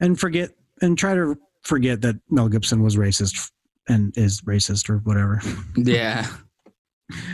and 0.00 0.18
forget 0.20 0.50
and 0.80 0.96
try 0.96 1.14
to 1.14 1.36
forget 1.62 2.00
that 2.02 2.16
Mel 2.30 2.48
Gibson 2.48 2.82
was 2.82 2.96
racist 2.96 3.50
and 3.88 4.16
is 4.16 4.40
racist 4.42 4.88
or 4.90 4.98
whatever. 4.98 5.40
Yeah. 5.76 6.26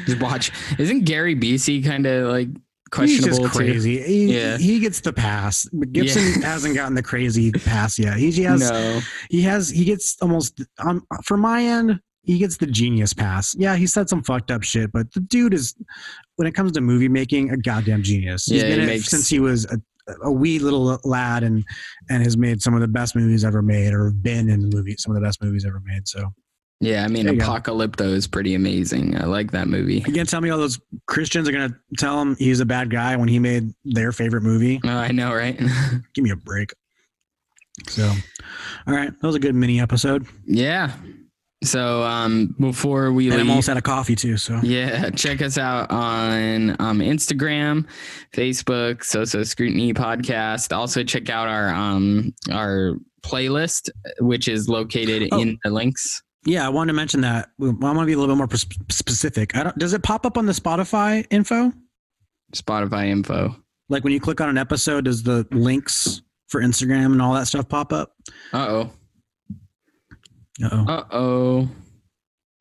Just 0.06 0.20
watch. 0.20 0.50
Isn't 0.78 1.04
Gary 1.04 1.36
Busey 1.36 1.84
kind 1.84 2.04
of 2.06 2.30
like 2.30 2.48
questionable 2.90 3.28
He's 3.36 3.38
just 3.46 3.54
crazy. 3.54 4.02
He, 4.02 4.34
Yeah. 4.36 4.56
he 4.58 4.80
gets 4.80 5.00
the 5.00 5.12
pass. 5.12 5.68
But 5.72 5.92
Gibson 5.92 6.42
hasn't 6.42 6.74
gotten 6.74 6.94
the 6.94 7.02
crazy 7.02 7.52
pass 7.52 7.98
yet. 7.98 8.16
He, 8.16 8.30
he 8.30 8.42
has. 8.42 8.60
no. 8.68 9.00
He 9.30 9.42
has. 9.42 9.68
He 9.70 9.84
gets 9.84 10.16
almost. 10.20 10.62
Um, 10.78 11.06
from 11.24 11.40
my 11.40 11.62
end, 11.62 12.00
he 12.22 12.38
gets 12.38 12.56
the 12.56 12.66
genius 12.66 13.12
pass. 13.14 13.54
Yeah, 13.56 13.76
he 13.76 13.86
said 13.86 14.08
some 14.08 14.22
fucked 14.24 14.50
up 14.50 14.62
shit, 14.64 14.90
but 14.92 15.12
the 15.12 15.20
dude 15.20 15.54
is, 15.54 15.74
when 16.36 16.48
it 16.48 16.52
comes 16.52 16.72
to 16.72 16.80
movie 16.80 17.08
making, 17.08 17.50
a 17.50 17.56
goddamn 17.56 18.02
genius. 18.02 18.46
He's 18.46 18.62
Yeah, 18.62 18.70
been 18.70 18.80
he 18.80 18.86
makes- 18.86 19.06
since 19.08 19.28
he 19.28 19.38
was 19.38 19.64
a, 19.66 19.80
a 20.22 20.32
wee 20.32 20.58
little 20.58 20.98
lad, 21.04 21.42
and 21.42 21.64
and 22.10 22.22
has 22.22 22.36
made 22.36 22.62
some 22.62 22.74
of 22.74 22.80
the 22.80 22.88
best 22.88 23.14
movies 23.16 23.44
ever 23.44 23.62
made, 23.62 23.92
or 23.92 24.10
been 24.10 24.48
in 24.48 24.60
the 24.68 24.76
movie 24.76 24.94
some 24.98 25.14
of 25.14 25.20
the 25.20 25.26
best 25.26 25.42
movies 25.42 25.64
ever 25.66 25.80
made. 25.84 26.06
So 26.08 26.32
Yeah, 26.80 27.04
I 27.04 27.08
mean, 27.08 27.26
you 27.26 27.36
go. 27.36 27.44
Apocalypto 27.44 28.06
is 28.12 28.26
pretty 28.26 28.54
amazing. 28.54 29.16
I 29.20 29.24
like 29.26 29.50
that 29.52 29.68
movie. 29.68 30.04
you 30.06 30.12
can't 30.12 30.28
tell 30.28 30.40
me 30.40 30.50
all 30.50 30.58
those 30.58 30.78
Christians 31.06 31.48
are 31.48 31.52
gonna 31.52 31.76
tell 31.98 32.20
him 32.20 32.36
he's 32.36 32.60
a 32.60 32.66
bad 32.66 32.90
guy 32.90 33.16
when 33.16 33.28
he 33.28 33.38
made 33.38 33.72
their 33.84 34.12
favorite 34.12 34.42
movie. 34.42 34.80
Oh, 34.84 34.88
I 34.88 35.12
know, 35.12 35.34
right? 35.34 35.58
Give 36.14 36.24
me 36.24 36.30
a 36.30 36.36
break. 36.36 36.72
So, 37.86 38.10
all 38.86 38.94
right, 38.94 39.10
that 39.10 39.26
was 39.26 39.36
a 39.36 39.40
good 39.40 39.54
mini 39.54 39.80
episode, 39.80 40.26
yeah. 40.44 40.92
So, 41.64 42.02
um, 42.04 42.54
before 42.60 43.10
we 43.12 43.26
and 43.26 43.34
I'm 43.34 43.40
leave, 43.40 43.50
almost 43.50 43.68
out 43.68 43.76
of 43.76 43.82
coffee 43.82 44.14
too. 44.14 44.36
So 44.36 44.60
yeah, 44.62 45.10
check 45.16 45.42
us 45.42 45.58
out 45.58 45.90
on 45.90 46.70
um, 46.80 47.00
Instagram, 47.00 47.86
Facebook, 48.32 49.02
So 49.02 49.24
So 49.24 49.42
Scrutiny 49.42 49.92
Podcast. 49.92 50.74
Also, 50.76 51.02
check 51.02 51.28
out 51.30 51.48
our 51.48 51.68
um 51.70 52.32
our 52.52 52.94
playlist, 53.22 53.90
which 54.20 54.46
is 54.46 54.68
located 54.68 55.28
Oh. 55.32 55.40
in 55.40 55.58
the 55.64 55.70
links. 55.70 56.22
Yeah, 56.44 56.64
I 56.64 56.68
wanted 56.68 56.92
to 56.92 56.96
mention 56.96 57.22
that. 57.22 57.50
I 57.60 57.64
want 57.64 57.98
to 57.98 58.06
be 58.06 58.12
a 58.12 58.18
little 58.18 58.34
bit 58.36 58.38
more 58.38 58.48
specific. 58.90 59.56
I 59.56 59.64
don't. 59.64 59.76
Does 59.78 59.92
it 59.94 60.02
pop 60.04 60.24
up 60.24 60.38
on 60.38 60.46
the 60.46 60.52
Spotify 60.52 61.26
info? 61.30 61.72
Spotify 62.54 63.08
info. 63.08 63.56
Like 63.88 64.04
when 64.04 64.12
you 64.12 64.20
click 64.20 64.40
on 64.40 64.48
an 64.48 64.58
episode, 64.58 65.06
does 65.06 65.24
the 65.24 65.46
links 65.50 66.22
for 66.46 66.62
Instagram 66.62 67.06
and 67.06 67.20
all 67.20 67.34
that 67.34 67.48
stuff 67.48 67.68
pop 67.68 67.92
up? 67.92 68.12
Uh 68.52 68.66
oh. 68.68 68.90
Uh 70.62 70.68
oh. 70.72 70.84
Uh 70.92 71.04
oh. 71.12 71.68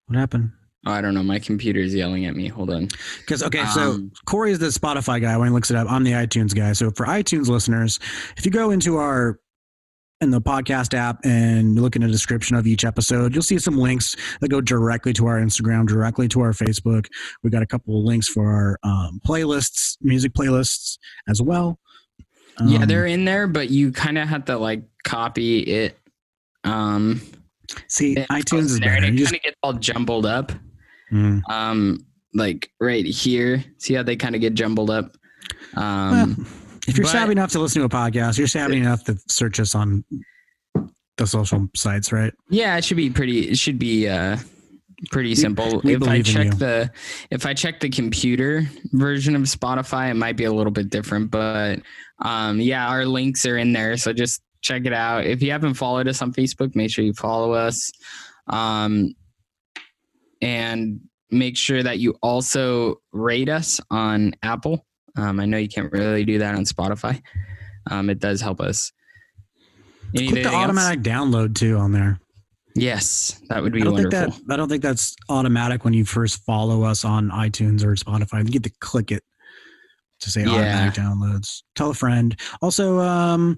What 0.08 0.18
happened? 0.18 0.52
Oh, 0.86 0.92
I 0.92 1.02
don't 1.02 1.14
know. 1.14 1.24
My 1.24 1.40
computer's 1.40 1.94
yelling 1.94 2.26
at 2.26 2.36
me. 2.36 2.48
Hold 2.48 2.70
on. 2.70 2.88
Because 3.20 3.44
okay, 3.44 3.66
so 3.66 3.92
Um, 3.92 4.12
Corey's 4.26 4.60
the 4.60 4.68
Spotify 4.68 5.20
guy. 5.22 5.36
When 5.36 5.50
he 5.50 5.54
looks 5.54 5.70
it 5.70 5.76
up, 5.76 5.92
I'm 5.92 6.04
the 6.04 6.12
iTunes 6.14 6.56
guy. 6.56 6.72
So 6.74 6.92
for 6.92 7.06
iTunes 7.06 7.48
listeners, 7.48 8.00
if 8.38 8.46
you 8.46 8.52
go 8.52 8.72
into 8.72 8.98
our 8.98 9.40
in 10.22 10.32
the 10.32 10.42
podcast 10.42 10.94
app 10.96 11.20
and 11.26 11.80
look 11.80 11.96
in 11.96 12.02
the 12.02 12.08
description 12.08 12.56
of 12.56 12.66
each 12.66 12.86
episode, 12.86 13.34
you'll 13.34 13.44
see 13.44 13.60
some 13.60 13.78
links 13.78 14.16
that 14.40 14.50
go 14.50 14.62
directly 14.62 15.14
to 15.14 15.28
our 15.28 15.40
Instagram, 15.40 15.86
directly 15.88 16.28
to 16.30 16.40
our 16.42 16.54
Facebook. 16.54 17.06
We've 17.44 17.52
got 17.52 17.62
a 17.62 17.68
couple 17.68 18.00
of 18.00 18.06
links 18.06 18.28
for 18.28 18.48
our 18.48 18.80
um, 18.84 19.20
playlists, 19.28 19.98
music 20.02 20.34
playlists 20.34 20.98
as 21.28 21.40
well. 21.42 21.80
yeah, 22.66 22.80
Um, 22.80 22.88
they're 22.88 23.06
in 23.06 23.26
there, 23.26 23.46
but 23.48 23.70
you 23.70 23.92
kind 23.92 24.18
of 24.18 24.28
have 24.28 24.46
to 24.46 24.58
like 24.58 24.84
copy 25.04 25.60
it. 25.60 26.00
Um, 26.64 27.22
see 27.88 28.16
and 28.16 28.28
iTunes 28.30 28.60
is 28.66 28.76
it 28.78 28.84
there, 28.84 28.94
and 28.94 29.02
better. 29.02 29.14
it 29.14 29.20
You 29.20 29.26
kind 29.26 29.36
of 29.38 29.42
gets 29.44 29.56
all 29.64 29.74
jumbled 29.74 30.26
up. 30.26 30.52
Mm. 31.12 31.42
Um, 31.50 32.06
like 32.34 32.70
right 32.80 33.06
here. 33.06 33.64
See 33.78 33.94
how 33.94 34.04
they 34.04 34.16
kind 34.16 34.36
of 34.36 34.42
get 34.42 34.54
jumbled 34.54 34.90
up. 34.90 35.16
Um, 35.76 36.36
Well, 36.38 36.48
if 36.88 36.98
you're 36.98 37.06
but- 37.06 37.12
savvy 37.12 37.32
enough 37.34 37.52
to 37.52 37.60
listen 37.60 37.80
to 37.82 37.86
a 37.86 37.90
podcast, 37.90 38.38
you're 38.38 38.48
savvy 38.48 38.78
enough 38.78 39.04
to 39.06 39.18
search 39.28 39.60
us 39.60 39.76
on 39.76 40.04
the 41.18 41.26
social 41.28 41.68
sites, 41.76 42.12
right? 42.12 42.34
yeah, 42.50 42.78
it 42.78 42.84
should 42.84 42.98
be 42.98 43.10
pretty. 43.10 43.50
It 43.50 43.58
should 43.58 43.80
be 43.80 44.08
uh 44.08 44.38
pretty 45.12 45.36
simple. 45.36 45.80
we 45.84 45.96
if 45.96 46.04
I 46.04 46.22
check 46.22 46.52
the 46.58 46.92
if 47.32 47.46
I 47.46 47.54
check 47.54 47.80
the 47.80 47.90
computer 47.90 48.68
version 48.94 49.36
of 49.36 49.44
Spotify, 49.44 50.12
it 50.12 50.16
might 50.16 50.38
be 50.38 50.44
a 50.46 50.52
little 50.52 50.72
bit 50.72 50.90
different. 50.90 51.32
But 51.32 51.82
um, 52.22 52.60
yeah, 52.60 52.88
our 52.88 53.06
links 53.06 53.46
are 53.46 53.58
in 53.58 53.74
there, 53.74 53.98
so 53.98 54.12
just 54.14 54.42
check 54.62 54.86
it 54.86 54.94
out. 54.94 55.26
If 55.26 55.42
you 55.42 55.52
haven't 55.52 55.76
followed 55.76 56.08
us 56.08 56.22
on 56.22 56.34
Facebook, 56.34 56.76
make 56.76 56.92
sure 56.92 57.04
you 57.06 57.14
follow 57.14 57.54
us. 57.54 57.92
Um, 58.48 59.14
and 60.42 61.00
make 61.32 61.58
sure 61.58 61.84
that 61.84 62.00
you 62.00 62.16
also 62.22 63.02
rate 63.12 63.50
us 63.50 63.80
on 63.92 64.34
Apple. 64.44 64.86
Um, 65.18 65.40
I 65.40 65.46
know 65.46 65.58
you 65.58 65.68
can't 65.68 65.92
really 65.92 66.24
do 66.24 66.38
that 66.40 66.56
on 66.56 66.64
Spotify. 66.64 67.22
Um, 67.90 68.10
it 68.10 68.20
does 68.20 68.40
help 68.42 68.62
us. 68.62 68.92
Click 70.16 70.36
the 70.36 70.44
else? 70.44 70.54
automatic 70.56 71.02
download 71.02 71.56
too 71.56 71.78
on 71.78 71.92
there. 71.92 72.20
Yes, 72.76 73.42
that 73.50 73.64
would 73.64 73.74
be 73.74 73.82
I 73.82 73.86
don't 73.86 73.94
wonderful. 73.94 74.32
think 74.32 74.48
that 74.48 74.54
I 74.54 74.58
don't 74.58 74.70
think 74.70 74.84
that's 74.84 75.16
automatic 75.30 75.84
when 75.84 75.94
you 75.94 76.06
first 76.06 76.44
follow 76.46 76.84
us 76.84 77.04
on 77.04 77.30
iTunes 77.32 77.84
or 77.84 77.96
Spotify. 77.96 78.46
You 78.46 78.52
get 78.52 78.64
to 78.64 78.72
click 78.80 79.12
it 79.12 79.24
to 80.20 80.30
say 80.30 80.44
Yeah. 80.44 80.52
automatic 80.52 80.94
downloads. 80.94 81.64
Tell 81.76 81.90
a 81.90 81.94
friend. 81.96 82.40
Also, 82.62 83.00
um, 83.00 83.58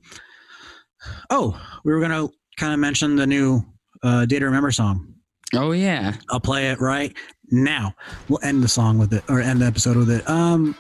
oh, 1.30 1.60
we 1.84 1.94
were 1.94 2.00
gonna 2.00 2.28
kind 2.58 2.74
of 2.74 2.80
mention 2.80 3.16
the 3.16 3.28
new 3.28 3.64
uh, 4.04 4.26
Day 4.26 4.40
to 4.40 4.46
Remember 4.46 4.72
song. 4.72 5.14
oh 5.56 5.72
yeah, 5.72 6.14
I'll 6.30 6.40
play 6.40 6.70
it 6.70 6.80
right 6.80 7.16
now. 7.52 7.94
We'll 8.28 8.40
end 8.44 8.64
the 8.64 8.68
song 8.68 8.98
with 8.98 9.14
it 9.14 9.24
or 9.30 9.42
end 9.42 9.62
the 9.62 9.66
episode 9.66 9.98
with 9.98 10.10
it. 10.12 10.28
Um, 10.30 10.76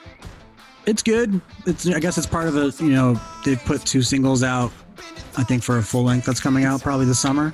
it's 0.86 1.04
good. 1.04 1.40
It's 1.66 1.88
I 1.88 2.00
guess 2.00 2.18
it's 2.18 2.28
part 2.28 2.48
of 2.48 2.56
a 2.56 2.72
you 2.84 2.92
know 2.92 3.20
they've 3.46 3.64
put 3.66 3.86
two 3.86 4.02
singles 4.02 4.44
out. 4.44 4.72
I 5.38 5.44
think 5.44 5.64
for 5.64 5.78
a 5.78 5.84
full 5.84 6.04
length 6.04 6.26
that's 6.26 6.40
coming 6.42 6.66
out 6.66 6.82
probably 6.82 7.06
this 7.06 7.20
summer. 7.20 7.54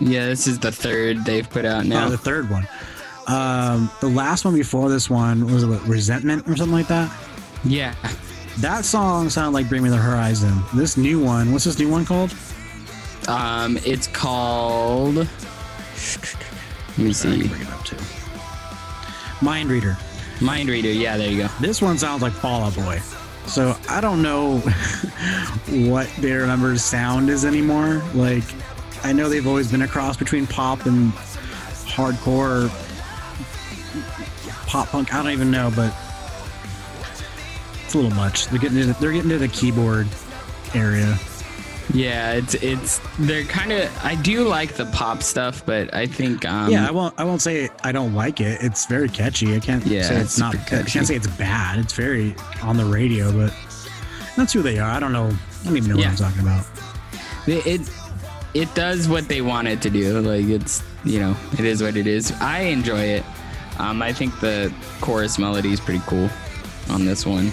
yeah. 0.00 0.26
This 0.26 0.46
is 0.46 0.58
the 0.58 0.70
third 0.70 1.24
they've 1.24 1.48
put 1.48 1.64
out 1.64 1.86
now. 1.86 2.06
Oh, 2.06 2.10
the 2.10 2.18
third 2.18 2.48
one. 2.50 2.68
Um, 3.26 3.90
the 4.00 4.08
last 4.08 4.44
one 4.44 4.54
before 4.54 4.88
this 4.88 5.10
one 5.10 5.52
was 5.52 5.66
what, 5.66 5.82
Resentment 5.86 6.48
or 6.48 6.56
something 6.56 6.72
like 6.72 6.88
that. 6.88 7.12
yeah, 7.64 7.94
That 8.60 8.84
song 8.84 9.30
sounded 9.30 9.52
like 9.52 9.68
Bring 9.68 9.84
Me 9.84 9.88
the 9.88 9.96
Horizon. 9.96 10.64
This 10.74 10.96
new 10.96 11.22
one, 11.22 11.52
what's 11.52 11.64
this 11.64 11.78
new 11.78 11.88
one 11.88 12.04
called? 12.04 12.34
um, 13.28 13.76
it's 13.84 14.08
called. 14.08 15.16
Let 15.16 15.28
me 16.98 17.12
see. 17.12 17.46
bring 17.46 17.60
it 17.60 17.68
up 17.68 17.84
too. 17.84 17.96
Mind 19.42 19.70
Reader. 19.70 19.96
Mind 20.40 20.68
Reader. 20.68 20.90
Yeah, 20.90 21.16
there 21.16 21.30
you 21.30 21.42
go. 21.42 21.48
This 21.60 21.80
one 21.80 21.98
sounds 21.98 22.22
like 22.22 22.32
Fall 22.32 22.62
Out 22.64 22.74
Boy. 22.74 22.98
So 23.46 23.76
I 23.88 24.00
don't 24.00 24.22
know 24.22 24.58
what 25.68 26.10
their 26.18 26.44
numbers 26.46 26.82
sound 26.82 27.30
is 27.30 27.44
anymore. 27.44 28.02
Like, 28.14 28.44
I 29.04 29.12
know 29.12 29.28
they've 29.28 29.46
always 29.46 29.70
been 29.70 29.82
a 29.82 29.88
cross 29.88 30.16
between 30.16 30.48
pop 30.48 30.86
and 30.86 31.12
hardcore, 31.12 32.70
pop 34.66 34.88
punk. 34.88 35.14
I 35.14 35.22
don't 35.22 35.32
even 35.32 35.50
know, 35.52 35.70
but 35.76 35.94
it's 37.88 37.94
a 37.94 37.98
little 37.98 38.14
much. 38.14 38.48
They're 38.48 38.58
getting 38.58 38.76
into, 38.78 39.00
they're 39.00 39.12
getting 39.12 39.30
to 39.30 39.38
the 39.38 39.48
keyboard 39.48 40.06
area. 40.74 41.16
Yeah, 41.94 42.32
it's 42.34 42.52
it's 42.56 43.00
they're 43.18 43.44
kind 43.44 43.72
of. 43.72 43.90
I 44.04 44.14
do 44.16 44.46
like 44.46 44.74
the 44.74 44.84
pop 44.86 45.22
stuff, 45.22 45.64
but 45.64 45.94
I 45.94 46.06
think 46.06 46.44
um, 46.44 46.70
yeah, 46.70 46.86
I 46.86 46.90
won't. 46.90 47.14
I 47.18 47.24
won't 47.24 47.40
say 47.40 47.70
I 47.82 47.92
don't 47.92 48.12
like 48.14 48.42
it. 48.42 48.62
It's 48.62 48.84
very 48.84 49.08
catchy. 49.08 49.56
I 49.56 49.60
can't 49.60 49.86
Yeah, 49.86 50.02
say 50.02 50.16
it's, 50.16 50.24
it's 50.32 50.38
not. 50.38 50.52
super 50.52 50.76
I 50.76 50.82
can't 50.82 51.06
say 51.06 51.14
it's 51.16 51.26
bad. 51.26 51.78
It's 51.78 51.94
very 51.94 52.36
on 52.62 52.76
the 52.76 52.84
radio, 52.84 53.32
but 53.32 53.54
that's 54.36 54.52
who 54.52 54.60
they 54.60 54.78
are. 54.78 54.90
I 54.90 55.00
don't 55.00 55.14
know. 55.14 55.28
I 55.62 55.64
don't 55.64 55.76
even 55.78 55.88
know 55.88 55.96
Yeah. 55.96 56.10
what 56.10 56.20
I'm 56.20 56.30
talking 56.30 56.42
about. 56.42 56.66
it, 57.46 57.66
it 57.66 57.90
it 58.52 58.74
does 58.74 59.08
what 59.08 59.26
they 59.28 59.40
want 59.40 59.66
it 59.68 59.80
to 59.80 59.88
do. 59.88 60.20
Like 60.20 60.44
it's 60.44 60.82
you 61.06 61.20
know 61.20 61.34
it 61.54 61.64
is 61.64 61.82
what 61.82 61.96
it 61.96 62.06
is. 62.06 62.32
I 62.32 62.58
enjoy 62.64 63.00
it. 63.00 63.24
Um, 63.78 64.02
I 64.02 64.12
think 64.12 64.38
the 64.40 64.70
chorus 65.00 65.38
melody 65.38 65.72
is 65.72 65.80
pretty 65.80 66.02
cool 66.06 66.28
on 66.90 67.06
this 67.06 67.24
one. 67.24 67.50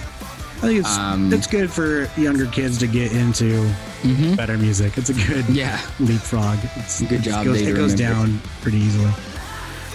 I 0.58 0.68
think 0.68 0.80
it's 0.80 0.98
Um, 0.98 1.32
it's 1.34 1.48
good 1.48 1.72
for 1.72 2.10
younger 2.20 2.46
kids 2.48 2.78
to 2.80 2.88
get 2.88 3.12
into 3.12 3.70
Mm-hmm. 4.04 4.36
better 4.36 4.58
music. 4.58 4.98
It's 4.98 5.10
a 5.10 5.14
good 5.14 5.46
Yeah, 5.50 5.80
leapfrog. 6.00 6.60
It's, 6.76 7.02
Good 7.02 7.12
it 7.14 7.22
job, 7.22 7.46
Goes, 7.46 7.62
it 7.62 7.76
goes 7.76 7.96
down 7.96 8.40
pretty 8.62 8.78
easily. 8.78 9.12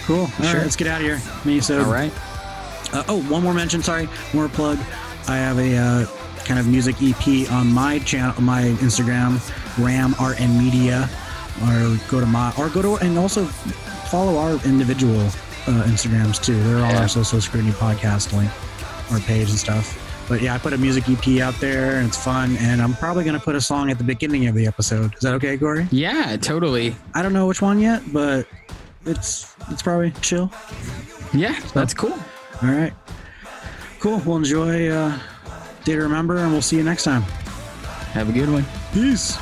Cool. 0.05 0.21
All 0.21 0.27
right, 0.39 0.51
Sure. 0.51 0.59
let's 0.61 0.75
get 0.75 0.87
out 0.87 0.99
of 0.99 1.07
here. 1.07 1.21
Me, 1.45 1.61
so 1.61 1.83
all 1.85 1.91
right. 1.91 2.11
Uh, 2.93 3.03
oh, 3.07 3.21
one 3.23 3.41
more 3.41 3.53
mention. 3.53 3.81
Sorry, 3.81 4.09
more 4.33 4.49
plug. 4.49 4.77
I 5.29 5.37
have 5.37 5.57
a 5.59 5.77
uh, 5.77 6.05
kind 6.43 6.59
of 6.59 6.67
music 6.67 6.97
EP 7.01 7.49
on 7.53 7.71
my 7.71 7.99
channel, 7.99 8.39
my 8.41 8.63
Instagram, 8.81 9.39
Ram 9.81 10.13
Art 10.19 10.41
and 10.41 10.57
Media, 10.57 11.09
or 11.63 11.97
go 12.09 12.19
to 12.19 12.25
my 12.25 12.51
or 12.57 12.67
go 12.67 12.81
to 12.81 12.95
and 12.95 13.17
also 13.17 13.45
follow 13.45 14.37
our 14.37 14.53
individual 14.65 15.21
uh, 15.67 15.83
Instagrams 15.87 16.43
too. 16.43 16.61
They're 16.63 16.83
all 16.83 16.91
Yeah. 16.91 17.01
our 17.03 17.07
social 17.07 17.39
scrutiny 17.39 17.71
podcast 17.73 18.33
link 18.35 18.51
our 19.11 19.19
page 19.19 19.49
and 19.49 19.57
stuff. 19.59 19.97
But 20.31 20.41
yeah, 20.41 20.55
I 20.55 20.59
put 20.59 20.71
a 20.71 20.77
music 20.77 21.09
EP 21.09 21.41
out 21.41 21.55
there 21.55 21.97
and 21.97 22.07
it's 22.07 22.15
fun. 22.15 22.55
And 22.61 22.81
I'm 22.81 22.93
probably 22.93 23.25
going 23.25 23.37
to 23.37 23.43
put 23.43 23.53
a 23.53 23.59
song 23.59 23.91
at 23.91 23.97
the 23.97 24.03
beginning 24.05 24.47
of 24.47 24.55
the 24.55 24.65
episode. 24.65 25.13
Is 25.15 25.19
that 25.19 25.33
okay, 25.33 25.57
Corey? 25.57 25.89
Yeah, 25.91 26.37
totally. 26.37 26.95
I 27.13 27.21
don't 27.21 27.33
know 27.33 27.47
which 27.47 27.61
one 27.61 27.79
yet, 27.79 28.01
but 28.13 28.47
it's 29.05 29.53
it's 29.69 29.81
probably 29.81 30.11
chill. 30.21 30.49
Yeah, 31.33 31.59
that's 31.73 31.93
cool. 31.93 32.13
All 32.13 32.69
right. 32.69 32.93
Cool. 33.99 34.19
We'll 34.25 34.37
enjoy 34.37 34.87
uh, 34.87 35.19
Day 35.83 35.95
to 35.95 36.01
Remember 36.03 36.37
and 36.37 36.53
we'll 36.53 36.61
see 36.61 36.77
you 36.77 36.83
next 36.83 37.03
time. 37.03 37.23
Have 38.13 38.29
a 38.29 38.31
good 38.31 38.49
one. 38.49 38.65
Peace. 38.93 39.37